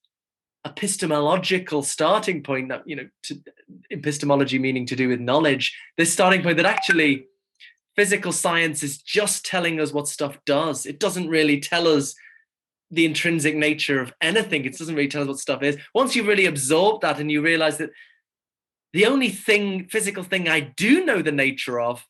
epistemological 0.64 1.82
starting 1.82 2.42
point 2.42 2.70
that 2.70 2.82
you 2.86 2.96
know 2.96 3.08
to, 3.22 3.40
epistemology 3.90 4.58
meaning 4.58 4.84
to 4.84 4.96
do 4.96 5.08
with 5.08 5.20
knowledge 5.20 5.78
this 5.96 6.12
starting 6.12 6.42
point 6.42 6.56
that 6.56 6.66
actually 6.66 7.26
physical 7.94 8.32
science 8.32 8.82
is 8.82 8.98
just 8.98 9.46
telling 9.46 9.78
us 9.78 9.92
what 9.92 10.08
stuff 10.08 10.36
does 10.44 10.84
it 10.84 10.98
doesn't 10.98 11.28
really 11.28 11.60
tell 11.60 11.86
us 11.86 12.16
the 12.90 13.04
intrinsic 13.04 13.56
nature 13.56 14.00
of 14.00 14.12
anything 14.20 14.64
it 14.64 14.78
doesn't 14.78 14.94
really 14.94 15.08
tell 15.08 15.22
us 15.22 15.28
what 15.28 15.38
stuff 15.38 15.62
is 15.62 15.76
once 15.94 16.14
you 16.14 16.22
really 16.22 16.46
absorb 16.46 17.00
that 17.00 17.18
and 17.18 17.30
you 17.30 17.42
realize 17.42 17.78
that 17.78 17.90
the 18.92 19.06
only 19.06 19.28
thing 19.28 19.88
physical 19.88 20.22
thing 20.22 20.48
i 20.48 20.60
do 20.60 21.04
know 21.04 21.20
the 21.20 21.32
nature 21.32 21.80
of 21.80 22.06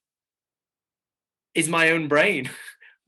is 1.56 1.68
my 1.68 1.90
own 1.90 2.06
brain. 2.06 2.48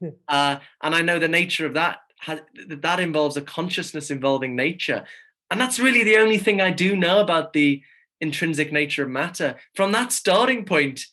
uh, 0.29 0.57
and 0.83 0.95
I 0.95 1.03
know 1.03 1.21
the 1.21 1.29
nature 1.29 1.67
of 1.67 1.75
that 1.75 1.99
has, 2.21 2.41
that 2.67 2.99
involves 2.99 3.37
a 3.37 3.43
consciousness 3.43 4.11
involving 4.11 4.57
nature. 4.57 5.05
And 5.51 5.61
that's 5.61 5.79
really 5.79 6.03
the 6.03 6.17
only 6.17 6.39
thing 6.39 6.61
I 6.61 6.73
do 6.73 6.97
know 6.97 7.21
about 7.21 7.53
the 7.53 7.83
intrinsic 8.21 8.73
nature 8.73 9.05
of 9.05 9.11
matter. 9.11 9.57
From 9.75 9.93
that 9.93 10.13
starting 10.13 10.65
point, 10.65 11.07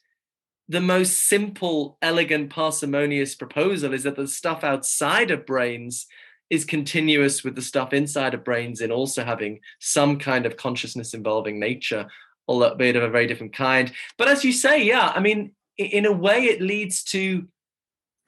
the 0.68 0.82
most 0.82 1.28
simple, 1.28 1.98
elegant, 2.02 2.50
parsimonious 2.50 3.36
proposal 3.36 3.94
is 3.94 4.04
that 4.04 4.16
the 4.16 4.28
stuff 4.28 4.64
outside 4.64 5.30
of 5.30 5.46
brains 5.46 6.08
is 6.50 6.66
continuous 6.66 7.44
with 7.44 7.56
the 7.56 7.62
stuff 7.62 7.94
inside 7.94 8.34
of 8.34 8.44
brains 8.44 8.82
in 8.82 8.92
also 8.92 9.24
having 9.24 9.60
some 9.80 10.20
kind 10.20 10.46
of 10.46 10.58
consciousness 10.58 11.14
involving 11.14 11.60
nature, 11.60 12.08
albeit 12.48 12.96
of 12.96 13.04
a 13.04 13.10
very 13.10 13.28
different 13.28 13.54
kind. 13.54 13.92
But 14.18 14.28
as 14.28 14.44
you 14.44 14.52
say, 14.52 14.84
yeah, 14.84 15.12
I 15.16 15.20
mean, 15.20 15.54
in 15.78 16.06
a 16.06 16.12
way, 16.12 16.46
it 16.46 16.62
leads 16.62 17.04
to, 17.06 17.48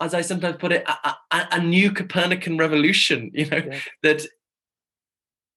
as 0.01 0.13
I 0.13 0.22
sometimes 0.22 0.57
put 0.57 0.72
it, 0.72 0.88
a, 0.88 1.15
a, 1.32 1.47
a 1.51 1.63
new 1.63 1.91
Copernican 1.91 2.57
revolution. 2.57 3.32
You 3.38 3.45
know 3.45 3.57
yeah. 3.57 3.80
that 4.03 4.26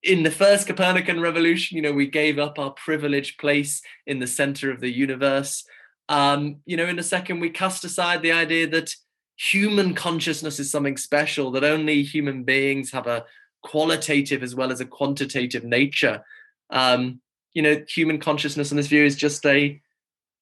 in 0.03 0.23
the 0.23 0.31
first 0.31 0.67
Copernican 0.67 1.21
revolution, 1.21 1.77
you 1.77 1.83
know, 1.83 1.93
we 1.93 2.07
gave 2.07 2.39
up 2.39 2.59
our 2.59 2.71
privileged 2.71 3.39
place 3.39 3.83
in 4.07 4.19
the 4.19 4.27
center 4.27 4.71
of 4.71 4.81
the 4.81 4.91
universe. 4.91 5.65
Um, 6.09 6.57
you 6.65 6.77
know, 6.77 6.87
in 6.87 6.97
the 6.97 7.03
second, 7.03 7.41
we 7.41 7.51
cast 7.51 7.85
aside 7.85 8.23
the 8.23 8.33
idea 8.33 8.67
that 8.69 8.95
human 9.41 9.95
consciousness 9.95 10.61
is 10.61 10.71
something 10.71 10.99
special, 10.99 11.51
that 11.51 11.65
only 11.65 12.03
human 12.03 12.45
beings 12.45 12.91
have 12.91 13.07
a 13.07 13.25
qualitative 13.63 14.43
as 14.43 14.55
well 14.55 14.71
as 14.71 14.81
a 14.81 14.85
quantitative 14.87 15.65
nature. 15.65 16.23
Um, 16.69 17.21
you 17.55 17.63
know, 17.63 17.83
human 17.89 18.19
consciousness 18.19 18.71
in 18.71 18.77
this 18.77 18.89
view 18.89 19.03
is 19.03 19.17
just 19.17 19.45
a 19.47 19.81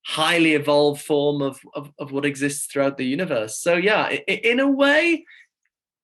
highly 0.04 0.54
evolved 0.54 1.00
form 1.00 1.42
of, 1.42 1.60
of, 1.74 1.92
of 1.98 2.10
what 2.10 2.24
exists 2.24 2.66
throughout 2.66 2.96
the 2.96 3.06
universe. 3.06 3.58
So 3.58 3.74
yeah, 3.74 4.08
in 4.08 4.58
a 4.58 4.68
way, 4.68 5.24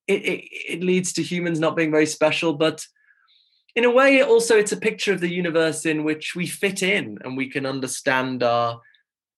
it, 0.07 0.25
it, 0.25 0.47
it 0.69 0.83
leads 0.83 1.11
to 1.13 1.23
humans 1.23 1.59
not 1.59 1.75
being 1.75 1.91
very 1.91 2.05
special, 2.05 2.53
but 2.53 2.85
in 3.75 3.83
a 3.83 3.91
way 3.91 4.21
also 4.21 4.55
it's 4.55 4.71
a 4.71 4.77
picture 4.77 5.11
of 5.11 5.19
the 5.19 5.31
universe 5.31 5.85
in 5.85 6.05
which 6.05 6.33
we 6.33 6.47
fit 6.47 6.81
in 6.81 7.17
and 7.25 7.35
we 7.35 7.49
can 7.49 7.65
understand 7.65 8.41
our 8.41 8.79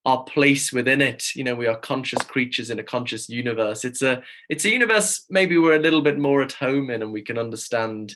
our 0.08 0.24
place 0.24 0.72
within 0.72 1.02
it. 1.02 1.36
You 1.36 1.44
know 1.44 1.54
we 1.54 1.68
are 1.68 1.76
conscious 1.76 2.24
creatures 2.24 2.70
in 2.70 2.80
a 2.80 2.84
conscious 2.84 3.28
universe. 3.28 3.84
It's 3.84 4.02
a 4.02 4.24
it's 4.50 4.64
a 4.64 4.70
universe 4.70 5.26
maybe 5.30 5.58
we're 5.58 5.76
a 5.76 5.86
little 5.88 6.02
bit 6.02 6.18
more 6.18 6.42
at 6.42 6.54
home 6.54 6.90
in 6.90 7.04
and 7.04 7.12
we 7.12 7.22
can 7.22 7.38
understand 7.38 8.16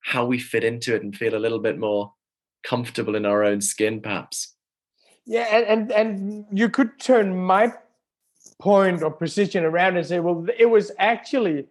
how 0.00 0.24
we 0.24 0.38
fit 0.38 0.62
into 0.62 0.94
it 0.94 1.02
and 1.02 1.14
feel 1.14 1.34
a 1.34 1.44
little 1.44 1.58
bit 1.58 1.78
more 1.78 2.14
comfortable 2.62 3.16
in 3.16 3.26
our 3.26 3.42
own 3.42 3.60
skin 3.60 4.00
perhaps. 4.00 4.54
Yeah 5.26 5.48
and 5.50 5.66
and, 5.66 5.92
and 5.92 6.46
you 6.52 6.68
could 6.70 7.00
turn 7.00 7.36
my 7.36 7.72
point 8.60 9.02
or 9.02 9.10
position 9.10 9.64
around 9.64 9.96
and 9.96 10.06
say 10.06 10.20
well 10.20 10.46
it 10.56 10.66
was 10.66 10.92
actually 11.00 11.66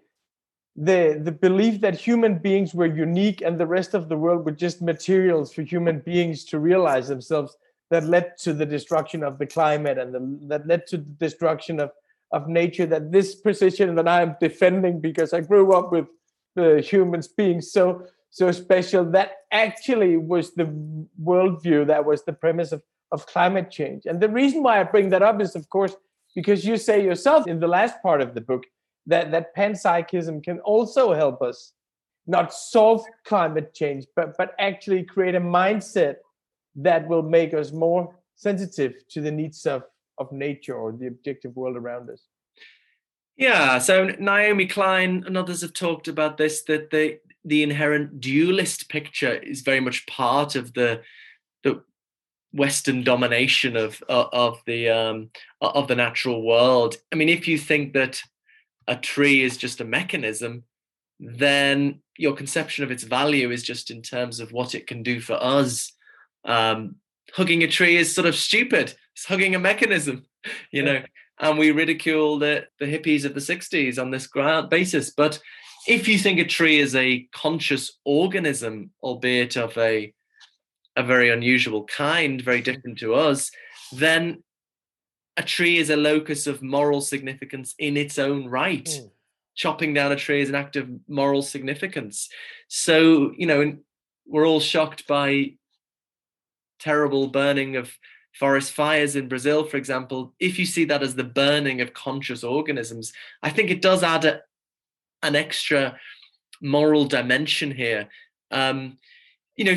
the 0.75 1.21
the 1.23 1.31
belief 1.31 1.79
that 1.79 1.95
human 1.95 2.37
beings 2.37 2.73
were 2.73 2.93
unique 3.07 3.41
and 3.41 3.57
the 3.57 3.65
rest 3.65 3.93
of 3.93 4.09
the 4.09 4.17
world 4.17 4.43
were 4.43 4.59
just 4.65 4.81
materials 4.81 5.53
for 5.53 5.61
human 5.61 5.99
beings 5.99 6.43
to 6.43 6.59
realize 6.59 7.07
themselves 7.07 7.55
that 7.89 8.03
led 8.03 8.37
to 8.39 8.53
the 8.53 8.65
destruction 8.65 9.23
of 9.23 9.37
the 9.39 9.45
climate 9.45 9.97
and 9.97 10.13
the, 10.13 10.47
that 10.47 10.67
led 10.67 10.85
to 10.87 10.97
the 10.97 11.15
destruction 11.19 11.79
of 11.79 11.91
of 12.33 12.49
nature 12.49 12.85
that 12.85 13.11
this 13.11 13.35
position 13.35 13.95
that 13.95 14.07
i 14.07 14.21
am 14.21 14.35
defending 14.41 14.99
because 14.99 15.31
i 15.31 15.39
grew 15.39 15.71
up 15.71 15.91
with 15.93 16.07
the 16.55 16.81
humans 16.81 17.27
being 17.27 17.61
so 17.61 18.05
so 18.31 18.51
special 18.51 19.05
that 19.05 19.31
actually 19.51 20.17
was 20.17 20.53
the 20.55 20.65
worldview 21.23 21.87
that 21.87 22.03
was 22.03 22.23
the 22.25 22.33
premise 22.33 22.71
of 22.71 22.81
of 23.11 23.25
climate 23.25 23.71
change. 23.71 24.05
And 24.05 24.19
the 24.19 24.29
reason 24.29 24.63
why 24.63 24.79
i 24.79 24.83
bring 24.83 25.09
that 25.09 25.23
up 25.23 25.41
is 25.41 25.55
of 25.55 25.69
course 25.69 25.95
because 26.35 26.65
you 26.65 26.77
say 26.77 27.03
yourself 27.03 27.47
in 27.47 27.59
the 27.59 27.67
last 27.67 27.95
part 28.01 28.21
of 28.21 28.33
the 28.33 28.41
book 28.41 28.63
that 29.05 29.31
that 29.31 29.55
panpsychism 29.55 30.43
can 30.43 30.59
also 30.59 31.13
help 31.13 31.41
us 31.41 31.73
not 32.25 32.53
solve 32.53 33.03
climate 33.25 33.73
change 33.73 34.05
but 34.15 34.35
but 34.37 34.53
actually 34.59 35.03
create 35.03 35.35
a 35.35 35.39
mindset 35.39 36.15
that 36.77 37.07
will 37.07 37.23
make 37.23 37.53
us 37.53 37.71
more 37.71 38.15
sensitive 38.35 38.93
to 39.09 39.21
the 39.21 39.31
needs 39.31 39.65
of 39.65 39.83
of 40.17 40.31
nature 40.31 40.75
or 40.75 40.91
the 40.91 41.07
objective 41.07 41.55
world 41.55 41.75
around 41.75 42.09
us 42.09 42.23
yeah 43.35 43.77
so 43.77 44.05
naomi 44.19 44.65
klein 44.65 45.23
and 45.25 45.37
others 45.37 45.61
have 45.61 45.73
talked 45.73 46.07
about 46.07 46.37
this 46.37 46.63
that 46.63 46.89
the 46.91 47.19
the 47.45 47.63
inherent 47.63 48.19
dualist 48.19 48.89
picture 48.89 49.33
is 49.33 49.61
very 49.61 49.79
much 49.79 50.05
part 50.07 50.55
of 50.55 50.73
the 50.73 51.01
the 51.63 51.81
western 52.53 53.03
domination 53.03 53.75
of 53.75 54.01
of 54.07 54.61
the 54.65 54.89
um 54.89 55.29
of 55.61 55.87
the 55.87 55.95
natural 55.95 56.41
world 56.43 56.95
i 57.11 57.15
mean 57.15 57.29
if 57.29 57.47
you 57.47 57.57
think 57.57 57.93
that 57.93 58.21
a 58.87 58.95
tree 58.95 59.43
is 59.43 59.57
just 59.57 59.81
a 59.81 59.85
mechanism, 59.85 60.63
then 61.19 62.01
your 62.17 62.35
conception 62.35 62.83
of 62.83 62.91
its 62.91 63.03
value 63.03 63.51
is 63.51 63.63
just 63.63 63.91
in 63.91 64.01
terms 64.01 64.39
of 64.39 64.51
what 64.51 64.73
it 64.73 64.87
can 64.87 65.03
do 65.03 65.19
for 65.19 65.33
us. 65.33 65.91
Um, 66.47 66.95
hugging 67.33 67.61
a 67.63 67.67
tree 67.67 67.97
is 67.97 68.15
sort 68.15 68.25
of 68.25 68.35
stupid. 68.35 68.95
It's 69.13 69.25
hugging 69.25 69.53
a 69.53 69.59
mechanism, 69.59 70.25
you 70.71 70.81
know. 70.81 71.03
And 71.39 71.59
we 71.59 71.69
ridicule 71.69 72.39
the, 72.39 72.65
the 72.79 72.85
hippies 72.85 73.23
of 73.23 73.35
the 73.35 73.39
60s 73.39 74.01
on 74.01 74.09
this 74.09 74.25
ground 74.25 74.71
basis. 74.71 75.11
But 75.11 75.39
if 75.87 76.07
you 76.07 76.17
think 76.17 76.39
a 76.39 76.45
tree 76.45 76.79
is 76.79 76.95
a 76.95 77.27
conscious 77.31 77.99
organism, 78.03 78.89
albeit 79.03 79.55
of 79.55 79.77
a 79.77 80.13
a 80.97 81.03
very 81.03 81.29
unusual 81.29 81.85
kind, 81.85 82.41
very 82.41 82.59
different 82.59 82.97
to 82.97 83.13
us, 83.13 83.51
then 83.91 84.43
a 85.37 85.43
tree 85.43 85.77
is 85.77 85.91
a 85.91 85.95
locus 85.95 86.47
of 86.47 86.63
moral 86.63 87.01
significance 87.01 87.75
in 87.77 87.95
its 87.95 88.17
own 88.17 88.47
right. 88.47 88.85
Mm. 88.85 89.11
Chopping 89.55 89.93
down 89.93 90.11
a 90.11 90.15
tree 90.15 90.41
is 90.41 90.49
an 90.49 90.55
act 90.55 90.75
of 90.75 90.89
moral 91.07 91.43
significance. 91.43 92.29
So, 92.67 93.31
you 93.37 93.45
know, 93.45 93.77
we're 94.25 94.47
all 94.47 94.59
shocked 94.59 95.07
by 95.07 95.53
terrible 96.79 97.27
burning 97.27 97.75
of 97.75 97.91
forest 98.33 98.71
fires 98.71 99.15
in 99.15 99.27
Brazil, 99.27 99.63
for 99.63 99.77
example. 99.77 100.33
If 100.39 100.59
you 100.59 100.65
see 100.65 100.85
that 100.85 101.03
as 101.03 101.15
the 101.15 101.23
burning 101.23 101.81
of 101.81 101.93
conscious 101.93 102.43
organisms, 102.43 103.13
I 103.41 103.49
think 103.49 103.69
it 103.69 103.81
does 103.81 104.03
add 104.03 104.25
a, 104.25 104.41
an 105.23 105.35
extra 105.35 105.97
moral 106.61 107.05
dimension 107.05 107.71
here. 107.71 108.09
Um, 108.51 108.97
you 109.55 109.65
know, 109.65 109.75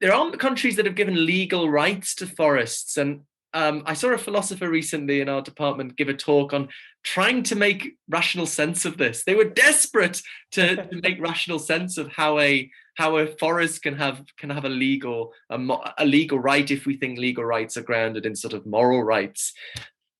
there 0.00 0.14
are 0.14 0.30
countries 0.32 0.76
that 0.76 0.86
have 0.86 0.94
given 0.94 1.26
legal 1.26 1.68
rights 1.68 2.14
to 2.16 2.26
forests, 2.26 2.96
and 2.96 3.20
um, 3.52 3.84
I 3.86 3.94
saw 3.94 4.08
a 4.08 4.18
philosopher 4.18 4.68
recently 4.68 5.20
in 5.20 5.28
our 5.28 5.40
department 5.40 5.96
give 5.96 6.08
a 6.08 6.14
talk 6.14 6.52
on 6.52 6.68
trying 7.04 7.44
to 7.44 7.54
make 7.54 7.96
rational 8.08 8.46
sense 8.46 8.84
of 8.84 8.98
this. 8.98 9.22
They 9.22 9.36
were 9.36 9.44
desperate 9.44 10.20
to, 10.52 10.76
to 10.76 11.00
make 11.02 11.20
rational 11.20 11.60
sense 11.60 11.96
of 11.96 12.10
how 12.12 12.40
a 12.40 12.68
how 12.94 13.16
a 13.16 13.26
forest 13.26 13.82
can 13.82 13.96
have 13.96 14.24
can 14.38 14.50
have 14.50 14.64
a 14.64 14.68
legal 14.68 15.32
a, 15.50 15.58
a 15.98 16.04
legal 16.04 16.38
right 16.38 16.70
if 16.70 16.86
we 16.86 16.96
think 16.96 17.18
legal 17.18 17.44
rights 17.44 17.76
are 17.76 17.82
grounded 17.82 18.26
in 18.26 18.36
sort 18.36 18.54
of 18.54 18.66
moral 18.66 19.02
rights. 19.02 19.52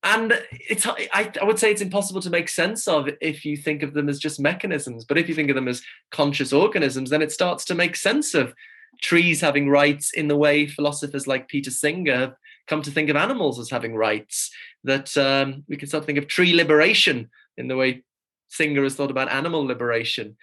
And 0.02 0.38
it's 0.50 0.86
I, 0.86 1.32
I 1.40 1.44
would 1.44 1.58
say 1.58 1.70
it's 1.70 1.80
impossible 1.80 2.20
to 2.22 2.30
make 2.30 2.48
sense 2.48 2.86
of 2.86 3.08
if 3.20 3.44
you 3.44 3.56
think 3.56 3.82
of 3.82 3.94
them 3.94 4.08
as 4.08 4.18
just 4.18 4.38
mechanisms. 4.38 5.04
But 5.04 5.18
if 5.18 5.28
you 5.28 5.34
think 5.34 5.48
of 5.48 5.54
them 5.54 5.68
as 5.68 5.82
conscious 6.10 6.52
organisms, 6.52 7.10
then 7.10 7.22
it 7.22 7.32
starts 7.32 7.64
to 7.66 7.74
make 7.74 7.96
sense 7.96 8.34
of 8.34 8.54
trees 9.00 9.40
having 9.40 9.68
rights 9.68 10.12
in 10.12 10.28
the 10.28 10.36
way 10.36 10.66
philosophers 10.66 11.26
like 11.26 11.48
Peter 11.48 11.70
Singer 11.70 12.16
have 12.16 12.34
come 12.66 12.82
to 12.82 12.90
think 12.90 13.08
of 13.10 13.16
animals 13.16 13.58
as 13.58 13.70
having 13.70 13.94
rights, 13.94 14.50
that 14.84 15.16
um, 15.16 15.64
we 15.68 15.76
can 15.76 15.88
start 15.88 16.02
to 16.02 16.06
think 16.06 16.18
of 16.18 16.26
tree 16.26 16.54
liberation 16.54 17.30
in 17.56 17.68
the 17.68 17.76
way 17.76 18.02
Singer 18.48 18.82
has 18.82 18.94
thought 18.94 19.10
about 19.10 19.30
animal 19.30 19.64
liberation. 19.64 20.36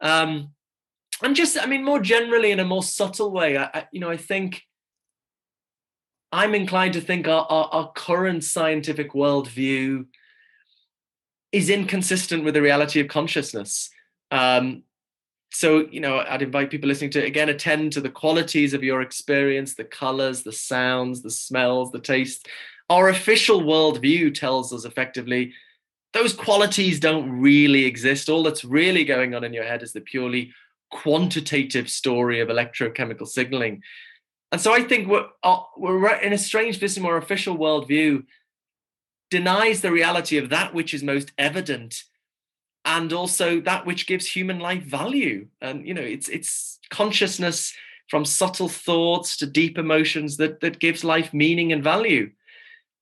Um, 0.00 0.50
and 1.22 1.34
just, 1.34 1.58
I 1.60 1.66
mean, 1.66 1.84
more 1.84 2.00
generally, 2.00 2.50
in 2.50 2.60
a 2.60 2.64
more 2.64 2.82
subtle 2.82 3.30
way, 3.30 3.56
I, 3.56 3.64
I, 3.72 3.86
you 3.92 4.00
know, 4.00 4.10
I 4.10 4.16
think 4.16 4.62
I'm 6.32 6.54
inclined 6.54 6.94
to 6.94 7.00
think 7.00 7.26
our, 7.26 7.46
our, 7.48 7.68
our 7.72 7.92
current 7.92 8.44
scientific 8.44 9.12
worldview 9.12 10.06
is 11.52 11.70
inconsistent 11.70 12.44
with 12.44 12.54
the 12.54 12.62
reality 12.62 13.00
of 13.00 13.08
consciousness. 13.08 13.90
Um, 14.30 14.82
so 15.56 15.86
you 15.90 16.00
know 16.00 16.22
i'd 16.28 16.42
invite 16.42 16.70
people 16.70 16.88
listening 16.88 17.10
to 17.10 17.24
again 17.24 17.48
attend 17.48 17.92
to 17.92 18.00
the 18.00 18.10
qualities 18.10 18.74
of 18.74 18.84
your 18.84 19.00
experience 19.00 19.74
the 19.74 19.84
colors 19.84 20.42
the 20.42 20.52
sounds 20.52 21.22
the 21.22 21.30
smells 21.30 21.90
the 21.92 22.00
taste 22.00 22.48
our 22.90 23.08
official 23.08 23.62
worldview 23.62 24.32
tells 24.34 24.72
us 24.72 24.84
effectively 24.84 25.52
those 26.12 26.32
qualities 26.32 27.00
don't 27.00 27.30
really 27.30 27.84
exist 27.84 28.28
all 28.28 28.42
that's 28.42 28.64
really 28.64 29.04
going 29.04 29.34
on 29.34 29.44
in 29.44 29.52
your 29.52 29.64
head 29.64 29.82
is 29.82 29.92
the 29.92 30.00
purely 30.00 30.52
quantitative 30.90 31.88
story 31.88 32.40
of 32.40 32.48
electrochemical 32.48 33.26
signaling. 33.26 33.82
And 34.52 34.60
so 34.60 34.72
i 34.72 34.82
think 34.82 35.08
we're, 35.08 35.26
uh, 35.42 35.60
we're 35.76 36.14
in 36.14 36.32
a 36.32 36.38
strange 36.38 36.78
position 36.78 37.02
where 37.02 37.16
official 37.16 37.58
worldview 37.58 38.24
denies 39.30 39.80
the 39.80 39.90
reality 39.90 40.38
of 40.38 40.50
that 40.50 40.72
which 40.72 40.94
is 40.94 41.02
most 41.02 41.32
evident 41.36 42.04
and 42.86 43.12
also 43.12 43.60
that 43.60 43.84
which 43.84 44.06
gives 44.06 44.26
human 44.26 44.60
life 44.60 44.84
value. 44.84 45.48
And 45.60 45.86
you 45.86 45.92
know 45.92 46.02
it's 46.02 46.28
it's 46.28 46.78
consciousness 46.88 47.74
from 48.08 48.24
subtle 48.24 48.68
thoughts 48.68 49.36
to 49.38 49.46
deep 49.46 49.76
emotions 49.76 50.36
that 50.36 50.60
that 50.60 50.78
gives 50.78 51.02
life 51.02 51.34
meaning 51.34 51.72
and 51.72 51.82
value. 51.82 52.30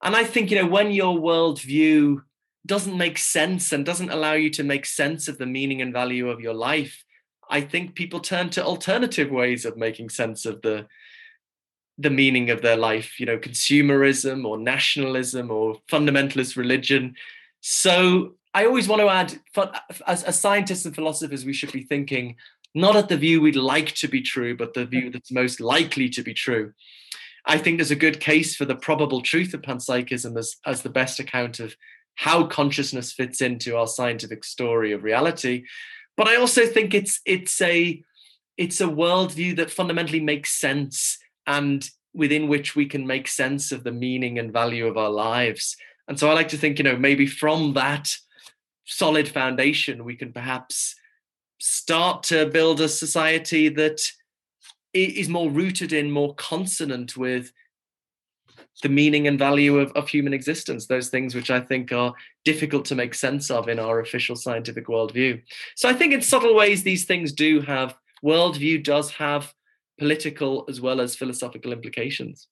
And 0.02 0.16
i 0.16 0.24
think 0.24 0.50
you 0.50 0.60
know 0.60 0.68
when 0.68 0.90
your 0.90 1.16
worldview 1.16 2.22
doesn't 2.66 2.96
make 2.96 3.18
sense 3.18 3.72
and 3.72 3.84
doesn't 3.84 4.10
allow 4.10 4.32
you 4.32 4.48
to 4.48 4.64
make 4.64 4.86
sense 4.86 5.28
of 5.28 5.36
the 5.36 5.46
meaning 5.46 5.82
and 5.82 5.92
value 5.92 6.30
of 6.30 6.40
your 6.40 6.54
life 6.54 7.03
i 7.50 7.60
think 7.60 7.94
people 7.94 8.20
turn 8.20 8.50
to 8.50 8.64
alternative 8.64 9.30
ways 9.30 9.64
of 9.64 9.76
making 9.76 10.08
sense 10.08 10.46
of 10.46 10.60
the 10.62 10.86
the 11.98 12.10
meaning 12.10 12.50
of 12.50 12.62
their 12.62 12.76
life 12.76 13.20
you 13.20 13.26
know 13.26 13.38
consumerism 13.38 14.44
or 14.44 14.58
nationalism 14.58 15.50
or 15.50 15.76
fundamentalist 15.90 16.56
religion 16.56 17.14
so 17.60 18.34
I 18.54 18.66
always 18.66 18.86
want 18.86 19.00
to 19.00 19.08
add, 19.08 19.40
as, 20.06 20.22
as 20.22 20.38
scientists 20.38 20.84
and 20.84 20.94
philosophers, 20.94 21.44
we 21.44 21.52
should 21.52 21.72
be 21.72 21.82
thinking 21.82 22.36
not 22.74 22.94
at 22.94 23.08
the 23.08 23.16
view 23.16 23.40
we'd 23.40 23.56
like 23.56 23.94
to 23.94 24.08
be 24.08 24.20
true, 24.20 24.56
but 24.56 24.74
the 24.74 24.84
view 24.84 25.10
that's 25.10 25.32
most 25.32 25.60
likely 25.60 26.08
to 26.10 26.22
be 26.22 26.34
true. 26.34 26.72
I 27.46 27.58
think 27.58 27.78
there's 27.78 27.90
a 27.90 27.96
good 27.96 28.20
case 28.20 28.56
for 28.56 28.64
the 28.64 28.74
probable 28.76 29.20
truth 29.22 29.54
of 29.54 29.62
panpsychism 29.62 30.36
as, 30.38 30.56
as 30.66 30.82
the 30.82 30.88
best 30.88 31.20
account 31.20 31.60
of 31.60 31.76
how 32.16 32.46
consciousness 32.46 33.12
fits 33.12 33.40
into 33.40 33.76
our 33.76 33.86
scientific 33.86 34.44
story 34.44 34.92
of 34.92 35.04
reality. 35.04 35.64
But 36.16 36.28
I 36.28 36.36
also 36.36 36.66
think 36.66 36.94
it's 36.94 37.20
it's 37.24 37.60
a 37.60 38.02
it's 38.56 38.80
a 38.80 38.86
worldview 38.86 39.56
that 39.56 39.70
fundamentally 39.70 40.20
makes 40.20 40.50
sense 40.52 41.18
and 41.46 41.88
within 42.14 42.46
which 42.48 42.76
we 42.76 42.86
can 42.86 43.06
make 43.06 43.26
sense 43.26 43.72
of 43.72 43.82
the 43.82 43.92
meaning 43.92 44.38
and 44.38 44.52
value 44.52 44.86
of 44.86 44.96
our 44.96 45.10
lives. 45.10 45.76
And 46.06 46.18
so 46.18 46.30
I 46.30 46.34
like 46.34 46.48
to 46.48 46.56
think, 46.56 46.78
you 46.78 46.84
know, 46.84 46.96
maybe 46.96 47.26
from 47.26 47.74
that 47.74 48.14
solid 48.84 49.28
foundation, 49.28 50.04
we 50.04 50.14
can 50.14 50.32
perhaps 50.32 50.94
start 51.58 52.22
to 52.24 52.46
build 52.46 52.80
a 52.80 52.88
society 52.88 53.68
that 53.70 54.00
is 54.92 55.28
more 55.28 55.50
rooted 55.50 55.92
in, 55.92 56.10
more 56.10 56.34
consonant 56.36 57.16
with 57.16 57.50
the 58.82 58.88
meaning 58.88 59.26
and 59.28 59.38
value 59.38 59.78
of, 59.78 59.92
of 59.92 60.08
human 60.08 60.34
existence, 60.34 60.86
those 60.86 61.08
things 61.08 61.34
which 61.34 61.50
I 61.50 61.60
think 61.60 61.92
are 61.92 62.12
difficult 62.44 62.84
to 62.86 62.94
make 62.94 63.14
sense 63.14 63.50
of 63.50 63.68
in 63.68 63.78
our 63.78 64.00
official 64.00 64.36
scientific 64.36 64.86
worldview. 64.86 65.42
So 65.76 65.88
I 65.88 65.92
think 65.92 66.12
in 66.12 66.22
subtle 66.22 66.54
ways, 66.54 66.82
these 66.82 67.04
things 67.04 67.32
do 67.32 67.60
have, 67.62 67.94
worldview 68.24 68.82
does 68.82 69.10
have 69.12 69.54
political 69.98 70.64
as 70.68 70.80
well 70.80 71.00
as 71.00 71.14
philosophical 71.14 71.72
implications. 71.72 72.48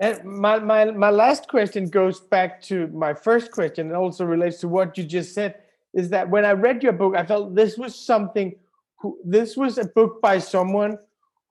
And 0.00 0.22
my, 0.24 0.58
my, 0.60 0.84
my 0.92 1.10
last 1.10 1.48
question 1.48 1.88
goes 1.88 2.20
back 2.20 2.62
to 2.62 2.86
my 2.88 3.14
first 3.14 3.50
question 3.50 3.88
and 3.88 3.96
also 3.96 4.24
relates 4.24 4.60
to 4.60 4.68
what 4.68 4.96
you 4.96 5.04
just 5.04 5.34
said 5.34 5.56
is 5.94 6.10
that 6.10 6.28
when 6.28 6.44
I 6.44 6.52
read 6.52 6.82
your 6.82 6.92
book, 6.92 7.16
I 7.16 7.24
felt 7.24 7.54
this 7.54 7.76
was 7.76 7.94
something, 7.96 8.54
who, 9.00 9.18
this 9.24 9.56
was 9.56 9.78
a 9.78 9.86
book 9.86 10.20
by 10.20 10.38
someone 10.38 10.98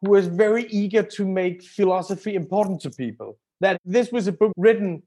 who 0.01 0.11
was 0.11 0.27
very 0.27 0.65
eager 0.67 1.03
to 1.03 1.27
make 1.27 1.63
philosophy 1.63 2.35
important 2.35 2.79
to 2.81 2.89
people. 2.91 3.37
That 3.61 3.79
this 3.85 4.11
was 4.11 4.27
a 4.27 4.31
book 4.31 4.53
written 4.57 5.03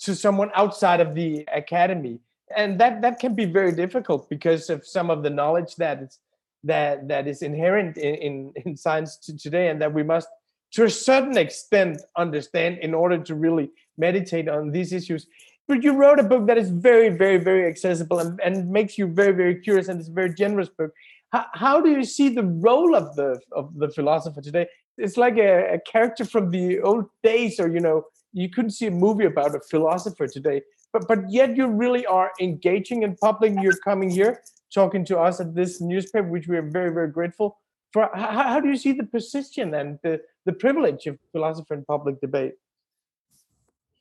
to 0.00 0.14
someone 0.14 0.50
outside 0.54 1.00
of 1.00 1.14
the 1.14 1.46
academy. 1.52 2.20
And 2.56 2.78
that, 2.80 3.02
that 3.02 3.18
can 3.18 3.34
be 3.34 3.46
very 3.46 3.72
difficult 3.72 4.28
because 4.28 4.68
of 4.68 4.86
some 4.86 5.10
of 5.10 5.22
the 5.22 5.30
knowledge 5.30 5.76
that 5.76 6.02
is 6.02 6.18
that 6.64 7.08
that 7.08 7.28
is 7.28 7.42
inherent 7.42 7.96
in, 7.98 8.14
in, 8.14 8.52
in 8.64 8.76
science 8.76 9.18
today 9.18 9.68
and 9.68 9.80
that 9.80 9.92
we 9.92 10.02
must 10.02 10.28
to 10.72 10.84
a 10.84 10.90
certain 10.90 11.36
extent 11.36 12.00
understand 12.16 12.78
in 12.78 12.94
order 12.94 13.18
to 13.18 13.34
really 13.34 13.70
meditate 13.96 14.48
on 14.48 14.72
these 14.72 14.92
issues. 14.92 15.26
But 15.68 15.84
you 15.84 15.92
wrote 15.92 16.18
a 16.18 16.24
book 16.24 16.46
that 16.46 16.58
is 16.58 16.70
very 16.70 17.10
very 17.10 17.38
very 17.38 17.66
accessible 17.66 18.18
and, 18.18 18.40
and 18.42 18.70
makes 18.70 18.98
you 18.98 19.06
very 19.06 19.32
very 19.32 19.60
curious 19.60 19.88
and 19.88 20.00
it's 20.00 20.08
a 20.08 20.12
very 20.12 20.34
generous 20.34 20.68
book. 20.68 20.90
How, 21.32 21.46
how 21.52 21.80
do 21.80 21.90
you 21.90 22.04
see 22.04 22.30
the 22.30 22.44
role 22.44 22.94
of 22.94 23.14
the 23.14 23.40
of 23.52 23.78
the 23.78 23.90
philosopher 23.90 24.40
today 24.40 24.66
it's 24.98 25.16
like 25.16 25.36
a, 25.36 25.74
a 25.74 25.78
character 25.80 26.24
from 26.24 26.50
the 26.50 26.80
old 26.80 27.06
days 27.22 27.58
or 27.58 27.68
you 27.68 27.80
know 27.80 28.04
you 28.32 28.48
couldn't 28.48 28.70
see 28.70 28.86
a 28.86 28.90
movie 28.90 29.26
about 29.26 29.54
a 29.54 29.60
philosopher 29.60 30.26
today. 30.26 30.62
But 30.92 31.08
but 31.08 31.30
yet 31.30 31.56
you 31.56 31.66
really 31.66 32.06
are 32.06 32.32
engaging 32.40 33.02
in 33.02 33.16
public 33.16 33.54
you're 33.60 33.76
coming 33.78 34.10
here 34.10 34.42
talking 34.72 35.04
to 35.06 35.18
us 35.18 35.40
at 35.40 35.54
this 35.54 35.80
newspaper 35.80 36.28
which 36.28 36.48
we 36.48 36.56
are 36.56 36.68
very 36.68 36.92
very 36.92 37.10
grateful 37.10 37.58
for. 37.92 38.10
How, 38.14 38.42
how 38.42 38.60
do 38.60 38.68
you 38.68 38.76
see 38.76 38.92
the 38.92 39.04
position 39.04 39.74
and 39.74 39.98
the, 40.02 40.20
the 40.44 40.52
privilege 40.52 41.06
of 41.06 41.18
philosopher 41.32 41.74
in 41.74 41.84
public 41.84 42.20
debate? 42.20 42.54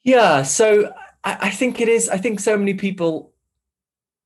Yeah 0.03 0.43
so 0.43 0.93
I, 1.23 1.37
I 1.41 1.49
think 1.49 1.79
it 1.79 1.87
is 1.87 2.09
i 2.09 2.17
think 2.17 2.39
so 2.39 2.57
many 2.57 2.73
people 2.73 3.33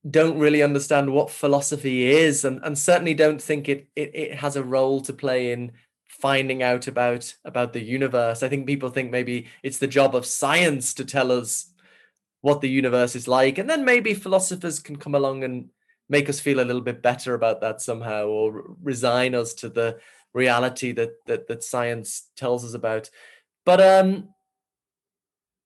don't 0.08 0.38
really 0.38 0.62
understand 0.62 1.12
what 1.12 1.30
philosophy 1.30 2.06
is 2.06 2.44
and, 2.44 2.60
and 2.62 2.78
certainly 2.78 3.14
don't 3.14 3.42
think 3.42 3.68
it, 3.68 3.88
it 3.96 4.10
it 4.14 4.34
has 4.34 4.56
a 4.56 4.62
role 4.62 5.00
to 5.02 5.12
play 5.12 5.52
in 5.52 5.72
finding 6.18 6.62
out 6.62 6.86
about 6.86 7.34
about 7.44 7.72
the 7.72 7.82
universe. 7.82 8.42
I 8.42 8.48
think 8.48 8.66
people 8.66 8.90
think 8.90 9.10
maybe 9.10 9.46
it's 9.62 9.78
the 9.78 9.86
job 9.86 10.14
of 10.14 10.26
science 10.26 10.94
to 10.94 11.04
tell 11.04 11.30
us 11.32 11.72
what 12.40 12.60
the 12.60 12.68
universe 12.68 13.16
is 13.16 13.26
like 13.26 13.58
and 13.58 13.68
then 13.68 13.84
maybe 13.84 14.14
philosophers 14.14 14.78
can 14.78 14.96
come 14.96 15.14
along 15.14 15.42
and 15.42 15.70
make 16.08 16.28
us 16.28 16.38
feel 16.38 16.60
a 16.60 16.64
little 16.64 16.80
bit 16.80 17.02
better 17.02 17.34
about 17.34 17.60
that 17.60 17.80
somehow 17.80 18.26
or 18.26 18.76
resign 18.80 19.34
us 19.34 19.54
to 19.54 19.68
the 19.68 19.98
reality 20.32 20.92
that 20.92 21.10
that, 21.26 21.48
that 21.48 21.64
science 21.64 22.28
tells 22.36 22.64
us 22.64 22.74
about. 22.74 23.10
But 23.64 23.80
um 23.80 24.28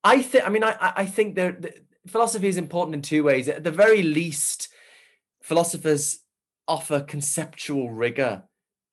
i 0.04 0.20
think 0.20 0.44
i 0.46 0.48
mean 0.48 0.64
i 0.64 0.76
i 0.96 1.06
think 1.06 1.36
there 1.36 1.56
philosophy 2.06 2.48
is 2.48 2.56
important 2.56 2.94
in 2.94 3.02
two 3.02 3.22
ways. 3.22 3.48
At 3.48 3.64
the 3.64 3.70
very 3.70 4.02
least 4.02 4.68
philosophers 5.42 6.18
offer 6.66 7.00
conceptual 7.00 7.90
rigor 7.90 8.44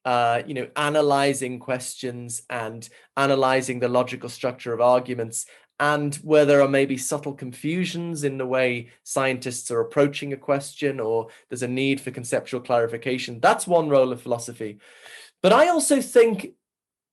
uh, 0.09 0.41
you 0.47 0.55
know, 0.55 0.67
analyzing 0.75 1.59
questions 1.59 2.41
and 2.49 2.89
analyzing 3.15 3.79
the 3.79 3.87
logical 3.87 4.27
structure 4.27 4.73
of 4.73 4.81
arguments 4.81 5.45
and 5.79 6.15
where 6.15 6.45
there 6.45 6.63
are 6.63 6.67
maybe 6.67 6.97
subtle 6.97 7.31
confusions 7.31 8.23
in 8.23 8.39
the 8.39 8.45
way 8.47 8.89
scientists 9.03 9.69
are 9.69 9.81
approaching 9.81 10.33
a 10.33 10.37
question 10.51 10.99
or 10.99 11.27
there's 11.47 11.61
a 11.61 11.67
need 11.67 12.01
for 12.01 12.09
conceptual 12.09 12.59
clarification. 12.59 13.39
That's 13.39 13.67
one 13.67 13.87
role 13.87 14.11
of 14.11 14.19
philosophy. 14.19 14.79
But 15.43 15.53
I 15.53 15.67
also 15.67 16.01
think 16.01 16.53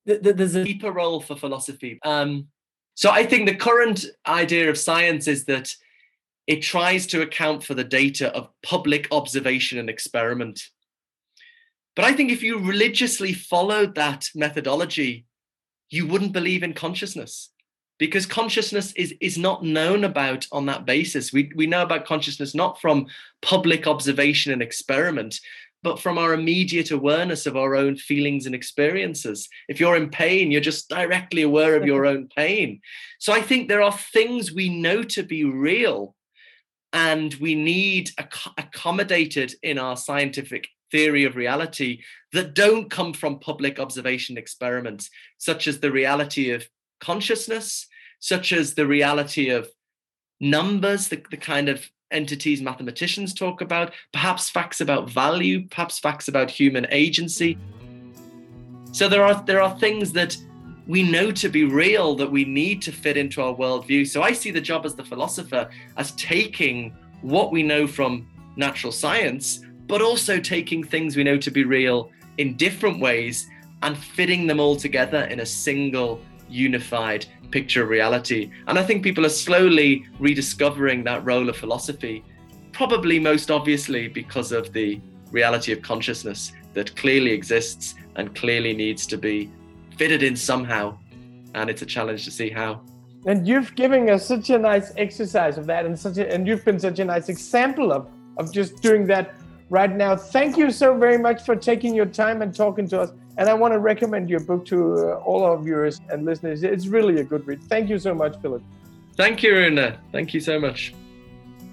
that, 0.07 0.22
there's 0.22 0.55
a 0.55 0.64
deeper 0.64 0.90
role 0.90 1.20
for 1.20 1.36
philosophy. 1.36 1.99
Um, 2.03 2.47
so 2.94 3.11
I 3.11 3.26
think 3.26 3.47
the 3.47 3.57
current 3.57 4.07
idea 4.26 4.70
of 4.70 4.78
science 4.78 5.28
is 5.28 5.44
that 5.44 5.70
it 6.47 6.62
tries 6.62 7.07
to 7.09 7.20
account 7.20 7.62
for 7.62 7.74
the 7.74 7.84
data 7.84 8.34
of 8.34 8.49
public 8.62 9.07
observation 9.11 9.78
and 9.78 9.90
experiment. 9.90 10.70
But 11.97 12.05
I 12.05 12.12
think 12.12 12.30
if 12.30 12.42
you 12.42 12.59
religiously 12.59 13.32
followed 13.32 13.94
that 13.94 14.28
methodology, 14.34 15.24
you 15.88 16.07
wouldn't 16.07 16.32
believe 16.32 16.62
in 16.62 16.74
consciousness. 16.74 17.51
Because 17.99 18.26
consciousness 18.26 18.92
is 18.92 19.14
is 19.22 19.38
not 19.38 19.64
known 19.64 20.05
about 20.05 20.47
on 20.53 20.66
that 20.66 20.84
basis. 20.84 21.32
We 21.32 21.51
we 21.57 21.66
know 21.66 21.82
about 21.82 22.05
consciousness 22.05 22.55
not 22.55 22.78
from 22.78 23.07
public 23.40 23.86
observation 23.86 24.53
and 24.53 24.62
experiment 24.62 25.40
but 25.82 26.01
from 26.01 26.18
our 26.18 26.34
immediate 26.34 26.90
awareness 26.90 27.47
of 27.47 27.57
our 27.57 27.76
own 27.76 27.97
feelings 27.97 28.44
and 28.44 28.55
experiences. 28.55 29.49
If 29.68 29.78
you're 29.80 29.97
in 29.97 30.11
pain 30.11 30.51
you're 30.51 30.61
just 30.61 30.90
directly 30.90 31.40
aware 31.40 31.74
of 31.74 31.86
your 31.86 32.05
own 32.12 32.28
pain. 32.36 32.82
So 33.18 33.32
i 33.32 33.40
think 33.40 33.68
there 33.68 33.82
are 33.82 33.97
things 33.97 34.53
we 34.53 34.68
know 34.68 35.03
to 35.03 35.22
be 35.22 35.44
real 35.44 36.14
and 36.92 37.32
we 37.34 37.55
need 37.55 38.11
ac- 38.20 38.51
accommodated 38.59 39.55
in 39.62 39.78
our 39.78 39.97
scientific 39.97 40.68
theory 40.91 41.24
of 41.24 41.37
reality 41.37 42.03
that 42.32 42.55
don't 42.55 42.91
come 42.91 43.12
from 43.12 43.39
public 43.39 43.78
observation 43.78 44.37
experiments 44.39 45.11
such 45.39 45.66
as 45.66 45.80
the 45.80 45.91
reality 45.91 46.51
of 46.51 46.68
consciousness, 47.01 47.87
such 48.20 48.53
as 48.53 48.74
the 48.74 48.87
reality 48.87 49.51
of 49.51 49.68
numbers, 50.41 51.09
the, 51.09 51.22
the 51.30 51.37
kind 51.37 51.68
of 51.68 51.89
entities 52.11 52.62
mathematicians 52.62 53.34
talk 53.34 53.61
about, 53.61 53.93
perhaps 54.12 54.49
facts 54.49 54.80
about 54.80 55.11
value, 55.11 55.66
perhaps 55.68 55.99
facts 55.99 56.28
about 56.28 56.51
human 56.51 56.87
agency. 56.91 57.59
So 58.93 59.09
there 59.09 59.24
are 59.24 59.43
there 59.45 59.61
are 59.61 59.78
things 59.78 60.12
that 60.12 60.37
we 60.87 61.03
know 61.03 61.32
to 61.32 61.49
be 61.49 61.64
real 61.64 62.14
that 62.14 62.30
we 62.30 62.45
need 62.45 62.80
to 62.82 62.93
fit 62.93 63.16
into 63.16 63.43
our 63.43 63.55
worldview. 63.55 64.07
So 64.07 64.22
I 64.22 64.32
see 64.32 64.53
the 64.53 64.61
job 64.61 64.87
as 64.87 64.95
the 64.95 65.05
philosopher 65.05 65.68
as 65.97 66.12
taking 66.12 66.97
what 67.22 67.51
we 67.51 67.62
know 67.62 67.87
from 67.87 68.28
natural 68.57 68.93
science, 68.93 69.61
but 69.87 70.03
also 70.03 70.39
taking 70.39 70.82
things 70.82 71.16
we 71.16 71.24
know 71.24 71.39
to 71.39 71.51
be 71.51 71.64
real 71.64 72.11
in 72.39 72.57
different 72.57 73.01
ways 73.01 73.49
and 73.82 73.97
fitting 73.97 74.47
them 74.47 74.61
all 74.61 74.76
together 74.76 75.24
in 75.24 75.41
a 75.41 75.47
single 75.47 76.20
unified 76.49 77.26
picture 77.51 77.82
of 77.82 77.89
reality. 77.89 78.51
And 78.66 78.78
I 78.78 78.82
think 78.82 79.03
people 79.03 79.24
are 79.24 79.30
slowly 79.30 80.07
rediscovering 80.18 81.05
that 81.05 81.24
role 81.24 81.49
of 81.49 81.57
philosophy, 81.57 82.24
probably 82.72 83.18
most 83.18 83.51
obviously 83.51 84.09
because 84.09 84.53
of 84.53 84.72
the 84.72 85.01
reality 85.30 85.72
of 85.72 85.82
consciousness 85.82 86.53
that 86.74 86.95
clearly 86.97 87.32
exists 87.32 87.95
and 88.16 88.34
clearly 88.34 88.72
needs 88.74 89.07
to 89.07 89.18
be 89.18 89.51
fitted 89.97 90.22
in 90.22 90.37
somehow. 90.37 90.97
And 91.55 91.70
it's 91.70 91.82
a 91.82 91.87
challenge 91.87 92.24
to 92.24 92.30
see 92.30 92.51
how. 92.51 92.82
And 93.26 93.47
you've 93.47 93.74
given 93.74 94.09
us 94.11 94.26
such 94.26 94.51
a 94.51 94.59
nice 94.59 94.93
exercise 94.97 95.59
of 95.59 95.66
that, 95.66 95.84
and 95.84 95.99
such 95.99 96.18
a, 96.18 96.32
and 96.32 96.47
you've 96.47 96.64
been 96.64 96.78
such 96.78 96.99
a 97.01 97.05
nice 97.05 97.28
example 97.28 97.93
of 97.93 98.09
of 98.37 98.53
just 98.53 98.82
doing 98.82 99.07
that 99.07 99.34
right 99.70 99.94
now. 99.94 100.16
Thank 100.16 100.56
you 100.56 100.70
so 100.70 100.96
very 100.96 101.18
much 101.18 101.44
for 101.44 101.56
taking 101.56 101.94
your 101.94 102.06
time 102.06 102.42
and 102.42 102.54
talking 102.54 102.88
to 102.88 103.00
us. 103.00 103.10
And 103.38 103.48
I 103.48 103.54
want 103.54 103.74
to 103.74 103.78
recommend 103.78 104.30
your 104.30 104.40
book 104.40 104.64
to 104.66 104.76
uh, 104.76 105.14
all 105.26 105.44
our 105.44 105.58
viewers 105.58 106.00
and 106.10 106.24
listeners. 106.24 106.62
It's 106.62 106.86
really 106.86 107.20
a 107.20 107.24
good 107.24 107.46
read. 107.46 107.60
Thank 107.68 107.90
you 107.90 107.98
so 107.98 108.14
much, 108.14 108.34
Philip. 108.40 108.62
Thank 109.16 109.42
you, 109.42 109.54
Rune. 109.54 109.92
Thank 110.12 110.34
you 110.34 110.40
so 110.40 110.58
much. 110.58 110.94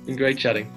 Been 0.05 0.17
great 0.17 0.39
chatting. 0.39 0.67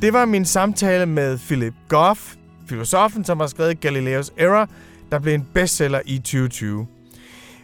Det 0.00 0.12
var 0.12 0.26
min 0.26 0.44
samtale 0.44 1.06
med 1.06 1.38
Philip 1.38 1.74
Goff, 1.88 2.36
filosofen, 2.68 3.24
som 3.24 3.40
har 3.40 3.46
skrevet 3.46 3.80
Galileos 3.80 4.32
Error, 4.36 4.68
der 5.10 5.18
blev 5.18 5.34
en 5.34 5.46
bestseller 5.54 6.00
i 6.04 6.18
2020. 6.18 6.86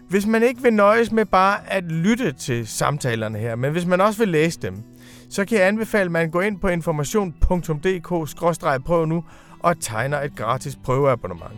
Hvis 0.09 0.27
man 0.27 0.43
ikke 0.43 0.63
vil 0.63 0.73
nøjes 0.73 1.13
med 1.13 1.25
bare 1.25 1.73
at 1.73 1.85
lytte 1.85 2.33
til 2.33 2.67
samtalerne 2.67 3.39
her, 3.39 3.57
men 3.57 3.73
hvis 3.73 3.87
man 3.87 4.01
også 4.01 4.19
vil 4.19 4.29
læse 4.29 4.61
dem, 4.61 4.83
så 5.31 5.45
kan 5.45 5.59
jeg 5.59 5.69
anbefale, 5.69 6.05
at 6.05 6.11
man 6.11 6.31
går 6.31 6.43
ind 6.43 6.61
på 6.61 6.69
information.dk-prøv 6.69 9.07
nu 9.07 9.25
og 9.59 9.81
tegner 9.81 10.21
et 10.21 10.37
gratis 10.37 10.79
prøveabonnement. 10.85 11.55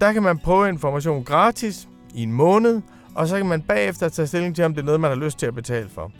Der 0.00 0.12
kan 0.12 0.22
man 0.22 0.38
prøve 0.38 0.68
information 0.68 1.24
gratis 1.24 1.88
i 2.14 2.22
en 2.22 2.32
måned, 2.32 2.80
og 3.14 3.28
så 3.28 3.36
kan 3.36 3.46
man 3.46 3.62
bagefter 3.62 4.08
tage 4.08 4.26
stilling 4.26 4.56
til, 4.56 4.64
om 4.64 4.74
det 4.74 4.80
er 4.80 4.84
noget, 4.84 5.00
man 5.00 5.10
har 5.10 5.16
lyst 5.16 5.38
til 5.38 5.46
at 5.46 5.54
betale 5.54 5.88
for. 5.88 6.12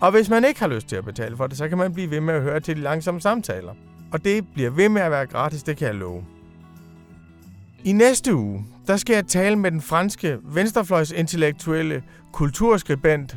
Og 0.00 0.10
hvis 0.10 0.30
man 0.30 0.44
ikke 0.44 0.60
har 0.60 0.68
lyst 0.68 0.88
til 0.88 0.96
at 0.96 1.04
betale 1.04 1.36
for 1.36 1.46
det, 1.46 1.58
så 1.58 1.68
kan 1.68 1.78
man 1.78 1.94
blive 1.94 2.10
ved 2.10 2.20
med 2.20 2.34
at 2.34 2.42
høre 2.42 2.60
til 2.60 2.76
de 2.76 2.80
langsomme 2.80 3.20
samtaler. 3.20 3.74
Og 4.12 4.24
det 4.24 4.46
bliver 4.54 4.70
ved 4.70 4.88
med 4.88 5.02
at 5.02 5.10
være 5.10 5.26
gratis, 5.26 5.62
det 5.62 5.76
kan 5.76 5.86
jeg 5.86 5.94
love. 5.94 6.24
I 7.84 7.92
næste 7.92 8.34
uge, 8.34 8.66
der 8.86 8.96
skal 8.96 9.14
jeg 9.14 9.26
tale 9.26 9.56
med 9.56 9.70
den 9.70 9.80
franske 9.80 10.38
venstrefløjsintellektuelle 10.44 12.02
kulturskribent 12.32 13.36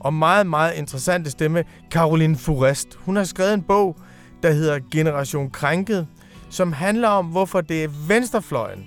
og 0.00 0.14
meget, 0.14 0.46
meget 0.46 0.74
interessante 0.74 1.30
stemme, 1.30 1.64
Caroline 1.90 2.36
Forest. 2.36 2.94
Hun 2.94 3.16
har 3.16 3.24
skrevet 3.24 3.54
en 3.54 3.62
bog, 3.62 3.96
der 4.42 4.52
hedder 4.52 4.78
Generation 4.90 5.50
Krænket, 5.50 6.06
som 6.50 6.72
handler 6.72 7.08
om, 7.08 7.26
hvorfor 7.26 7.60
det 7.60 7.84
er 7.84 7.88
venstrefløjen, 8.08 8.86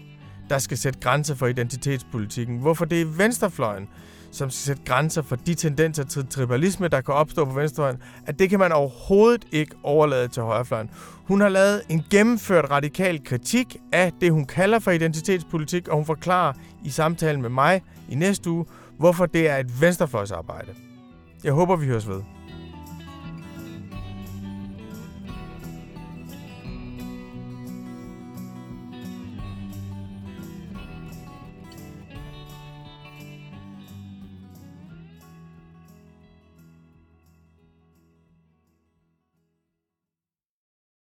der 0.50 0.58
skal 0.58 0.78
sætte 0.78 1.00
grænser 1.00 1.36
for 1.36 1.48
identitetspolitikken. 1.48 2.58
Hvorfor 2.58 2.86
det 2.86 3.02
er 3.02 3.06
venstrefløjen, 3.06 3.88
som 4.36 4.50
skal 4.50 4.66
sætte 4.66 4.82
grænser 4.86 5.22
for 5.22 5.36
de 5.36 5.54
tendenser 5.54 6.04
til 6.04 6.28
tribalisme, 6.28 6.88
der 6.88 7.02
kan 7.02 7.14
opstå 7.14 7.46
på 7.46 7.54
venstrefløjen, 7.54 7.98
at 8.26 8.40
det 8.40 8.50
kan 8.50 8.60
man 8.60 8.72
overhovedet 8.72 9.46
ikke 9.52 9.76
overlade 9.84 10.28
til 10.28 10.44
højrefløjen. 10.44 10.90
Hun 11.28 11.42
har 11.42 11.50
lavet 11.50 11.82
en 11.90 12.04
gennemført 12.12 12.72
radikal 12.72 13.24
kritik 13.24 13.78
af 13.92 14.12
det, 14.22 14.32
hun 14.32 14.46
kalder 14.46 14.80
for 14.80 14.92
identitetspolitik, 14.92 15.88
og 15.88 15.96
hun 15.96 16.06
forklarer 16.06 16.54
i 16.84 16.90
samtalen 16.90 17.42
med 17.42 17.50
mig 17.50 17.82
i 18.10 18.16
næste 18.16 18.50
uge, 18.50 18.66
hvorfor 18.98 19.26
det 19.26 19.50
er 19.50 19.58
et 19.58 19.82
venstrefløjsarbejde. 19.82 20.72
Jeg 21.44 21.54
håber, 21.54 21.76
vi 21.76 21.86
høres 21.86 22.08
ved. 22.08 22.35